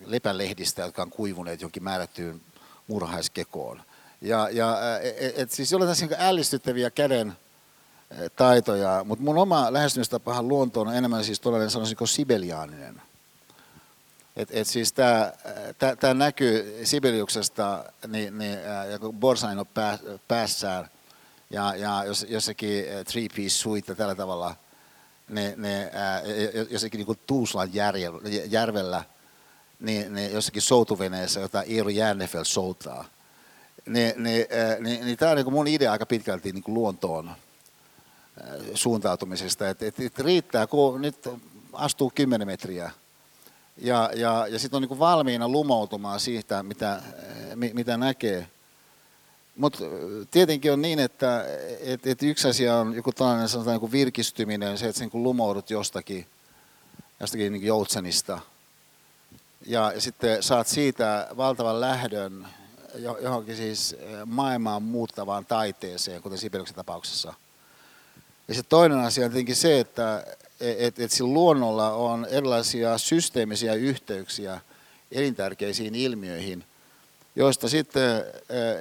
[0.05, 2.41] lepälehdistä, jotka on kuivuneet jonkin määrättyyn
[2.89, 3.83] murhaiskekoon.
[4.21, 7.33] Ja, ja et, et, siis jollain tässä niin ällistyttäviä käden
[8.37, 13.03] taitoja, mutta mun oma lähestymistapahan luontoon on enemmän siis todellinen sanoisinko sibeliaaninen.
[14.37, 18.59] Et, et siis tämä näkyy Sibeliuksesta, niin, niin,
[18.91, 19.99] ja kun Borsain on pää,
[20.29, 20.91] päässään,
[21.53, 24.55] ja, ja jos, jossakin three piece suite tällä tavalla,
[25.29, 26.23] ne, ne, ää,
[26.71, 27.71] jossakin niin Tuuslan
[28.51, 29.05] järvellä,
[29.81, 33.05] niin, ne jossakin soutuveneessä, jota Eero Jännefeld soutaa,
[33.87, 34.47] niin, niin,
[34.81, 37.31] niin, niin tämä on niin mun idea aika pitkälti niin luontoon
[38.75, 41.29] suuntautumisesta, että et, et riittää, kun nyt
[41.73, 42.91] astuu 10 metriä
[43.77, 47.03] ja, ja, ja sitten on niin valmiina lumoutumaan siitä, mitä,
[47.55, 48.49] mitä näkee.
[49.57, 49.79] Mutta
[50.31, 51.45] tietenkin on niin, että
[51.81, 55.71] et, et yksi asia on joku tällainen sanotaan niin virkistyminen, se, että sä niin lumoudut
[55.71, 56.27] jostakin,
[57.21, 58.41] jostakin niin joutsenista.
[59.67, 62.47] Ja, ja sitten saat siitä valtavan lähdön
[62.95, 63.97] johonkin siis
[64.27, 67.35] maailmaan muuttavaan taiteeseen, kuten Sibeliuksen tapauksessa.
[68.49, 70.27] Ja se toinen asia on tietenkin se, että
[70.61, 74.61] et, et sillä luonnolla on erilaisia systeemisiä yhteyksiä
[75.13, 76.65] elintärkeisiin ilmiöihin,
[77.37, 78.25] joista sitten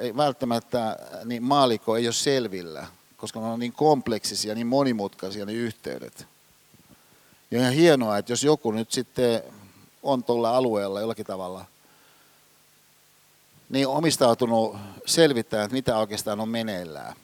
[0.01, 2.87] ei välttämättä niin maaliko ei ole selvillä,
[3.17, 6.27] koska ne on niin kompleksisia, niin monimutkaisia ne yhteydet.
[7.51, 9.43] Ja ihan hienoa, että jos joku nyt sitten
[10.03, 11.65] on tuolla alueella jollakin tavalla,
[13.69, 17.15] niin omistautunut selvittämään, että mitä oikeastaan on meneillään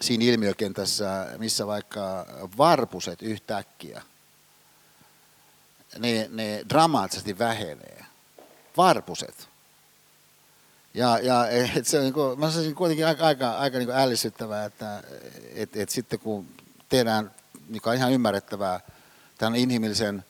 [0.00, 2.26] siinä ilmiökentässä, missä vaikka
[2.58, 4.02] varpuset yhtäkkiä,
[5.98, 8.04] ne, ne dramaattisesti vähenee.
[8.76, 9.47] Varpuset.
[10.98, 14.64] Ja, ja et se on niin kuin, mä sanoisin kuitenkin aika, aika, aika niin ällistyttävää,
[14.64, 15.02] että
[15.54, 16.46] et, et sitten kun
[16.88, 17.30] tehdään,
[17.68, 18.80] mikä on ihan ymmärrettävää,
[19.38, 20.24] tämän inhimillisen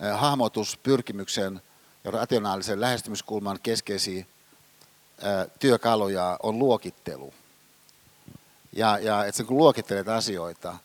[0.00, 1.62] eh, hahmotuspyrkimyksen
[2.04, 4.26] ja rationaalisen lähestymiskulman keskeisiä eh,
[5.58, 7.34] työkaluja on luokittelu–
[8.76, 10.76] ja, ja että kun luokittelet asioita,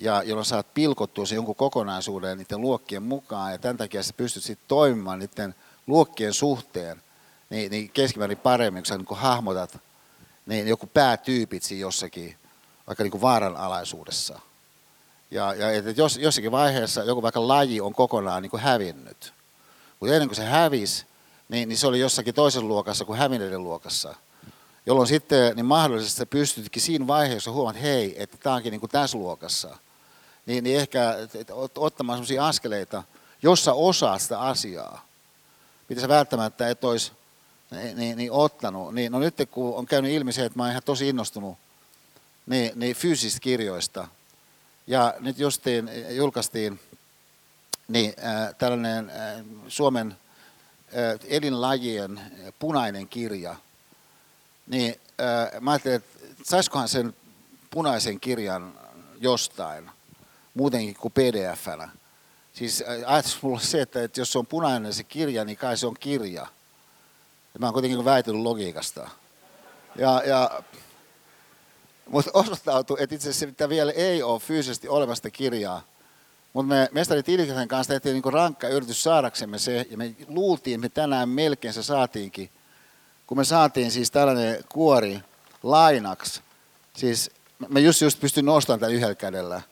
[0.00, 4.42] ja jolloin saat pilkottua se jonkun kokonaisuuden niiden luokkien mukaan, ja tämän takia sä pystyt
[4.42, 5.54] sitten toimimaan niiden
[5.86, 7.02] luokkien suhteen,
[7.50, 9.78] niin, niin keskimäärin paremmin, kun sä niin hahmotat
[10.46, 12.36] niin joku päätyypit siinä jossakin,
[12.86, 14.40] vaikka niin vaaranalaisuudessa.
[15.30, 19.32] Ja, ja että jos, jossakin vaiheessa joku vaikka laji on kokonaan niin kuin hävinnyt.
[20.00, 21.06] Mutta ennen kuin se hävisi,
[21.48, 24.14] niin, niin se oli jossakin toisessa luokassa kuin hävinneiden luokassa–
[24.88, 28.90] jolloin sitten niin mahdollisesti pystytkin siinä vaiheessa huomaamaan, että hei, että tämä onkin niin kuin
[28.90, 29.78] tässä luokassa.
[30.46, 33.02] Niin, niin ehkä että ottamaan sellaisia askeleita,
[33.42, 35.06] jossa osaa sitä asiaa,
[35.88, 37.12] mitä sä välttämättä et olisi
[37.70, 38.94] niin, niin, niin ottanut.
[38.94, 41.58] Niin, no nyt kun on käynyt ilmi se, että mä oon ihan tosi innostunut
[42.46, 44.08] niin, niin fyysisistä kirjoista.
[44.86, 46.80] Ja nyt justiin julkaistiin
[47.88, 50.16] niin, äh, tällainen äh, Suomen
[50.96, 52.20] äh, elinlajien
[52.58, 53.56] punainen kirja–
[54.68, 57.14] niin äh, mä ajattelin, että saisikohan sen
[57.70, 58.74] punaisen kirjan
[59.20, 59.90] jostain,
[60.54, 61.88] muutenkin kuin pdf-nä.
[62.52, 65.76] Siis ajatus mulla on se, että, että jos se on punainen se kirja, niin kai
[65.76, 66.46] se on kirja.
[67.58, 69.10] Ja mä oon kuitenkin väitellyt logiikasta.
[69.96, 70.62] Ja, ja,
[72.06, 75.82] mutta osoittautui, että itse asiassa vielä ei ole fyysisesti olemasta kirjaa.
[76.52, 80.84] Mutta me mestari Tilikasen kanssa tehtiin niin rankka yritys saadaksemme se, ja me luultiin, että
[80.84, 82.50] me tänään melkein se saatiinkin
[83.28, 85.20] kun me saatiin siis tällainen kuori
[85.62, 86.40] lainaksi,
[86.96, 87.30] siis
[87.68, 89.62] mä just, just pystyn nostamaan tämän yhdellä kädellä,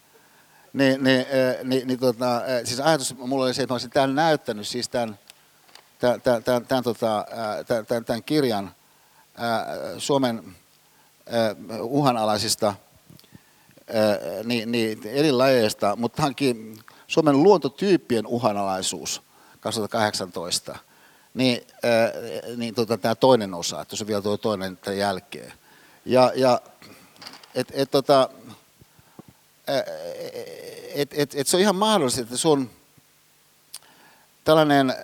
[0.72, 1.26] niin, niin,
[1.64, 5.18] niin, niin tota, siis ajatus mulla oli se, että mä olisin täällä näyttänyt siis tämän,
[5.98, 7.26] tämän, tämän, tämän, tämän, tota,
[7.88, 8.74] tämän, tämän kirjan
[9.98, 10.56] Suomen
[11.80, 12.74] uhanalaisista
[14.44, 19.22] niin, niin, eri lajeista, mutta hankin Suomen luontotyyppien uhanalaisuus
[19.60, 20.78] 2018,
[21.34, 21.66] niin,
[22.56, 25.52] niin tota, tämä toinen osa, että se on vielä tuo toinen tämän jälkeen.
[26.04, 26.60] Ja, ja
[27.54, 28.28] et, et, tota,
[30.94, 32.70] et, et, et se on ihan mahdollista, että sun
[34.46, 34.94] tällainen,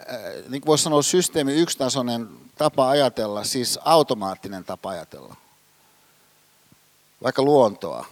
[0.49, 2.29] niin kuin voisi sanoa, systeemi yksitasoinen
[2.59, 5.37] tapa ajatella, siis automaattinen tapa ajatella,
[7.23, 8.07] vaikka luontoa,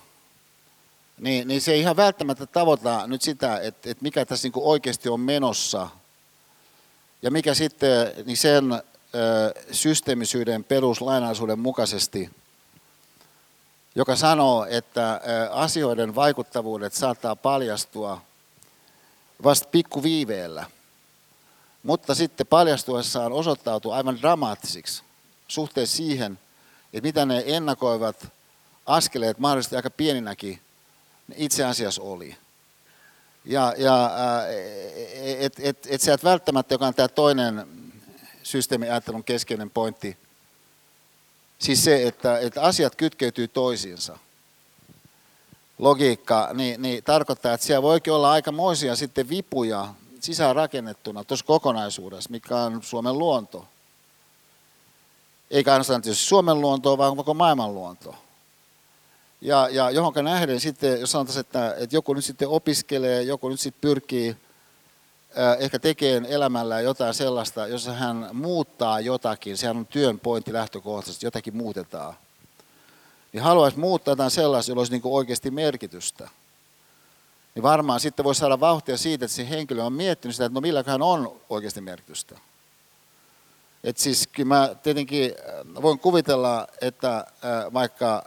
[1.19, 5.09] niin, niin se ei ihan välttämättä tavoita nyt sitä, että, että mikä tässä niin oikeasti
[5.09, 5.89] on menossa.
[7.23, 8.81] Ja mikä sitten niin sen ö,
[9.73, 12.31] systeemisyyden peruslainaisuuden mukaisesti,
[13.94, 18.20] joka sanoo, että ö, asioiden vaikuttavuudet saattaa paljastua
[19.43, 20.66] vasta pikkuviiveellä,
[21.82, 25.02] mutta sitten paljastuessaan osoittautuu aivan dramaattisiksi
[25.48, 26.39] suhteessa siihen,
[26.93, 28.27] että mitä ne ennakoivat
[28.86, 30.61] askeleet mahdollisesti aika pieninäkin
[31.36, 32.36] itse asiassa oli.
[33.44, 34.11] Ja, ja
[35.39, 37.66] et, et, et et välttämättä, joka on tämä toinen
[38.43, 40.16] systeemiajattelun keskeinen pointti,
[41.59, 44.19] siis se, että, että asiat kytkeytyy toisiinsa.
[45.78, 52.31] Logiikka, niin, niin tarkoittaa, että siellä voikin olla aikamoisia sitten vipuja sisään rakennettuna tuossa kokonaisuudessa,
[52.31, 53.65] mikä on Suomen luonto.
[55.51, 58.15] Eikä ainoastaan tietysti Suomen luontoa, vaan koko maailman luonto.
[59.41, 63.61] Ja, ja johonka nähden sitten, jos sanotaan, että, että joku nyt sitten opiskelee, joku nyt
[63.61, 64.29] sitten pyrkii
[65.39, 71.27] äh, ehkä tekemään elämällä jotain sellaista, jossa hän muuttaa jotakin, sehän on työn pointti lähtökohtaisesti,
[71.27, 72.15] jotakin muutetaan.
[73.33, 76.29] Niin haluaisi muuttaa jotain sellaista, jolla olisi niin oikeasti merkitystä.
[77.55, 80.61] Niin varmaan sitten voi saada vauhtia siitä, että se henkilö on miettinyt sitä, että no
[80.61, 82.39] milläköhän on oikeasti merkitystä.
[83.85, 85.33] Et siis kyllä mä tietenkin
[85.83, 87.27] voin kuvitella, että
[87.73, 88.25] vaikka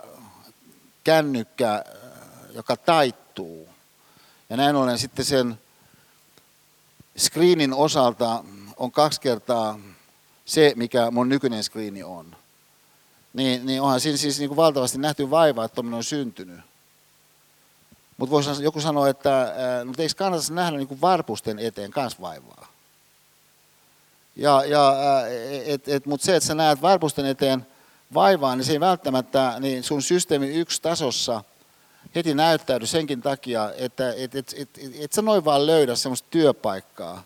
[1.04, 1.84] kännykkä,
[2.54, 3.70] joka taittuu.
[4.50, 5.60] Ja näin ollen sitten sen
[7.18, 8.44] screenin osalta
[8.78, 9.80] on kaksi kertaa
[10.46, 12.36] se, mikä mun nykyinen screeni on.
[13.34, 16.60] Niin, niin onhan siinä siis niin kuin valtavasti nähty vaivaa, että on syntynyt.
[18.18, 19.54] Mutta voisi joku sanoa, että
[19.84, 22.68] no, eikö kannata nähdä niin varpusten eteen kanssa vaivaa?
[24.36, 24.96] Ja, ja,
[25.66, 27.68] et, et, Mutta se, että sä näet varpusten eteen
[28.14, 31.44] vaivaa, niin se ei välttämättä niin sun systeemi yksi tasossa
[32.16, 36.28] heti näyttäydy senkin takia, että et, et, et, et, et sä noin vaan löydä semmoista
[36.32, 37.24] työpaikkaa,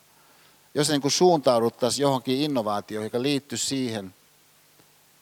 [0.74, 4.14] jos niin suuntauduttaisiin johonkin innovaatioon, joka liittyy siihen,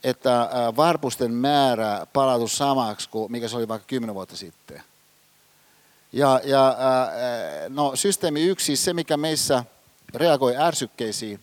[0.03, 4.83] että varpusten määrä palautus samaksi kuin mikä se oli vaikka kymmenen vuotta sitten.
[6.15, 6.77] Ja, ja
[7.69, 9.63] no, systeemi yksi, siis se mikä meissä
[10.13, 11.39] reagoi ärsykkeisiin,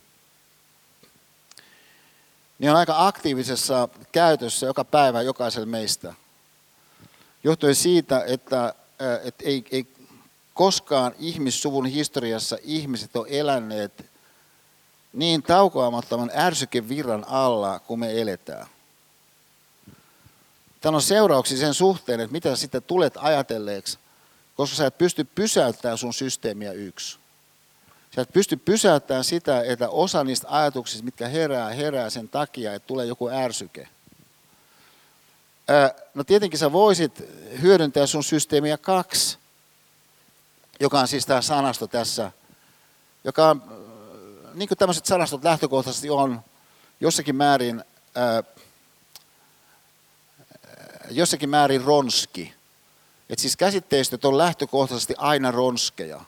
[2.58, 6.14] niin on aika aktiivisessa käytössä joka päivä jokaisella meistä.
[7.44, 8.74] Johtuen siitä, että,
[9.24, 9.86] että ei, ei
[10.54, 14.06] koskaan ihmissuvun historiassa ihmiset ole eläneet
[15.12, 18.66] niin taukoamattoman ärsykevirran alla kuin me eletään.
[20.80, 23.98] Tämä on seurauksia sen suhteen, että mitä sitten tulet ajatelleeksi,
[24.62, 27.18] koska sä et pysty pysäyttämään sun systeemiä yksi.
[28.14, 32.86] Sä et pysty pysäyttämään sitä, että osa niistä ajatuksista, mitkä herää, herää sen takia, että
[32.86, 33.88] tulee joku ärsyke.
[36.14, 37.22] No tietenkin sä voisit
[37.62, 39.38] hyödyntää sun systeemiä kaksi,
[40.80, 42.32] joka on siis tämä sanasto tässä,
[43.24, 43.62] joka on,
[44.54, 46.40] niin kuin tämmöiset sanastot lähtökohtaisesti on
[47.00, 47.84] jossakin määrin,
[51.10, 52.54] jossakin määrin ronski.
[53.32, 56.20] Et siis käsitteistöt on lähtökohtaisesti aina ronskeja.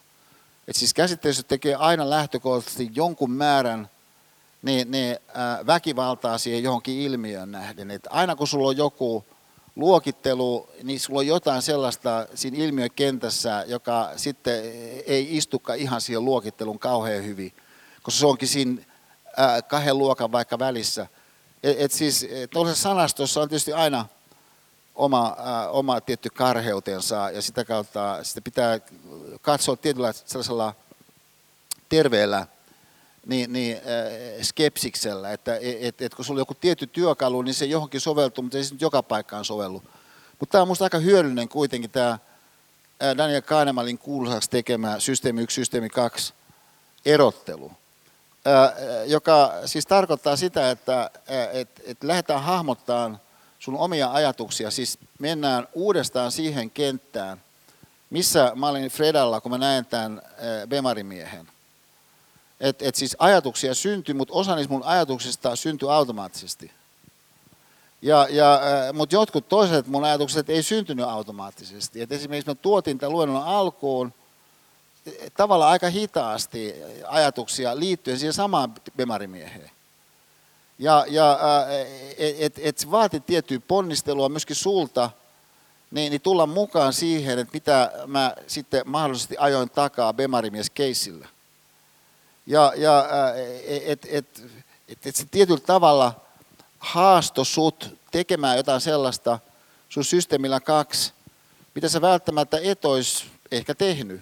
[0.68, 3.88] Et siis käsitteessä tekee aina lähtökohtaisesti jonkun määrän
[4.62, 7.90] niin, äh, väkivaltaa siihen johonkin ilmiöön nähden.
[7.90, 9.24] Et aina kun sulla on joku
[9.76, 14.64] luokittelu, niin sulla on jotain sellaista siinä ilmiökentässä, joka sitten
[15.06, 17.52] ei istukaan ihan siihen luokittelun kauhean hyvin,
[18.02, 18.82] koska se onkin siinä
[19.68, 21.06] kahden luokan vaikka välissä.
[21.62, 24.06] Et, et siis tuollaisessa sanastossa on tietysti aina
[24.94, 28.80] oma, äh, oma tietty karheutensa ja sitä kautta sitä pitää
[29.42, 30.74] katsoa tietyllä sellaisella
[31.88, 32.46] terveellä
[33.26, 33.82] niin, niin, äh,
[34.42, 38.58] skepsiksellä, että et, et, kun sulla on joku tietty työkalu, niin se johonkin soveltuu, mutta
[38.58, 39.82] ei se nyt joka paikkaan sovellu.
[40.40, 45.54] Mutta tämä on minusta aika hyödyllinen kuitenkin tämä äh, Daniel Kahnemalin kuuluisaksi tekemä systeemi 1,
[45.54, 46.34] systeemi 2
[47.06, 47.72] erottelu,
[48.46, 48.72] äh,
[49.06, 51.10] joka siis tarkoittaa sitä, että äh,
[51.52, 53.20] et, et lähdetään hahmottamaan
[53.64, 57.40] sun omia ajatuksia, siis mennään uudestaan siihen kenttään,
[58.10, 61.48] missä mä olin Fredalla, kun mä näen tämän eh, Bemarimiehen.
[62.60, 66.72] Että et siis ajatuksia syntyi, mutta osa niistä mun ajatuksista syntyi automaattisesti.
[68.02, 72.00] Ja, ja, eh, mutta jotkut toiset mun ajatukset ei syntynyt automaattisesti.
[72.00, 74.12] Et esimerkiksi mä tuotin tämän luennon alkuun,
[75.36, 76.74] tavallaan aika hitaasti
[77.06, 79.73] ajatuksia liittyen siihen samaan bemarimieheen.
[80.78, 81.38] Ja, ja
[82.18, 85.10] että et, et vaati tiettyä ponnistelua myöskin sulta,
[85.90, 91.28] niin, niin tulla mukaan siihen, että mitä mä sitten mahdollisesti ajoin takaa Bemarimies-keissillä.
[92.46, 93.06] Ja, ja
[93.66, 94.42] että et,
[94.88, 96.20] et, et se tietyllä tavalla
[96.78, 99.38] haasto sut tekemään jotain sellaista
[99.88, 101.12] sun systeemillä kaksi,
[101.74, 104.20] mitä sä välttämättä et olisi ehkä tehnyt.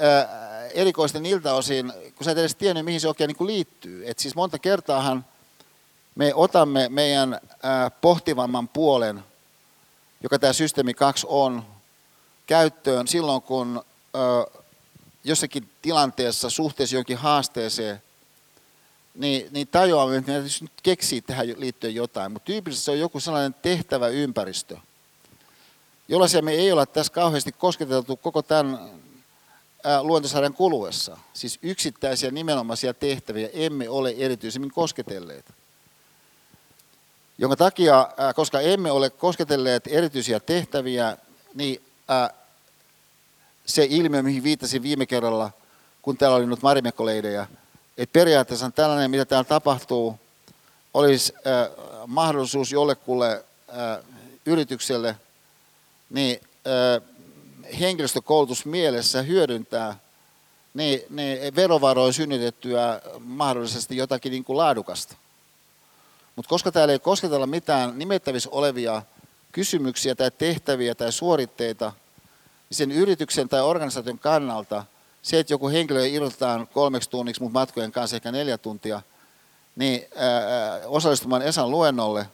[0.00, 0.44] Ää,
[0.74, 4.10] erikoisesti niiltä osin, kun sä et edes tiennyt, mihin se oikein niin liittyy.
[4.10, 5.24] Et siis monta kertaahan
[6.14, 7.40] me otamme meidän
[8.00, 9.24] pohtivamman puolen,
[10.22, 11.66] joka tämä systeemi 2 on,
[12.46, 13.84] käyttöön silloin, kun
[15.24, 18.02] jossakin tilanteessa suhteessa jonkin haasteeseen,
[19.14, 23.20] niin, niin tajuamme, että meidän nyt keksii tähän liittyen jotain, mutta tyypillisesti se on joku
[23.20, 24.76] sellainen tehtävä ympäristö,
[26.08, 28.90] jollaisia me ei ole tässä kauheasti kosketeltu koko tämän
[30.02, 31.18] luontosarjan kuluessa.
[31.32, 35.46] Siis yksittäisiä nimenomaisia tehtäviä emme ole erityisemmin kosketelleet.
[37.38, 41.16] Jonka takia, koska emme ole kosketelleet erityisiä tehtäviä,
[41.54, 41.84] niin
[43.66, 45.50] se ilmiö, mihin viittasin viime kerralla,
[46.02, 47.46] kun täällä oli nyt marimekoleideja,
[47.98, 50.20] että periaatteessa tällainen, mitä täällä tapahtuu,
[50.94, 51.32] olisi
[52.06, 53.44] mahdollisuus jollekulle
[54.46, 55.16] yritykselle
[56.10, 56.40] niin,
[57.80, 59.98] henkilöstökoulutus mielessä hyödyntää
[60.74, 65.16] niin, niin verovaroin synnytettyä mahdollisesti jotakin niin kuin laadukasta.
[66.36, 69.02] Mutta koska täällä ei kosketella mitään nimettävissä olevia
[69.52, 71.92] kysymyksiä tai tehtäviä tai suoritteita–
[72.74, 74.84] sen yrityksen tai organisaation kannalta
[75.22, 79.02] se, että joku henkilö irrotetaan kolmeksi tunniksi, mutta matkojen kanssa ehkä neljä tuntia,
[79.76, 82.26] niin ää, osallistumaan Esan luennolle,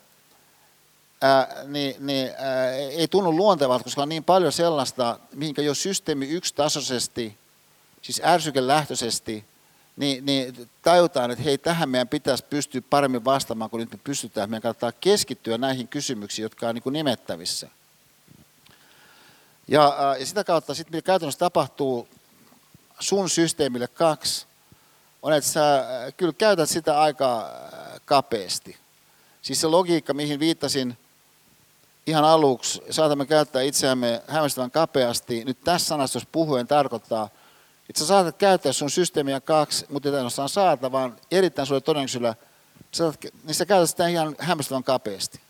[1.21, 6.29] ää, niin, niin ää, ei tunnu luontevalta, koska on niin paljon sellaista, mihinkä jo systeemi
[6.29, 7.39] yksitasoisesti,
[8.03, 9.45] siis ärsykelähtöisesti,
[10.01, 14.51] niin, niin tajutaan, että hei, tähän meidän pitäisi pystyä paremmin vastaamaan, kun nyt me pystytään.
[14.51, 17.69] Meidän kannattaa keskittyä näihin kysymyksiin, jotka on niin kuin nimettävissä.
[19.69, 22.09] Ja, ja sitä kautta sitten mitä käytännössä tapahtuu
[22.99, 24.47] sun systeemille kaksi,
[25.23, 25.85] on, että sä
[26.17, 27.51] kyllä käytät sitä aika
[28.05, 28.77] kapeasti.
[29.43, 30.99] Siis se logiikka, mihin viittasin
[32.07, 37.29] ihan aluksi, saatamme käyttää itseämme hämmästyvän kapeasti, nyt tässä sanastossa puhuen tarkoittaa,
[37.91, 42.35] että sä saatat käyttää sun systeemiä kaksi, mutta ei ainoastaan saata, vaan erittäin sulle todennäköisyydellä,
[43.45, 45.41] niin sä käytät sitä ihan hämmästyvän kapeasti.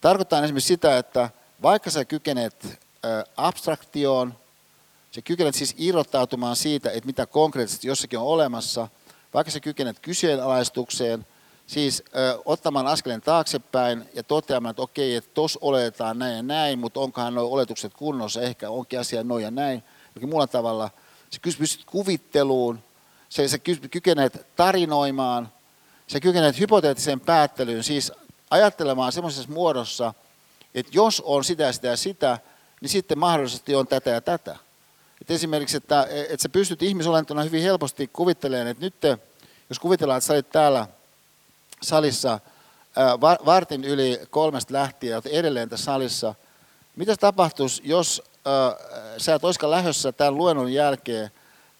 [0.00, 1.30] Tarkoittaa esimerkiksi sitä, että
[1.62, 2.78] vaikka sä kykenet
[3.36, 4.34] abstraktioon.
[5.10, 8.88] Se kykenet siis irrottautumaan siitä, että mitä konkreettisesti jossakin on olemassa,
[9.34, 11.26] vaikka se kykenet kyseenalaistukseen,
[11.66, 16.78] siis ö, ottamaan askeleen taaksepäin ja toteamaan, että okei, että tos oletetaan näin ja näin,
[16.78, 19.82] mutta onkohan nuo oletukset kunnossa, ehkä onkin asia noin ja näin,
[20.14, 20.90] jokin muulla tavalla.
[21.30, 22.80] Se pystyt kuvitteluun,
[23.28, 23.58] se, se
[23.90, 25.52] kykenet tarinoimaan,
[26.06, 28.12] se kykenet hypoteettiseen päättelyyn, siis
[28.50, 30.14] ajattelemaan semmoisessa muodossa,
[30.74, 32.38] että jos on sitä sitä ja sitä,
[32.80, 34.56] niin sitten mahdollisesti on tätä ja tätä.
[35.20, 39.18] Et esimerkiksi, että, että sä pystyt ihmisolentona hyvin helposti kuvittelemaan, että nyt te,
[39.68, 40.86] jos kuvitellaan, että sä olit täällä
[41.82, 42.40] salissa
[43.46, 46.34] vartin yli kolmesta lähtien ja edelleen tässä salissa,
[46.96, 48.74] mitä tapahtuisi, jos äh,
[49.18, 51.30] sä et olisikaan lähdössä tämän luennon jälkeen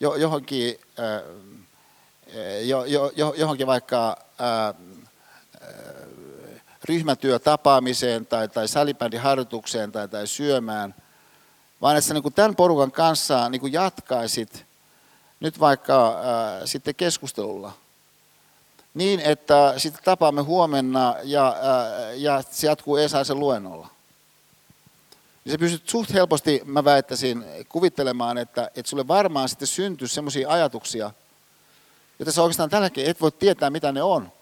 [0.00, 1.22] jo, johonkin, äh,
[2.66, 4.74] jo, jo, jo, johonkin vaikka äh,
[6.84, 10.94] ryhmätyötapaamiseen tai, tai salibändiharjoitukseen tai, tai syömään,
[11.82, 14.66] vaan että sä niin tämän porukan kanssa niin kuin jatkaisit
[15.40, 17.72] nyt vaikka ää, sitten keskustelulla.
[18.94, 23.88] Niin, että sitten tapaamme huomenna ja, ää, ja se jatkuu Esaisen luennolla.
[25.48, 30.50] Niin sä pystyt suht helposti, mä väittäisin, kuvittelemaan, että, että sulle varmaan sitten syntyy semmoisia
[30.50, 31.10] ajatuksia,
[32.18, 34.32] joita sä oikeastaan tälläkin et voi tietää, mitä ne on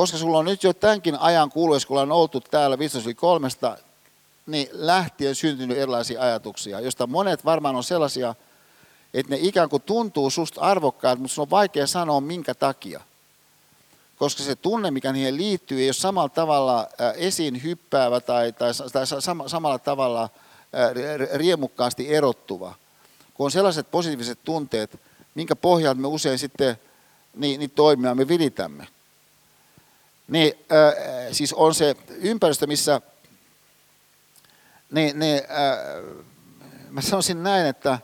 [0.00, 3.78] koska sulla on nyt jo tämänkin ajan kuluessa, kun ollaan oltu täällä 15
[4.46, 8.34] niin lähtien syntynyt erilaisia ajatuksia, joista monet varmaan on sellaisia,
[9.14, 13.00] että ne ikään kuin tuntuu susta arvokkaat, mutta sun on vaikea sanoa minkä takia.
[14.20, 19.06] Koska se tunne, mikä niihin liittyy, ei ole samalla tavalla esiin hyppäävä tai, tai, tai
[19.46, 20.28] samalla tavalla
[21.34, 22.74] riemukkaasti erottuva,
[23.34, 25.00] kun on sellaiset positiiviset tunteet,
[25.34, 26.76] minkä pohjalta me usein sitten
[27.34, 28.86] niin, niin toimia me vilitämme.
[30.28, 30.94] Niin äh,
[31.32, 33.00] siis on se ympäristö, missä
[34.90, 36.14] niin, niin, äh,
[36.90, 37.98] mä sanoisin näin, että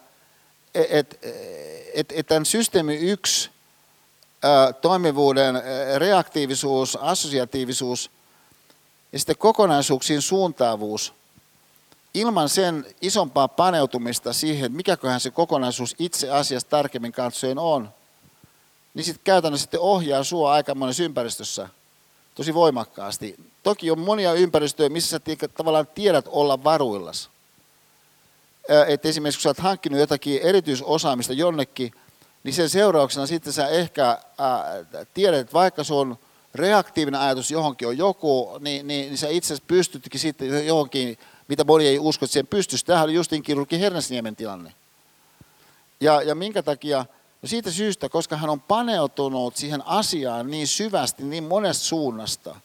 [0.75, 1.21] et,
[1.95, 3.56] et, et tämän systeemi yksi äh,
[4.81, 5.63] toimivuuden
[5.97, 8.11] reaktiivisuus, assosiatiivisuus
[9.13, 11.15] ja sitten kokonaisuuksien suuntaavuus
[12.15, 17.89] ilman sen isompaa paneutumista siihen, mikäköhän se kokonaisuus itse asiassa tarkemmin katsoen on,
[18.95, 21.69] niin sitten käytännössä sitten ohjaa sua aika monessa ympäristössä
[22.35, 23.37] tosi voimakkaasti.
[23.63, 25.21] Toki on monia ympäristöjä, missä sä
[25.57, 27.31] tavallaan tiedät olla varuillas.
[28.89, 31.93] Et esimerkiksi kun sä oot hankkinut jotakin erityisosaamista jonnekin,
[32.47, 36.19] niin sen seurauksena sitten sä ehkä ää, tiedät, että vaikka se on
[36.55, 41.19] reaktiivinen ajatus johonkin on joku, niin, niin, niin sä itse asiassa pystytkin sitten johonkin,
[41.49, 42.87] mitä moni ei usko, että siihen pystyisi.
[42.87, 44.73] Tämähän oli justiin kirurgi Hernesniemen tilanne.
[46.01, 47.07] Ja, ja minkä takia?
[47.43, 52.57] No siitä syystä, koska hän on paneutunut siihen asiaan niin syvästi, niin monesta suunnasta.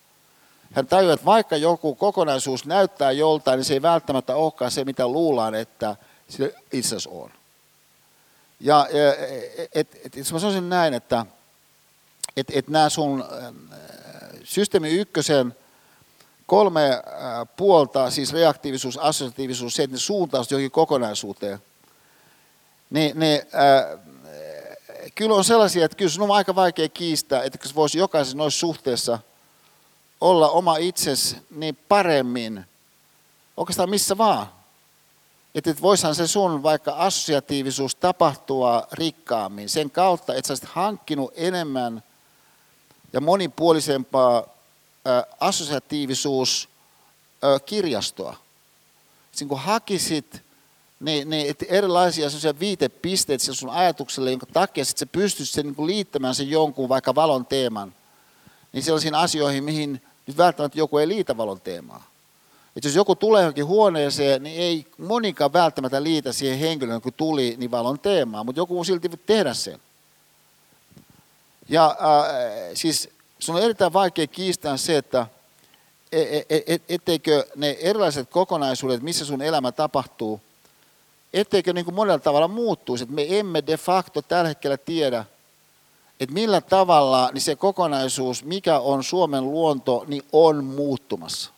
[0.71, 5.07] Hän tajuaa, että vaikka joku kokonaisuus näyttää joltain, niin se ei välttämättä olekaan se, mitä
[5.07, 5.95] luullaan, että
[6.27, 7.31] se itse asiassa on.
[8.63, 11.25] Ja et, et, et, et mä sanoisin näin, että
[12.37, 13.25] et, et nämä sun
[14.43, 15.55] systeemi ykkösen
[16.45, 17.03] kolme
[17.57, 21.59] puolta, siis reaktiivisuus, assosiatiivisuus, se, että ne suuntaus johonkin kokonaisuuteen,
[22.89, 23.99] niin ne, äh,
[25.15, 29.19] kyllä on sellaisia, että kyllä on aika vaikea kiistää, että se voisi jokaisessa noissa suhteessa
[30.21, 32.65] olla oma itsesi niin paremmin,
[33.57, 34.60] oikeastaan missä vaan.
[35.55, 41.33] Että et voisihan se sun vaikka assosiatiivisuus tapahtua rikkaammin sen kautta, että sä olisit hankkinut
[41.35, 42.03] enemmän
[43.13, 44.43] ja monipuolisempaa
[45.39, 48.35] assosiatiivisuuskirjastoa.
[49.31, 50.43] Sitten kun hakisit
[50.99, 52.27] niin, niin, että erilaisia
[52.59, 57.45] viitepisteitä sun ajatukselle, jonka takia sit sä pystyisit sen, niin liittämään sen jonkun vaikka valon
[57.45, 57.93] teeman,
[58.73, 62.10] niin sellaisiin asioihin, mihin nyt välttämättä joku ei liitä valon teemaa.
[62.75, 67.55] Että jos joku tulee johonkin huoneeseen, niin ei monikaan välttämättä liitä siihen henkilöön, kun tuli,
[67.57, 69.79] niin valon teemaa, mutta joku voi silti tehdä sen.
[71.69, 72.35] Ja äh,
[72.73, 75.27] siis sun on erittäin vaikea kiistää se, että
[76.11, 80.41] e, e, e, etteikö ne erilaiset kokonaisuudet, missä sun elämä tapahtuu,
[81.33, 83.03] etteikö niin kuin monella tavalla muuttuisi.
[83.03, 85.25] Että me emme de facto tällä hetkellä tiedä,
[86.19, 91.51] että millä tavalla niin se kokonaisuus, mikä on Suomen luonto, niin on muuttumassa.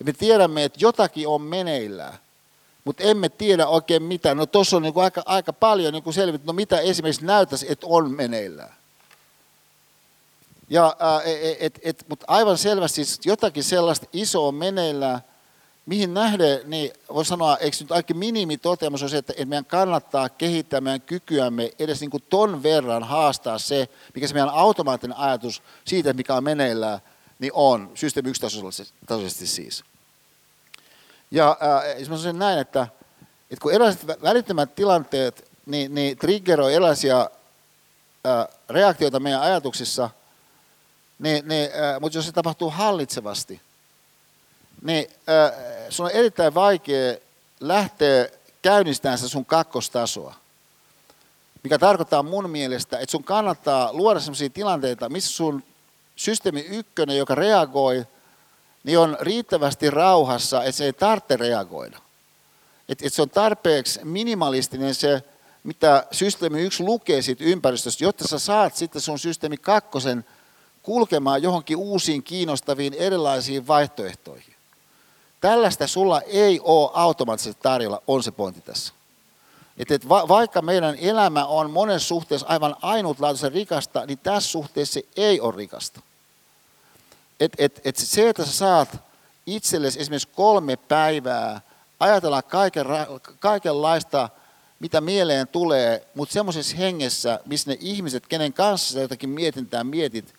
[0.00, 2.18] Ja me tiedämme, että jotakin on meneillään,
[2.84, 4.34] mutta emme tiedä oikein mitä.
[4.34, 7.86] No tuossa on niin kuin aika, aika paljon niin selvitä, no mitä esimerkiksi näyttäisi, että
[7.86, 8.74] on meneillään.
[10.70, 15.20] Ja, ää, et, et, et, mutta aivan selvästi siis jotakin sellaista isoa meneillään,
[15.86, 20.28] mihin nähden, niin voi sanoa, eikö nyt aika minimi toteamus on se, että meidän kannattaa
[20.28, 25.62] kehittää meidän kykyämme edes niin kuin ton verran haastaa se, mikä se meidän automaattinen ajatus
[25.84, 27.00] siitä, mikä on meneillään,
[27.38, 29.84] niin on, systeemi yksitasoisesti siis.
[31.30, 32.86] Ja äh, mä sanoisin näin, että,
[33.50, 37.30] että kun erilaiset välittömät tilanteet, niin, niin triggeroi erilaisia
[38.26, 40.10] äh, reaktioita meidän ajatuksissa–
[41.20, 43.60] niin, niin, äh, mutta jos se tapahtuu hallitsevasti,
[44.82, 45.52] niin äh,
[45.88, 47.16] sun on erittäin vaikea
[47.60, 48.28] lähteä
[48.62, 50.34] käynnistämään sitä sun kakkostasoa.
[51.62, 55.62] Mikä tarkoittaa mun mielestä, että sun kannattaa luoda sellaisia tilanteita, missä sun
[56.16, 58.06] systeemi ykkönen, joka reagoi,
[58.84, 61.98] niin on riittävästi rauhassa, että se ei tarvitse reagoida.
[62.88, 65.22] Että et se on tarpeeksi minimalistinen se,
[65.64, 70.24] mitä systeemi yksi lukee siitä ympäristöstä, jotta sä saat sitten sun systeemi kakkosen
[70.82, 74.54] kulkemaan johonkin uusiin kiinnostaviin erilaisiin vaihtoehtoihin.
[75.40, 78.94] Tällaista sulla ei ole automaattisesti tarjolla, on se pointti tässä.
[79.78, 84.94] Että et va- vaikka meidän elämä on monessa suhteessa aivan ainutlaatuisen rikasta, niin tässä suhteessa
[84.94, 86.00] se ei ole rikasta.
[87.40, 88.88] Et, et, et se, että sä saat
[89.46, 91.60] itsellesi esimerkiksi kolme päivää
[92.00, 92.86] ajatella kaiken,
[93.38, 94.28] kaikenlaista,
[94.80, 100.34] mitä mieleen tulee, mutta semmoisessa hengessä, missä ne ihmiset, kenen kanssa sä jotakin mietintää mietit,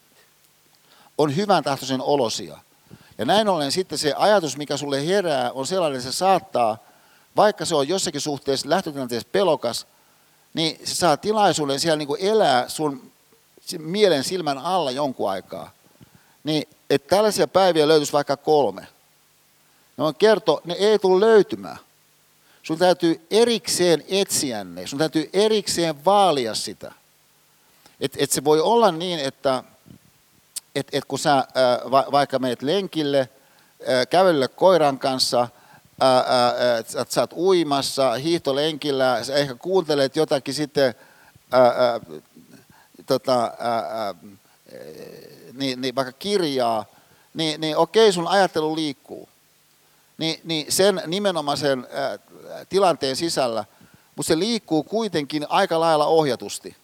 [1.17, 2.57] on hyvän tahtoisen olosia.
[3.17, 6.77] Ja näin ollen sitten se ajatus, mikä sulle herää, on sellainen, että se saattaa,
[7.35, 9.87] vaikka se on jossakin suhteessa lähtötilanteessa pelokas,
[10.53, 13.11] niin se saa tilaisuuden siellä niin kuin elää sun
[13.77, 15.71] mielen silmän alla jonkun aikaa.
[16.43, 18.87] Niin, että tällaisia päiviä löytyisi vaikka kolme.
[19.97, 21.77] Ne on kerto, ne ei tule löytymään.
[22.63, 26.91] Sun täytyy erikseen etsiä ne, sun täytyy erikseen vaalia sitä.
[27.99, 29.63] Että et se voi olla niin, että
[30.75, 31.45] että et kun sä ää,
[31.91, 33.29] va, vaikka meet lenkille,
[33.87, 35.47] ää, kävelylle koiran kanssa,
[35.99, 36.23] ää,
[37.09, 40.95] sä oot uimassa, hiihtolenkillä, sä ehkä kuuntelet jotakin sitten,
[41.51, 41.99] ää, ää,
[43.05, 44.15] tota, ää,
[45.53, 46.85] niin, niin vaikka kirjaa,
[47.33, 49.29] niin, niin okei, sun ajattelu liikkuu.
[50.17, 52.19] Niin, niin sen nimenomaisen ää,
[52.69, 53.65] tilanteen sisällä,
[54.15, 56.75] mutta se liikkuu kuitenkin aika lailla ohjatusti.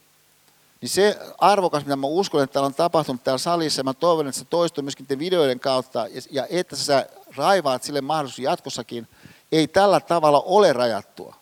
[0.82, 4.28] Niin se arvokas, mitä mä uskon, että täällä on tapahtunut täällä salissa, ja mä toivon,
[4.28, 9.08] että se toistuu myöskin videoiden kautta, ja että sä raivaat sille mahdollisuus jatkossakin,
[9.52, 11.36] ei tällä tavalla ole rajattua.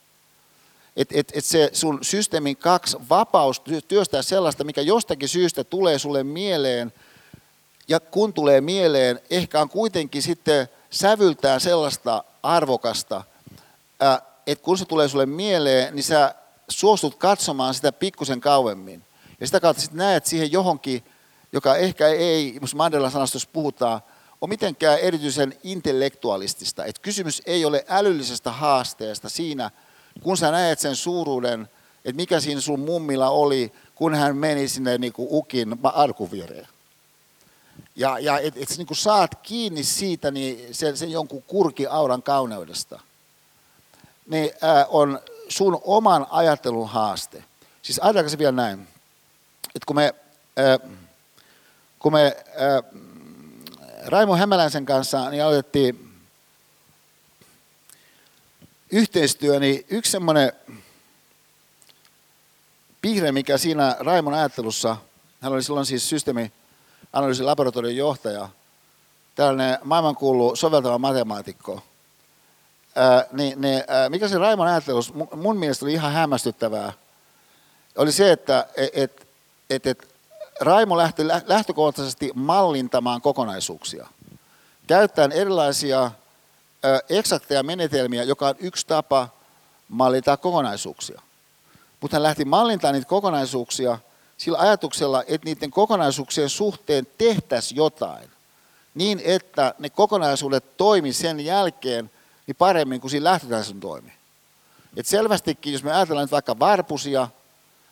[0.95, 6.23] Että et, et se sun systeemin kaksi vapaus työstää sellaista, mikä jostakin syystä tulee sulle
[6.23, 6.93] mieleen,
[7.87, 13.23] ja kun tulee mieleen, ehkä on kuitenkin sitten sävyltään sellaista arvokasta,
[14.47, 16.35] että kun se tulee sulle mieleen, niin sä
[16.69, 19.03] suostut katsomaan sitä pikkusen kauemmin.
[19.39, 21.03] Ja sitä kautta sitten näet siihen johonkin,
[21.51, 24.01] joka ehkä ei, jos Mandelan sanastossa puhutaan,
[24.41, 26.85] ole mitenkään erityisen intellektualistista.
[26.85, 29.71] Et kysymys ei ole älyllisestä haasteesta siinä,
[30.23, 31.69] kun sä näet sen suuruuden,
[32.05, 36.67] että mikä siinä sun mummilla oli, kun hän meni sinne niin kuin ukin arkuviereen.
[37.95, 42.99] Ja, ja että et, niin saat kiinni siitä niin sen, sen jonkun kurkiauran kauneudesta,
[44.27, 45.19] niin ää, on
[45.49, 47.43] sun oman ajattelun haaste.
[47.81, 48.87] Siis ajatellaanko se vielä näin,
[49.75, 50.15] että kun me,
[50.57, 50.79] ää,
[51.99, 52.83] kun me ää,
[54.05, 56.04] Raimo Hämäläisen kanssa niin aloitettiin
[58.95, 60.51] yhteistyö, niin yksi semmoinen
[63.01, 64.97] piirre, mikä siinä Raimon ajattelussa,
[65.41, 68.49] hän oli silloin siis systeemianalyysin laboratorion johtaja,
[69.35, 71.83] tällainen maailmankuulu soveltava matemaatikko,
[72.95, 76.93] ää, niin, niin ää, mikä se Raimon ajattelus mun mielestä oli ihan hämmästyttävää,
[77.95, 79.27] oli se, että et,
[79.69, 80.15] et, et
[80.61, 84.07] Raimo lähti lähtökohtaisesti mallintamaan kokonaisuuksia,
[84.87, 86.11] käyttäen erilaisia
[87.09, 89.27] eksakteja menetelmiä, joka on yksi tapa
[89.89, 91.21] mallintaa kokonaisuuksia.
[92.01, 93.99] Mutta hän lähti mallintamaan niitä kokonaisuuksia
[94.37, 98.29] sillä ajatuksella, että niiden kokonaisuuksien suhteen tehtäisiin jotain,
[98.95, 102.11] niin että ne kokonaisuudet toimi sen jälkeen
[102.47, 104.13] niin paremmin kuin siinä lähtötason toimi.
[104.97, 107.27] Et selvästikin, jos me ajatellaan nyt vaikka varpusia,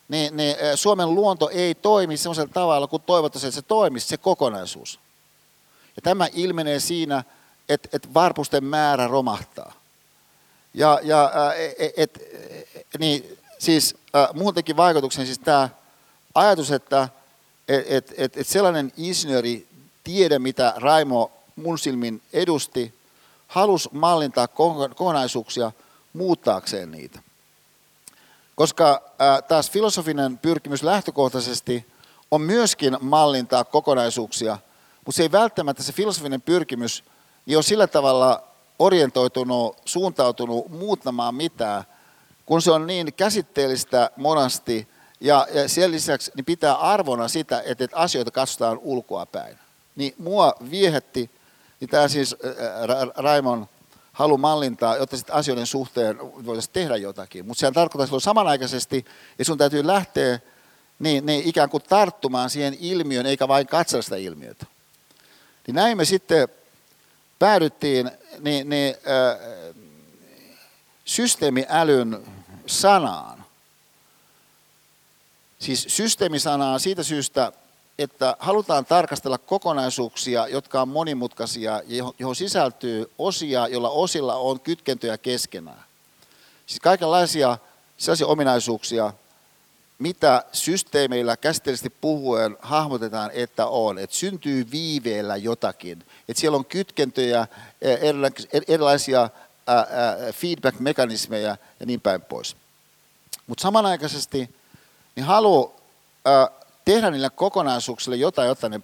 [0.08, 5.00] niin, niin Suomen luonto ei toimi sellaisella tavalla, kun toivottaisiin, että se toimisi, se kokonaisuus.
[5.96, 7.24] Ja tämä ilmenee siinä,
[7.68, 9.72] että, että varpusten määrä romahtaa.
[10.74, 11.32] Ja, ja
[11.78, 12.28] et, et,
[12.98, 13.96] niin, siis
[14.34, 15.68] muutenkin vaikutuksen siis tämä
[16.34, 17.08] ajatus, että
[17.68, 19.68] et, et, et, et sellainen insinööri
[20.04, 22.94] tiede, mitä Raimo mun silmin edusti,
[23.48, 25.72] halusi mallintaa kokonaisuuksia
[26.12, 27.20] muuttaakseen niitä.
[28.54, 29.02] Koska
[29.48, 31.86] taas filosofinen pyrkimys lähtökohtaisesti
[32.30, 34.58] on myöskin mallintaa kokonaisuuksia,
[35.06, 37.04] mutta se ei välttämättä se filosofinen pyrkimys
[37.46, 38.42] ei ole sillä tavalla
[38.78, 41.84] orientoitunut, suuntautunut muuttamaan mitään,
[42.46, 44.88] kun se on niin käsitteellistä monasti
[45.20, 49.58] ja, ja sen lisäksi niin pitää arvona sitä, että, että asioita katsotaan ulkoa päin.
[49.96, 51.30] Niin mua viehätti,
[51.80, 52.36] niin tämä siis
[53.16, 53.68] Raimon
[54.12, 57.46] halu mallintaa, jotta sitten asioiden suhteen voitaisiin tehdä jotakin.
[57.46, 58.96] Mutta sehän tarkoittaa silloin samanaikaisesti,
[59.30, 60.40] että sun täytyy lähteä
[60.98, 64.66] niin, niin ikään kuin tarttumaan siihen ilmiön, eikä vain katsella sitä ilmiötä.
[65.66, 66.48] Niin näin me sitten
[67.38, 69.74] päädyttiin niin, niin, äh,
[71.04, 72.26] systeemiälyn
[72.66, 73.44] sanaan.
[75.58, 77.52] Siis systeemisanaa siitä syystä,
[77.98, 85.18] että halutaan tarkastella kokonaisuuksia, jotka on monimutkaisia ja johon sisältyy osia, joilla osilla on kytkentöjä
[85.18, 85.84] keskenään.
[86.66, 87.58] Siis kaikenlaisia
[87.96, 89.12] sellaisia ominaisuuksia,
[89.98, 93.98] mitä systeemeillä käsitteellisesti puhuen hahmotetaan, että on.
[93.98, 96.04] Että syntyy viiveellä jotakin.
[96.28, 97.46] Että siellä on kytkentöjä,
[97.82, 97.96] e,
[98.68, 99.30] erilaisia
[100.32, 102.56] feedback-mekanismeja ja niin päin pois.
[103.46, 104.56] Mutta samanaikaisesti
[105.16, 105.74] niin halu
[106.84, 108.80] tehdä niille kokonaisuuksille jotain, jotta ne,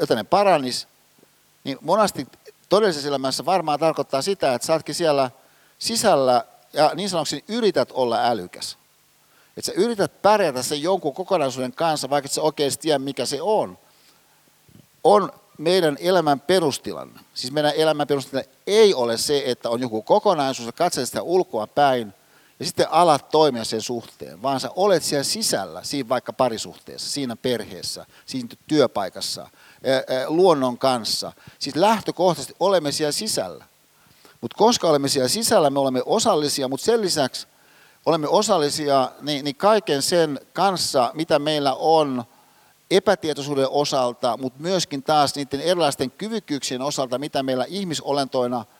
[0.00, 0.88] jotta ne paranis,
[1.64, 2.26] niin monasti
[2.68, 5.30] todellisessa elämässä varmaan tarkoittaa sitä, että saatkin siellä
[5.78, 8.79] sisällä ja niin sanoksi yrität olla älykäs.
[9.56, 13.42] Että sä yrität pärjätä sen jonkun kokonaisuuden kanssa, vaikka et sä oikeasti tiedä, mikä se
[13.42, 13.78] on.
[15.04, 17.20] On meidän elämän perustilanne.
[17.34, 21.66] Siis meidän elämän perustilanne ei ole se, että on joku kokonaisuus ja katselet sitä ulkoa
[21.66, 22.14] päin,
[22.58, 27.36] ja sitten alat toimia sen suhteen, vaan sä olet siellä sisällä, siinä vaikka parisuhteessa, siinä
[27.36, 29.48] perheessä, siinä työpaikassa,
[30.26, 31.32] luonnon kanssa.
[31.58, 33.64] Siis lähtökohtaisesti olemme siellä sisällä.
[34.40, 37.46] Mutta koska olemme siellä sisällä, me olemme osallisia, mutta sen lisäksi
[38.06, 42.24] olemme osallisia niin, niin kaiken sen kanssa, mitä meillä on
[42.90, 48.64] epätietoisuuden osalta, mutta myöskin taas niiden erilaisten kyvykkyyksien osalta, mitä meillä ihmisolentoina–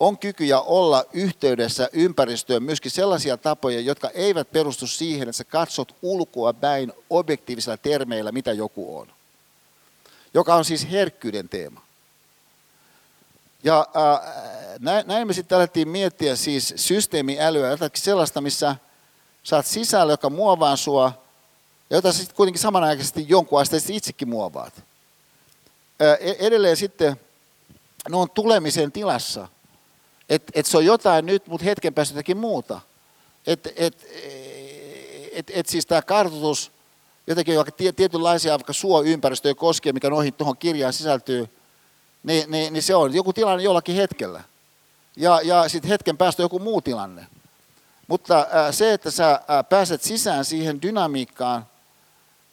[0.00, 5.94] on kykyjä olla yhteydessä ympäristöön myöskin sellaisia tapoja, jotka eivät perustu siihen, että sä katsot
[6.02, 9.08] ulkoa päin objektiivisilla termeillä, mitä joku on.
[10.34, 11.82] Joka on siis herkkyyden teema.
[13.64, 18.76] Ja äh, näin me sitten alettiin miettiä siis systeemiälyä, jotakin sellaista, missä
[19.42, 21.12] saat sisällä, joka muovaa sua,
[21.90, 24.72] ja jota sitten kuitenkin samanaikaisesti jonkun asteisesti itsekin muovaat.
[24.76, 27.20] Äh, edelleen sitten
[28.10, 29.48] ne on tulemisen tilassa–
[30.30, 32.80] Että et se on jotain nyt, mutta hetken päästä jotakin muuta.
[33.46, 34.06] Että et,
[35.32, 36.72] et, et siis tämä kartoitus,
[37.26, 41.48] jotenkin vaikka tietynlaisia vaikka suoympäristöjä koskee, mikä noihin tuohon kirjaan sisältyy,
[42.22, 44.42] niin, niin, niin se on joku tilanne jollakin hetkellä.
[45.16, 47.26] Ja, ja sitten hetken päästä joku muu tilanne.
[48.06, 51.66] Mutta se, että sä pääset sisään siihen dynamiikkaan,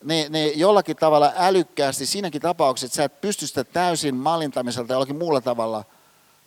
[0.04, 5.18] niin, niin jollakin tavalla älykkäästi siinäkin tapauksessa, että sä et pysty sitä täysin mallintamiselta jollakin
[5.18, 5.84] muulla tavalla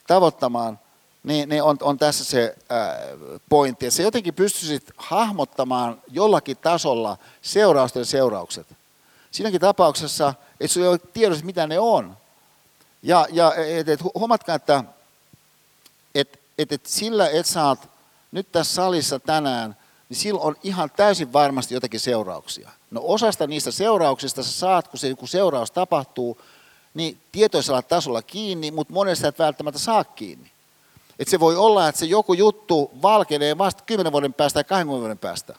[0.06, 0.78] tavoittamaan,
[1.22, 2.98] niin, niin on, on tässä se ää,
[3.48, 3.86] pointti.
[3.86, 8.66] Että sä jotenkin pystyisit hahmottamaan jollakin tasolla seurausten seuraukset.
[9.30, 12.16] Siinäkin tapauksessa, että sulla ei ole tiedossa, mitä ne on.
[13.02, 14.84] Ja, ja et, et, huomatkaa, että
[16.14, 17.78] et, et, et sillä, että sä oot
[18.32, 19.76] nyt tässä salissa tänään,
[20.08, 22.70] niin silloin on ihan täysin varmasti jotakin seurauksia.
[22.90, 26.40] No osasta niistä seurauksista sä saat, kun se joku seuraus tapahtuu,
[26.94, 30.50] niin tietoisella tasolla kiinni, mutta monesta et välttämättä saa kiinni.
[31.18, 35.00] Et se voi olla, että se joku juttu valkenee vasta 10 vuoden päästä tai 20
[35.00, 35.54] vuoden päästä.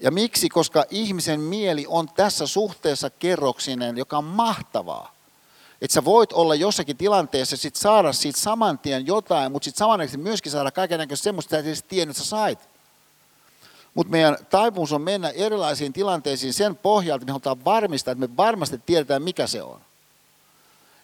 [0.00, 0.48] Ja miksi?
[0.48, 5.14] Koska ihmisen mieli on tässä suhteessa kerroksinen, joka on mahtavaa.
[5.82, 10.22] Että sä voit olla jossakin tilanteessa sit saada siitä saman tien jotain, mutta sitten samanaikaisesti
[10.22, 12.58] myöskin saada kaikenlaista semmoista, että sä tiedät, että sä sait.
[13.94, 18.80] Mutta meidän taipumus on mennä erilaisiin tilanteisiin sen pohjalta, me halutaan varmistaa, että me varmasti
[18.86, 19.80] tiedetään, mikä se on.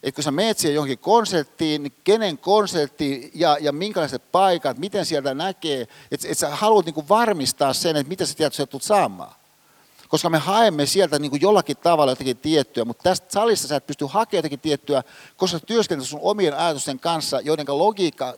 [0.03, 5.07] Et kun sä meet siihen johonkin konserttiin, niin kenen konsertti ja, ja minkälaiset paikat, miten
[5.07, 8.89] sieltä näkee, että et sä haluat niinku varmistaa sen, että mitä sä tiedät, että sä
[8.89, 9.35] saamaan.
[10.09, 13.87] Koska me haemme sieltä niin kuin jollakin tavalla jotakin tiettyä, mutta tästä salissa sä et
[13.87, 15.03] pysty hakemaan jotakin tiettyä,
[15.37, 18.35] koska työskentelet sun omien ajatusten kanssa, joiden logiikka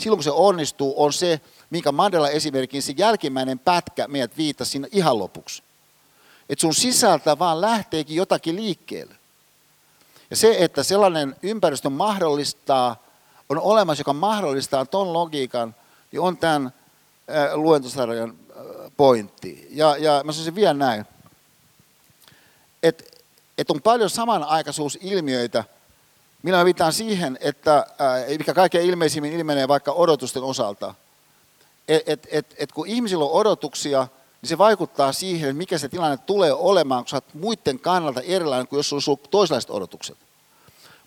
[0.00, 1.40] silloin kun se onnistuu, on se,
[1.70, 5.62] minkä Mandela esimerkiksi se jälkimmäinen pätkä meidät viittasi siinä ihan lopuksi.
[6.48, 9.14] Että sun sisältä vaan lähteekin jotakin liikkeelle.
[10.30, 12.96] Ja se, että sellainen ympäristö mahdollistaa,
[13.48, 15.74] on olemassa, joka mahdollistaa ton logiikan,
[16.12, 16.72] niin on tämän
[17.54, 18.34] luentosarjan
[19.00, 19.68] pointti.
[19.70, 21.04] Ja, ja mä sanoisin vielä näin,
[22.82, 23.04] että
[23.58, 25.64] et on paljon samanaikaisuusilmiöitä,
[26.42, 27.86] minä mä viittaan siihen, että
[28.38, 30.94] mikä kaikkein ilmeisimmin ilmenee vaikka odotusten osalta.
[31.88, 34.08] Että et, et, et kun ihmisillä on odotuksia,
[34.42, 38.68] niin se vaikuttaa siihen, mikä se tilanne tulee olemaan, kun sä oot muiden kannalta erilainen
[38.68, 40.18] kuin jos on toisenlaiset odotukset.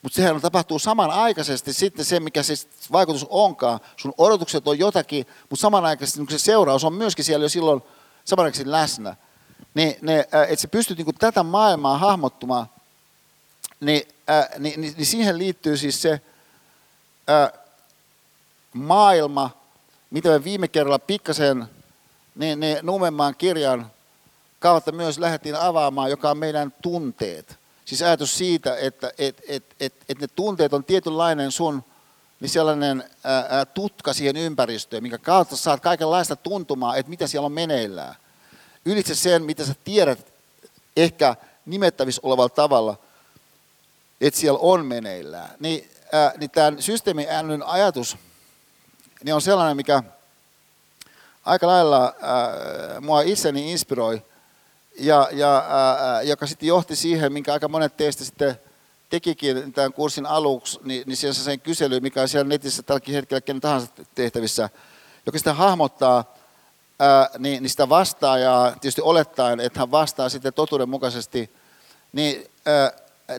[0.03, 2.53] Mutta sehän tapahtuu samanaikaisesti sitten se, mikä se
[2.91, 3.79] vaikutus onkaan.
[3.97, 7.81] Sun odotukset on jotakin, mutta samanaikaisesti niin se seuraus on myöskin siellä jo silloin
[8.25, 9.15] samanaikaisesti läsnä.
[9.73, 12.67] Niin, ne, että sä pystyt niin tätä maailmaa hahmottumaan,
[13.79, 16.21] niin, äh, niin, niin, niin siihen liittyy siis se
[17.29, 17.59] äh,
[18.73, 19.49] maailma,
[20.09, 21.67] mitä me viime kerralla pikkasen
[22.35, 23.91] niin, niin Numenmaan kirjan
[24.59, 27.62] kautta myös lähdettiin avaamaan, joka on meidän tunteet.
[27.85, 31.83] Siis ajatus siitä, että et, et, et, et ne tunteet on tietynlainen sun
[32.39, 37.51] niin sellainen ää, tutka siihen ympäristöön, minkä kautta saat kaikenlaista tuntumaa, että mitä siellä on
[37.51, 38.15] meneillään.
[38.85, 40.33] Ylitse sen, mitä sä tiedät
[40.97, 41.35] ehkä
[41.65, 42.97] nimettävissä olevalla tavalla,
[44.21, 45.49] että siellä on meneillään.
[45.59, 48.17] Niin, ää, niin tämän systeemin äänyn ajatus
[49.23, 50.03] niin on sellainen, mikä
[51.45, 54.21] aika lailla ää, mua itseni inspiroi–
[54.99, 58.59] ja, ja ää, joka sitten johti siihen, minkä aika monet teistä sitten
[59.09, 63.41] tekikin tämän kurssin aluksi, niin, niin siellä sen kysely, mikä on siellä netissä tälläkin hetkellä
[63.41, 64.69] kenen tahansa tehtävissä,
[65.25, 66.35] joka sitä hahmottaa,
[66.99, 71.51] ää, niin, niin sitä vastaajaa, tietysti olettaen, että hän vastaa sitten totuudenmukaisesti,
[72.13, 72.91] niin ää,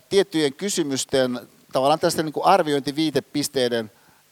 [0.09, 1.41] tiettyjen kysymysten,
[1.73, 3.91] tavallaan tästä niin kuin arviointiviitepisteiden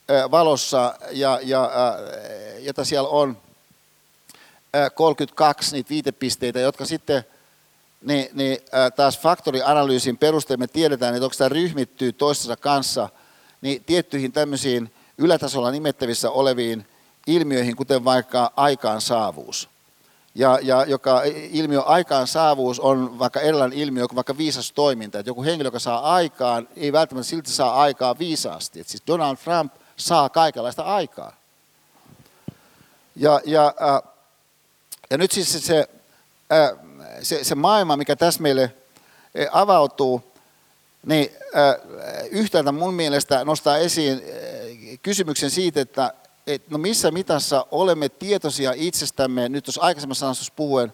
[0.08, 1.98] ää, valossa, ja, ja, ää,
[2.58, 3.36] jota siellä on,
[4.94, 7.24] 32 niitä viitepisteitä, jotka sitten
[8.02, 8.58] niin, niin
[8.96, 13.08] taas faktorianalyysin perusteella me tiedetään, että onko tämä ryhmittyy toistensa kanssa
[13.60, 16.86] niin tiettyihin tämmöisiin ylätasolla nimettävissä oleviin
[17.26, 19.68] ilmiöihin, kuten vaikka aikaansaavuus.
[20.34, 25.18] Ja, ja joka ilmiö aikaansaavuus on vaikka erilainen ilmiö kuin vaikka viisas toiminta.
[25.18, 28.80] Että joku henkilö, joka saa aikaan, ei välttämättä silti saa aikaa viisaasti.
[28.80, 31.32] Että siis Donald Trump saa kaikenlaista aikaa.
[33.16, 34.11] Ja, ja äh,
[35.12, 35.88] ja nyt siis se,
[37.22, 38.74] se, se maailma, mikä tässä meille
[39.50, 40.22] avautuu,
[41.06, 41.30] niin
[42.30, 44.22] yhtäältä mun mielestä nostaa esiin
[45.02, 46.14] kysymyksen siitä, että
[46.46, 50.92] et no missä mitassa olemme tietoisia itsestämme, nyt jos aikaisemmassa sanotussa puhuen,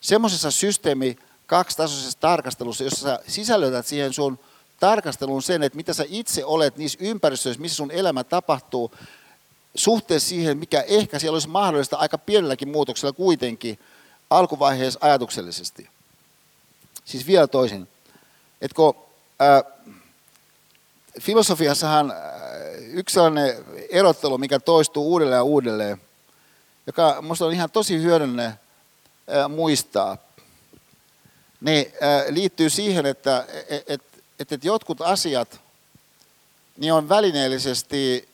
[0.00, 4.38] semmoisessa systeemi kaksitasoisessa tarkastelussa, jossa sä sisällytät siihen sun
[4.80, 8.92] tarkasteluun sen, että mitä sä itse olet niissä ympäristöissä, missä sun elämä tapahtuu,
[9.76, 13.78] suhteessa siihen, mikä ehkä siellä olisi mahdollista aika pienelläkin muutoksella kuitenkin
[14.30, 15.88] alkuvaiheessa ajatuksellisesti.
[17.04, 17.88] Siis vielä toisin.
[18.74, 18.94] Kun,
[19.38, 19.62] ää,
[21.20, 22.14] filosofiassahan
[22.92, 26.00] yksi sellainen erottelu, mikä toistuu uudelleen ja uudelleen,
[26.86, 28.52] joka minusta on ihan tosi hyödyllinen
[29.48, 30.16] muistaa,
[31.60, 31.92] niin
[32.28, 34.02] liittyy siihen, että et, et,
[34.38, 35.60] et, et jotkut asiat
[36.76, 38.28] niin on välineellisesti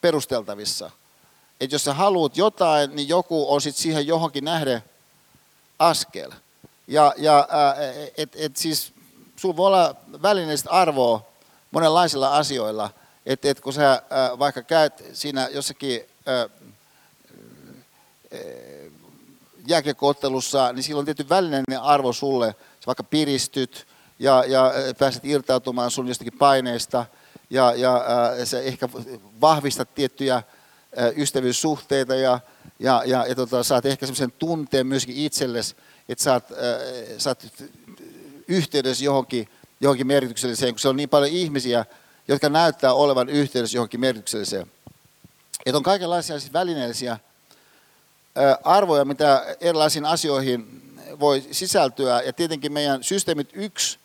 [0.00, 0.90] perusteltavissa.
[1.60, 4.82] Että jos sä haluat jotain, niin joku on sitten siihen johonkin nähden
[5.78, 6.30] askel.
[6.86, 7.48] Ja, ja
[8.16, 8.92] et, et siis
[9.36, 11.26] sulla voi olla välineellistä arvoa
[11.70, 12.90] monenlaisilla asioilla.
[13.26, 14.02] Että et kun sä
[14.38, 16.00] vaikka käyt siinä jossakin
[19.66, 22.54] jääkiekkoottelussa, niin silloin on tietty välineellinen arvo sulle.
[22.80, 23.86] Sä vaikka piristyt
[24.18, 27.06] ja, ja pääset irtautumaan sun jostakin paineista
[27.50, 28.88] ja, ja äh, sä ehkä
[29.40, 30.44] vahvistat tiettyjä äh,
[31.16, 32.40] ystävyyssuhteita ja,
[32.78, 35.76] ja, ja, ja tota, saat ehkä semmoisen tunteen myöskin itsellesi,
[36.08, 36.56] että saat, äh,
[37.18, 37.46] saat
[38.48, 39.48] yhteydessä johonkin,
[39.80, 41.84] johonkin merkitykselliseen, kun se on niin paljon ihmisiä,
[42.28, 44.66] jotka näyttää olevan yhteydessä johonkin merkitykselliseen.
[45.66, 47.18] Että on kaikenlaisia siis välineellisiä
[48.64, 50.82] arvoja, mitä erilaisiin asioihin
[51.20, 52.22] voi sisältyä.
[52.22, 53.98] Ja tietenkin meidän systeemit yksi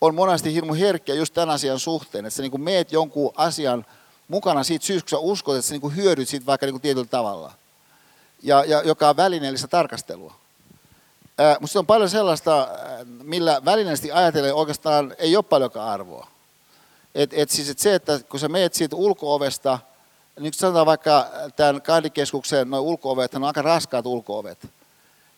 [0.00, 3.86] on monesti hirmu herkkä just tämän asian suhteen, että sä niin meet jonkun asian
[4.28, 7.52] mukana siitä syystä, kun sä uskot, että sä niin hyödyt siitä vaikka niin tietyllä tavalla,
[8.42, 10.34] ja, ja, joka on välineellistä tarkastelua.
[11.60, 12.68] Mutta on paljon sellaista,
[13.22, 16.26] millä välineellisesti ajatellen oikeastaan ei ole paljonkaan arvoa.
[17.14, 19.78] Et, et siis et se, että kun sä meet siitä ulko-ovesta–
[20.40, 24.68] niin sanotaan vaikka tämän kahdikeskuksen noin ulko-ovet, on aika raskaat ulko-ovet.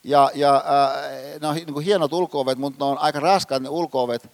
[0.04, 3.68] Ja, ja äh, ne on niin kuin hienot ulko mutta ne on aika raskaat ne
[3.68, 4.30] ulko-ovet.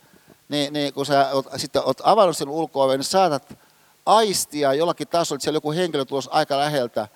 [0.48, 3.58] Niin, niin kun sä oot, sitten oot avannut sen ulko niin saatat
[4.06, 7.08] aistia jollakin tasolla, että siellä joku henkilö tulossa aika läheltä,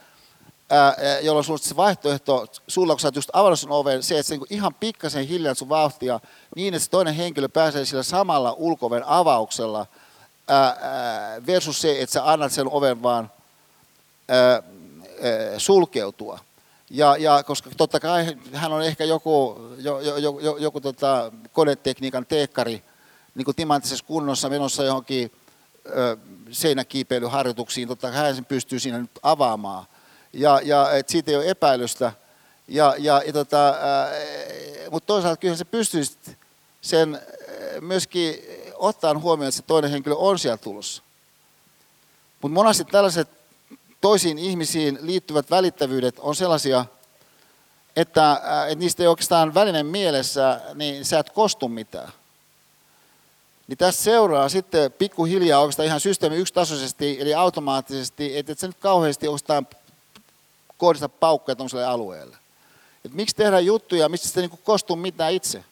[0.71, 4.29] ää, jolloin sulla se vaihtoehto, sulla kun sä oot just avannut sen oven, se, että
[4.29, 6.21] se niin ihan pikkasen hiljaa sun vauhtia,
[6.57, 9.87] niin että se toinen henkilö pääsee sillä samalla ulkoven avauksella,
[10.49, 10.77] ää,
[11.47, 13.31] versus se, että sä annat sen oven vaan
[15.59, 16.39] sulkeutua.
[16.91, 22.27] Ja, ja koska totta kai hän on ehkä joku, jo, jo, jo, joku tota, konetekniikan
[22.27, 22.83] teekkari
[23.35, 25.33] niin kuin timanttisessa kunnossa menossa johonkin
[25.87, 26.17] ö,
[26.51, 29.87] seinäkiipeilyharjoituksiin, totta kai hän sen pystyy siinä nyt avaamaan.
[30.33, 32.13] Ja, ja et siitä ei ole epäilystä.
[32.69, 33.75] Ja, ja, ja tota,
[34.91, 36.03] mutta toisaalta kyllä se pystyy
[36.81, 37.21] sen
[37.81, 38.35] myöskin
[38.75, 41.03] ottaen huomioon, että se toinen henkilö on siellä tulossa.
[42.43, 43.29] Mutta monesti tällaiset
[44.01, 46.85] toisiin ihmisiin liittyvät välittävyydet on sellaisia,
[47.97, 52.13] että, että niistä ei oikeastaan välinen mielessä, niin sä et kostu mitään.
[53.73, 58.77] Niin tästä seuraa sitten pikkuhiljaa oikeastaan ihan systeemi yksitasoisesti, eli automaattisesti, että et sä nyt
[58.79, 59.67] kauheasti oikeastaan
[60.77, 62.37] kohdista paukkoja tuollaiselle alueelle.
[63.05, 65.65] Et miksi tehdä juttuja, mistä sitten niin kostu mitään itse?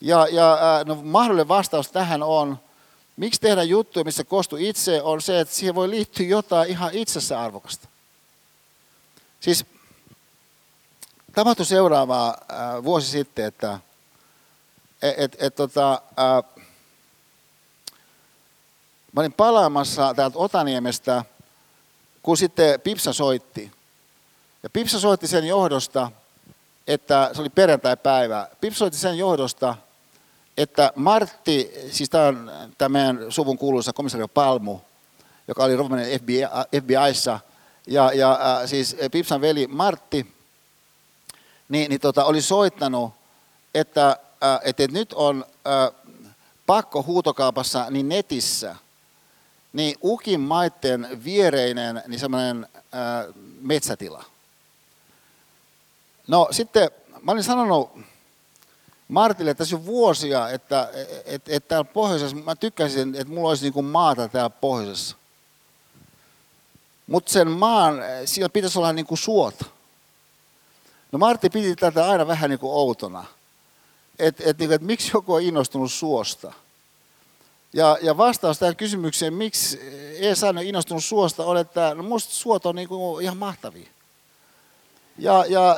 [0.00, 2.58] Ja, ja no, mahdollinen vastaus tähän on,
[3.16, 7.40] Miksi tehdä juttuja, missä kostu itse, on se, että siihen voi liittyä jotain ihan itsessä
[7.40, 7.88] arvokasta.
[9.40, 9.66] Siis
[11.34, 13.78] tapahtui seuraavaa äh, vuosi sitten, että
[15.02, 16.61] et, et, et, tota, äh,
[19.12, 21.24] mä olin palaamassa täältä Otaniemestä,
[22.22, 23.72] kun sitten Pipsa soitti.
[24.62, 26.10] Ja Pipsa soitti sen johdosta,
[26.86, 28.48] että se oli perjantai-päivä.
[28.60, 29.76] Pipsa soitti sen johdosta,
[30.56, 34.78] että Martti, siis tämä on tämä meidän suvun kuuluisa komisario Palmu,
[35.48, 36.40] joka oli Romanen FBI,
[36.80, 37.40] FBIssa,
[37.86, 40.34] ja, ja äh, siis Pipsan veli Martti,
[41.68, 43.12] niin, niin tota, oli soittanut,
[43.74, 44.08] että,
[44.44, 46.02] äh, että nyt on äh,
[46.66, 48.76] pakko huutokaupassa niin netissä,
[49.72, 54.24] niin Ukin maitten viereinen niin semmoinen äh, metsätila.
[56.26, 56.90] No sitten
[57.22, 57.90] mä olin sanonut
[59.08, 60.90] Martille tässä jo vuosia, että,
[61.24, 65.16] että, että täällä pohjoisessa, mä tykkäsin, että mulla olisi niin kuin maata täällä pohjoisessa.
[67.06, 67.94] Mutta sen maan,
[68.24, 69.64] siellä pitäisi olla niin kuin suota.
[71.12, 73.24] No Martti piti tätä aina vähän niin kuin outona.
[74.18, 76.52] Että et, niin, et miksi joku on innostunut suosta.
[77.72, 79.80] Ja, ja vastaus tähän kysymykseen, miksi
[80.18, 83.88] Esa on innostunut suosta, on, että no musta suot on niin kuin ihan mahtavia.
[85.18, 85.76] Ja, ja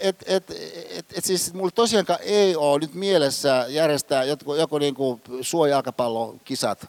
[0.00, 0.50] et, et,
[0.90, 6.88] et, et siis mulla tosiaankaan ei ole nyt mielessä järjestää joku, joku niin kuin suojalkapallokisat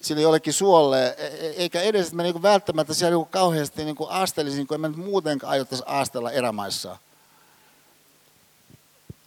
[0.00, 3.32] sille jollekin suolle, e, e, eikä edes, että mä niin kuin välttämättä siellä niin kuin
[3.32, 6.96] kauheasti niin kuin astelisin, kun en mä nyt muutenkaan aiottaisi astella erämaissa.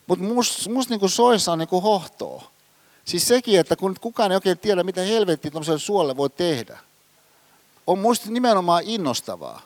[0.07, 2.52] Mutta musta must niin soissa on niin kuin hohtoa.
[3.05, 6.79] Siis sekin, että kun kukaan ei oikein tiedä, mitä helvettiä tuollaiselle suolle voi tehdä,
[7.87, 9.61] on musta nimenomaan innostavaa.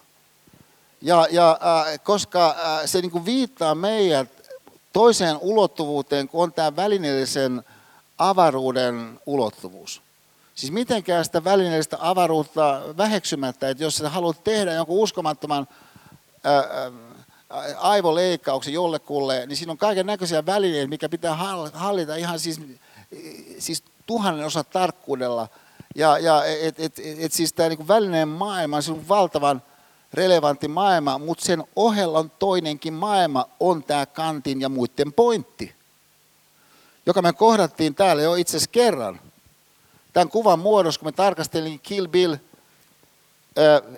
[1.02, 4.30] Ja, ja äh, koska äh, se niin viittaa meidät
[4.94, 7.64] toiseen ulottuvuuteen, kun on tämä välineellisen
[8.18, 10.02] avaruuden ulottuvuus.
[10.56, 15.68] Siis mitenkään sitä välineellistä avaruutta väheksymättä, että jos sä haluat tehdä jonkun uskomattoman
[16.44, 16.92] ää,
[17.78, 21.36] aivoleikkauksen jollekulle, niin siinä on kaiken näköisiä välineitä, mikä pitää
[21.74, 22.62] hallita ihan siis,
[23.60, 25.48] siis tuhannen osa tarkkuudella.
[25.96, 29.62] Ja, ja et, et, et, et siis tämä niin välineen maailma on valtavan
[30.14, 35.76] relevantti maailma, mutta sen ohella on toinenkin maailma, on tämä kantin ja muiden pointti,
[37.06, 39.20] joka me kohdattiin täällä jo itse asiassa kerran.
[40.14, 42.36] Tämän kuvan muodossa, kun me tarkastelin Kill Bill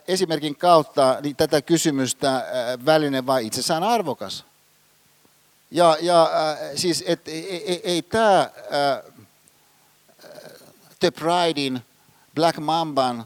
[0.07, 2.45] esimerkin kautta niin tätä kysymystä
[2.86, 4.45] väline vai itsessään arvokas.
[5.72, 6.32] Ja, ja
[6.76, 8.50] siis et, ei, ei, ei tämä
[11.00, 11.82] The Pridein,
[12.36, 13.26] Black Mamban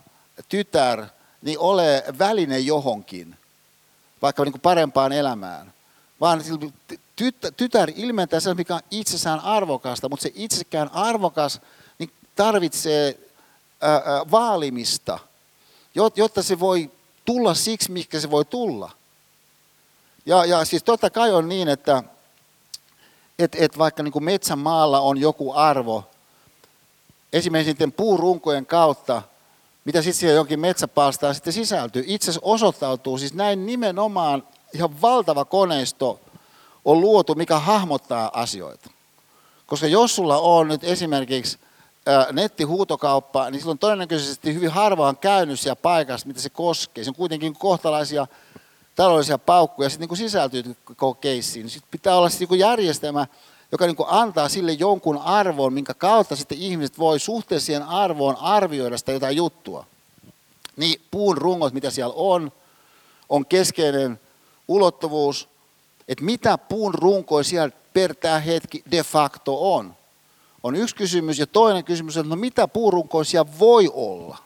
[0.49, 1.05] tytär
[1.41, 3.37] niin ole väline johonkin,
[4.21, 5.73] vaikka niin kuin parempaan elämään.
[6.21, 6.41] Vaan
[7.57, 11.61] tytär ilmentää sen, mikä on itsessään arvokasta, mutta se itsekään arvokas
[11.99, 13.19] niin tarvitsee
[13.81, 15.19] ää, ää, vaalimista,
[16.15, 16.91] jotta se voi
[17.25, 18.91] tulla siksi, mikä se voi tulla.
[20.25, 22.03] Ja, ja siis totta kai on niin, että
[23.39, 26.03] et, et vaikka niin kuin metsämaalla on joku arvo,
[27.33, 29.21] esimerkiksi niiden puurunkojen kautta,
[29.85, 32.03] mitä sitten siihen jonkin metsäpalstaan sitten sisältyy.
[32.07, 34.43] Itse asiassa osoittautuu, siis näin nimenomaan
[34.73, 36.19] ihan valtava koneisto
[36.85, 38.89] on luotu, mikä hahmottaa asioita.
[39.65, 41.57] Koska jos sulla on nyt esimerkiksi
[42.31, 47.03] nettihuutokauppa, niin silloin todennäköisesti hyvin harvaan käynyt siellä paikassa, mitä se koskee.
[47.03, 48.27] Se on kuitenkin kohtalaisia
[48.95, 51.69] taloudellisia paukkuja sitten niin sisältyy koko keissiin.
[51.69, 53.27] Sitten pitää olla sitten niin järjestelmä,
[53.71, 58.97] joka niin antaa sille jonkun arvon, minkä kautta sitten ihmiset voi suhteessa siihen arvoon arvioida
[58.97, 59.85] sitä jotain juttua.
[60.75, 62.51] Niin puun rungot, mitä siellä on,
[63.29, 64.19] on keskeinen
[64.67, 65.49] ulottuvuus,
[66.07, 69.95] että mitä puun runkoja siellä per tämä hetki de facto on.
[70.63, 74.37] On yksi kysymys ja toinen kysymys, että no mitä puurunkoja siellä voi olla.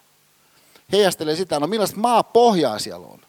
[0.91, 3.19] Heijastelee sitä, no millaista maapohjaa siellä on.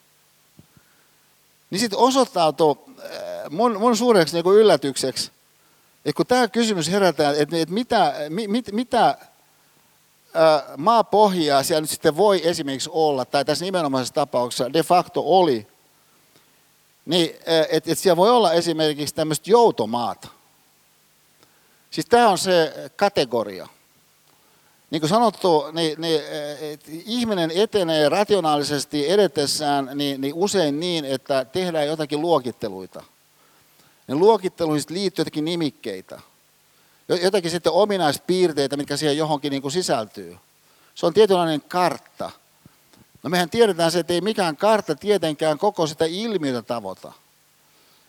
[1.70, 5.30] Niin sitten osoittautuu äh, mun, mun suureksi niin yllätykseksi,
[6.04, 9.18] et kun tämä kysymys herätään, että et mitä, mit, mitä
[10.34, 15.66] ää, maapohjaa siellä nyt sitten voi esimerkiksi olla, tai tässä nimenomaisessa tapauksessa de facto oli,
[17.06, 17.30] niin
[17.70, 20.28] että et siellä voi olla esimerkiksi tämmöistä joutomaata.
[21.90, 23.68] Siis tämä on se kategoria.
[24.90, 26.20] Niin kuin sanottu, niin, niin,
[26.60, 33.02] että ihminen etenee rationaalisesti edetessään niin, niin usein niin, että tehdään jotakin luokitteluita–
[34.08, 36.20] ne luokitteluihin liittyy jotakin nimikkeitä,
[37.22, 40.36] jotakin sitten ominaispiirteitä, mitkä siihen johonkin niin kuin sisältyy.
[40.94, 42.30] Se on tietynlainen kartta.
[43.22, 47.12] No mehän tiedetään se, että ei mikään kartta tietenkään koko sitä ilmiötä tavoita.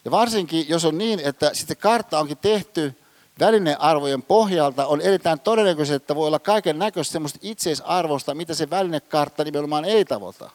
[0.05, 2.93] Ja varsinkin, jos on niin, että sitten kartta onkin tehty
[3.39, 9.43] välinearvojen pohjalta, on erittäin todennäköistä, että voi olla kaiken näköistä semmoista itseisarvosta, mitä se välinekartta
[9.43, 10.49] nimenomaan ei tavoita.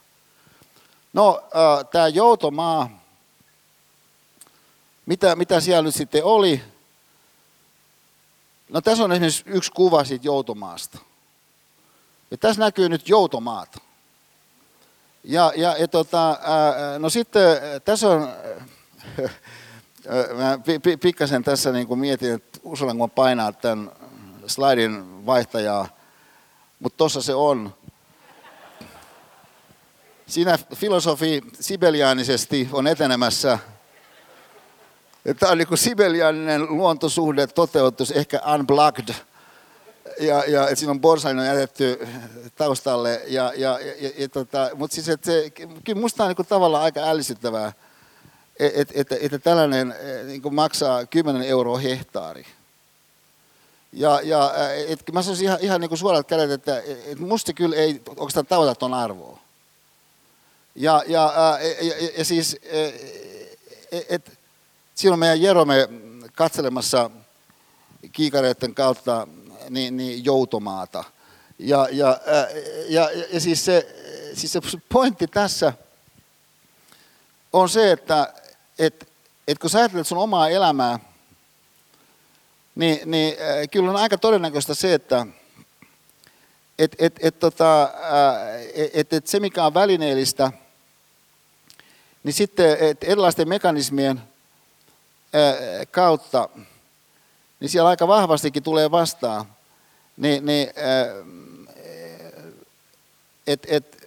[1.12, 3.04] No, äh, tämä joutomaa,
[5.06, 6.62] mitä, mitä siellä nyt sitten oli?
[8.68, 10.98] No tässä on esimerkiksi yksi kuva siitä joutomaasta.
[12.30, 13.82] Ja tässä näkyy nyt joutomaat.
[15.24, 18.28] Ja, ja, ja tota, ää, no sitten tässä on,
[20.36, 20.58] mä
[21.00, 23.92] pikkasen tässä niin kuin mietin, että uskallanko painaa tämän
[24.46, 25.88] slaidin vaihtajaa,
[26.80, 27.74] mutta tuossa se on.
[30.26, 33.58] Siinä filosofi sibeliaanisesti on etenemässä–
[35.38, 39.14] Tämä on niin sibelianinen luontosuhde toteutus, ehkä unplugged.
[40.20, 42.08] Ja, ja että siinä on borsainen on jätetty
[42.54, 43.22] taustalle.
[43.26, 45.50] Ja, ja, ja, ja, tota, mutta siis että se,
[45.84, 47.72] kyllä musta on niin tavallaan aika ällistyttävää,
[48.58, 49.94] että et, et, et, et tällainen
[50.26, 52.46] niin maksaa 10 euroa hehtaari.
[53.92, 54.52] Ja, ja
[54.88, 58.74] et, mä sanoisin ihan, ihan niin suorat kädet, että et musta kyllä ei oikeastaan tavoita
[58.74, 59.38] tuon arvoa.
[60.74, 62.56] Ja, ja, ja, ja, ja siis,
[64.08, 64.30] että
[64.94, 65.88] silloin meidän Jerome
[66.34, 67.10] katselemassa
[68.12, 69.28] kiikareiden kautta
[69.70, 71.04] niin, niin joutomaata.
[71.58, 72.48] Ja, ja, ja,
[72.88, 73.94] ja, ja siis, se,
[74.34, 74.60] siis se
[74.92, 75.72] pointti tässä
[77.52, 78.34] on se, että
[78.78, 79.08] et,
[79.48, 80.98] et kun sä ajattelet sun omaa elämää,
[82.74, 83.34] niin, niin
[83.70, 85.26] kyllä on aika todennäköistä se, että
[86.78, 87.90] et, et, et, tota,
[88.92, 90.52] et, et se mikä on välineellistä,
[92.24, 94.20] niin sitten et erilaisten mekanismien–
[95.90, 96.48] kautta,
[97.60, 99.44] niin siellä aika vahvastikin tulee vastaan,
[100.16, 100.70] niin, niin
[103.46, 104.03] et, et,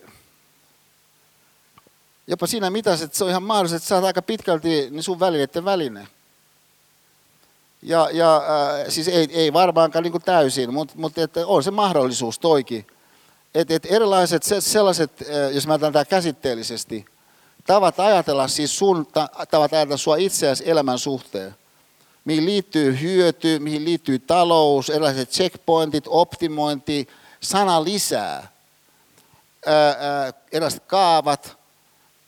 [2.27, 5.65] jopa siinä mitassa, että se on ihan mahdollista, että oot aika pitkälti niin sun välineiden
[5.65, 6.07] väline.
[7.81, 12.39] Ja, ja äh, siis ei, ei varmaankaan niin täysin, mutta, mutta että on se mahdollisuus
[12.39, 12.87] toikin.
[13.55, 17.05] Että et erilaiset sellaiset, äh, jos mä otan tämä käsitteellisesti,
[17.67, 19.07] tavat ajatella siis sun,
[19.51, 21.55] tavat ajatella sua itseäsi elämän suhteen,
[22.25, 27.07] mihin liittyy hyöty, mihin liittyy talous, erilaiset checkpointit, optimointi,
[27.39, 28.51] sana lisää,
[29.65, 31.56] ää, ää, erilaiset kaavat,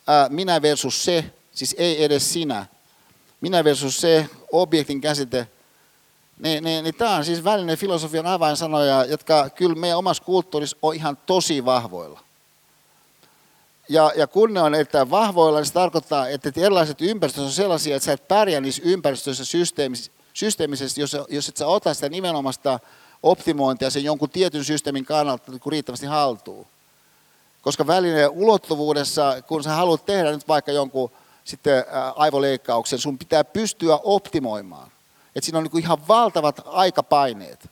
[0.09, 2.65] ää, minä versus se, siis ei edes sinä,
[3.41, 5.47] minä versus se, objektin käsite,
[6.39, 10.95] niin, niin, niin tämä on siis välinen filosofian avainsanoja, jotka kyllä meidän omassa kulttuurissa on
[10.95, 12.19] ihan tosi vahvoilla.
[13.89, 17.95] Ja, ja kun ne on erittäin vahvoilla, niin se tarkoittaa, että erilaiset ympäristöt on sellaisia,
[17.95, 22.79] että sä et pärjää niissä ympäristöissä systeemis, systeemisesti, jos, jos et sä ota sitä nimenomaista
[23.23, 26.67] optimointia sen jonkun tietyn systeemin kannalta niin riittävästi haltuun.
[27.61, 31.11] Koska välineen ulottuvuudessa, kun sä haluat tehdä nyt vaikka jonkun
[31.43, 34.91] sitten aivoleikkauksen, sun pitää pystyä optimoimaan.
[35.35, 37.69] Et siinä on niin ihan valtavat aikapaineet.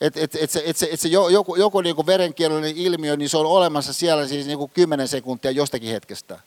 [0.00, 3.36] Että et, et se, et se, et se joku, joku niin verenkierrollinen ilmiö, niin se
[3.36, 6.38] on olemassa siellä siis niin 10 sekuntia jostakin hetkestä.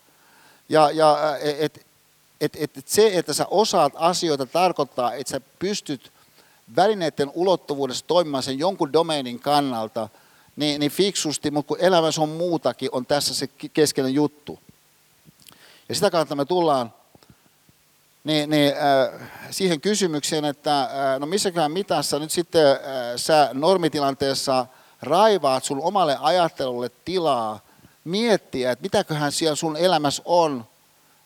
[0.69, 1.81] Ja, ja et,
[2.41, 6.11] et, et, et se, että sä osaat asioita, tarkoittaa, että sä pystyt
[6.75, 10.09] välineiden ulottuvuudessa toimimaan sen jonkun domeinin kannalta
[10.57, 14.59] niin, niin fiksusti, mutta kun elämässä on muutakin, on tässä se keskeinen juttu.
[15.89, 16.93] Ja sitä kautta me tullaan
[18.23, 22.77] niin, niin, äh, siihen kysymykseen, että äh, no missäkään mitassa nyt sitten äh,
[23.15, 24.65] sä normitilanteessa
[25.01, 27.59] raivaat sun omalle ajattelulle tilaa
[28.03, 30.65] miettiä, että mitäköhän siellä sun elämässä on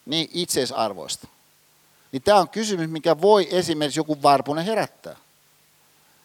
[0.06, 1.28] niin itseisarvoista.
[2.12, 5.16] Niin tämä on kysymys, mikä voi esimerkiksi joku varpunen herättää.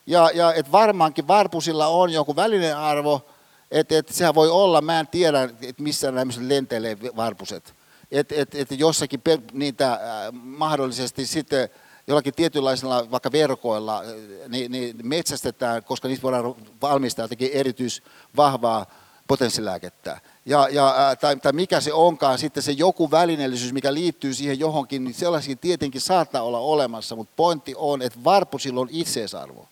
[0.07, 3.27] Ja, ja että varmaankin varpusilla on joku välinen arvo,
[3.71, 7.75] että, että sehän voi olla, mä en tiedä, että missä nämä lentelee varpuset
[8.11, 9.23] että et, et jossakin
[9.53, 9.99] niitä äh,
[10.33, 11.69] mahdollisesti sitten
[12.07, 14.03] jollakin tietynlaisilla vaikka verkoilla
[14.49, 18.87] niin, niin metsästetään, koska niistä voidaan valmistaa jotenkin erityisvahvaa
[19.27, 20.21] potenssilääkettä.
[20.45, 24.59] Ja, ja, äh, tai, tai mikä se onkaan sitten se joku välineellisyys, mikä liittyy siihen
[24.59, 29.69] johonkin, niin sellaisia tietenkin saattaa olla olemassa, mutta pointti on, että varpusilla on itseisarvo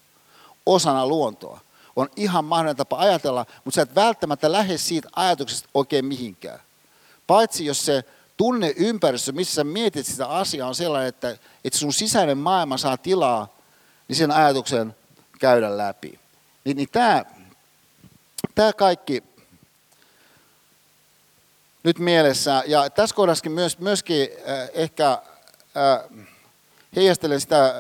[0.67, 1.61] osana luontoa.
[1.97, 6.61] On ihan mahdollinen tapa ajatella, mutta sä et välttämättä lähde siitä ajatuksesta oikein mihinkään.
[7.27, 8.05] Paitsi jos se
[8.37, 13.49] tunneympäristö, missä sä mietit sitä asiaa, on sellainen, että, että sun sisäinen maailma saa tilaa,
[14.09, 14.97] niin sen ajatuksen
[15.39, 16.19] käydä läpi.
[16.65, 17.25] Niin, niin tämä,
[18.55, 19.23] tämä kaikki
[21.83, 26.27] nyt mielessä, ja tässä kohdassakin myös, myöskin äh, ehkä äh,
[26.97, 27.75] heijastelen sitä äh,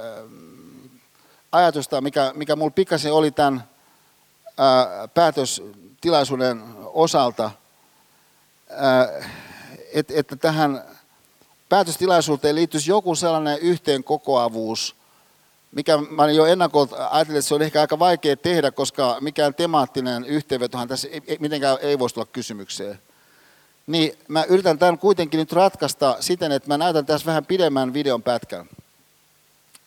[1.54, 3.64] ajatusta, mikä, mikä mulla pikkasen oli tämän
[4.46, 6.62] äh, päätöstilaisuuden
[6.92, 7.50] osalta.
[9.92, 10.84] Että, että tähän
[11.68, 14.96] päätöstilaisuuteen liittyisi joku sellainen yhteenkokoavuus,
[15.72, 20.24] mikä mä jo ennakkoon ajattelin, että se on ehkä aika vaikea tehdä, koska mikään temaattinen
[20.24, 22.98] yhteenvetohan tässä ei, mitenkään ei voisi tulla kysymykseen.
[23.86, 28.22] Niin mä yritän tämän kuitenkin nyt ratkaista siten, että mä näytän tässä vähän pidemmän videon
[28.22, 28.66] pätkän,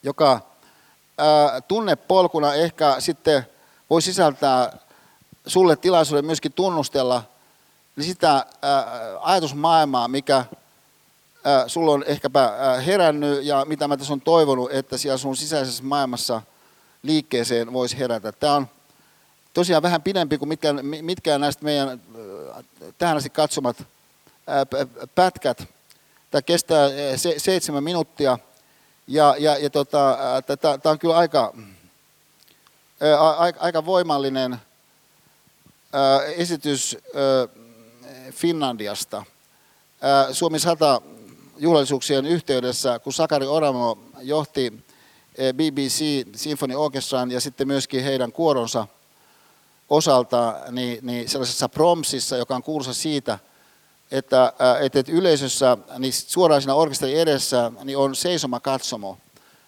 [0.04, 0.57] joka ää,
[1.68, 3.46] tunnepolkuna ehkä sitten
[3.90, 4.78] voi sisältää
[5.48, 7.24] sulle tilaisuuden myöskin tunnustella–
[8.04, 8.46] sitä
[9.20, 10.46] ajatusmaailmaa, mikä
[11.68, 12.52] sulla on ehkäpä
[12.86, 16.42] herännyt ja mitä mä tässä on toivonut, että siellä sun sisäisessä maailmassa
[17.04, 18.32] liikkeeseen voisi herätä.
[18.32, 18.68] Tämä on
[19.54, 22.02] tosiaan vähän pidempi kuin mitkään, mitkään näistä meidän
[22.98, 23.78] tähän asti katsomat
[25.16, 25.68] pätkät.
[26.32, 28.40] Tämä kestää se, seitsemän minuuttia
[29.08, 30.18] ja, ja, ja tota,
[30.58, 31.54] tämä on kyllä aika,
[33.60, 34.58] aika voimallinen
[36.36, 36.98] esitys
[38.32, 39.24] Finlandiasta.
[40.32, 41.02] Suomi 100
[41.58, 44.74] juhlallisuuksien yhteydessä, kun Sakari Oramo johti
[45.54, 48.88] BBC Symphony Orchestran ja sitten myöskin heidän kuoronsa
[49.90, 53.40] osalta niin, niin sellaisessa promsissa, joka on kuuluisa siitä,
[54.12, 59.18] että, että yleisössä niin suoraan siinä orkesterin edessä niin on seisoma katsomo,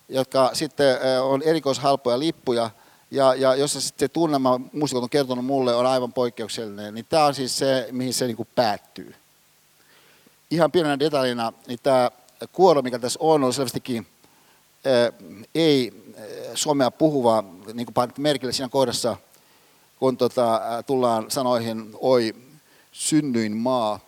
[0.10, 2.70] jotka sitten on erikoishalpoja lippuja,
[3.12, 7.26] ja, ja jossa sitten se tunnelma, muusikot on kertonut mulle, on aivan poikkeuksellinen, niin tämä
[7.26, 9.16] on siis se, mihin se niin päättyy.
[10.52, 12.12] Ihan pienenä detaljina, niin tämä
[12.52, 14.08] kuoro, mikä tässä on, on selvästikin
[14.86, 15.12] ää,
[15.56, 15.94] ei
[16.54, 17.44] suomea puhuva,
[17.74, 19.18] niin kuin merkille siinä kohdassa,
[20.00, 22.36] kun tota, tullaan sanoihin oi
[22.92, 24.00] synnyin maa,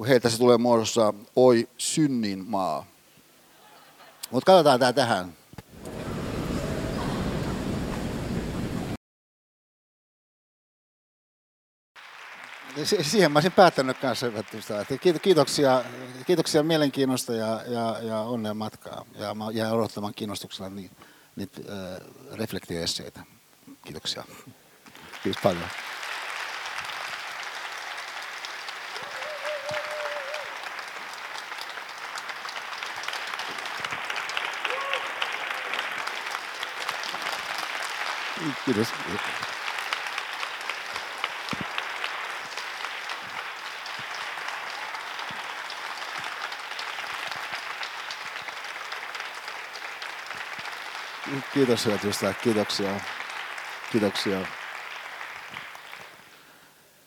[0.00, 2.86] kun heiltä se tulee muodossa oi synnin maa.
[4.30, 5.32] Mutta katsotaan tämä tähän.
[13.02, 14.46] siihen mä olisin päättänyt kanssa, hyvät
[15.22, 15.84] Kiitoksia,
[16.26, 19.04] kiitoksia mielenkiinnosta ja, ja, ja onnea matkaa.
[19.14, 20.90] Ja mä jään odottamaan kiinnostuksella niin
[21.36, 21.60] niitä
[22.32, 23.20] reflektioesseitä.
[23.84, 24.24] Kiitoksia.
[25.22, 25.89] Kiitos paljon.
[38.64, 38.88] Kiitos.
[51.54, 53.00] Kiitos hyvät ystävät, kiitoksia.
[53.92, 54.40] Kiitoksia.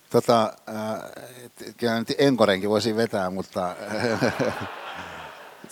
[0.10, 3.76] Tota, äh, kyllä nyt enkorenkin voisin vetää, mutta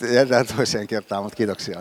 [0.00, 1.80] jätetään toiseen kertaan, mutta kiitoksia.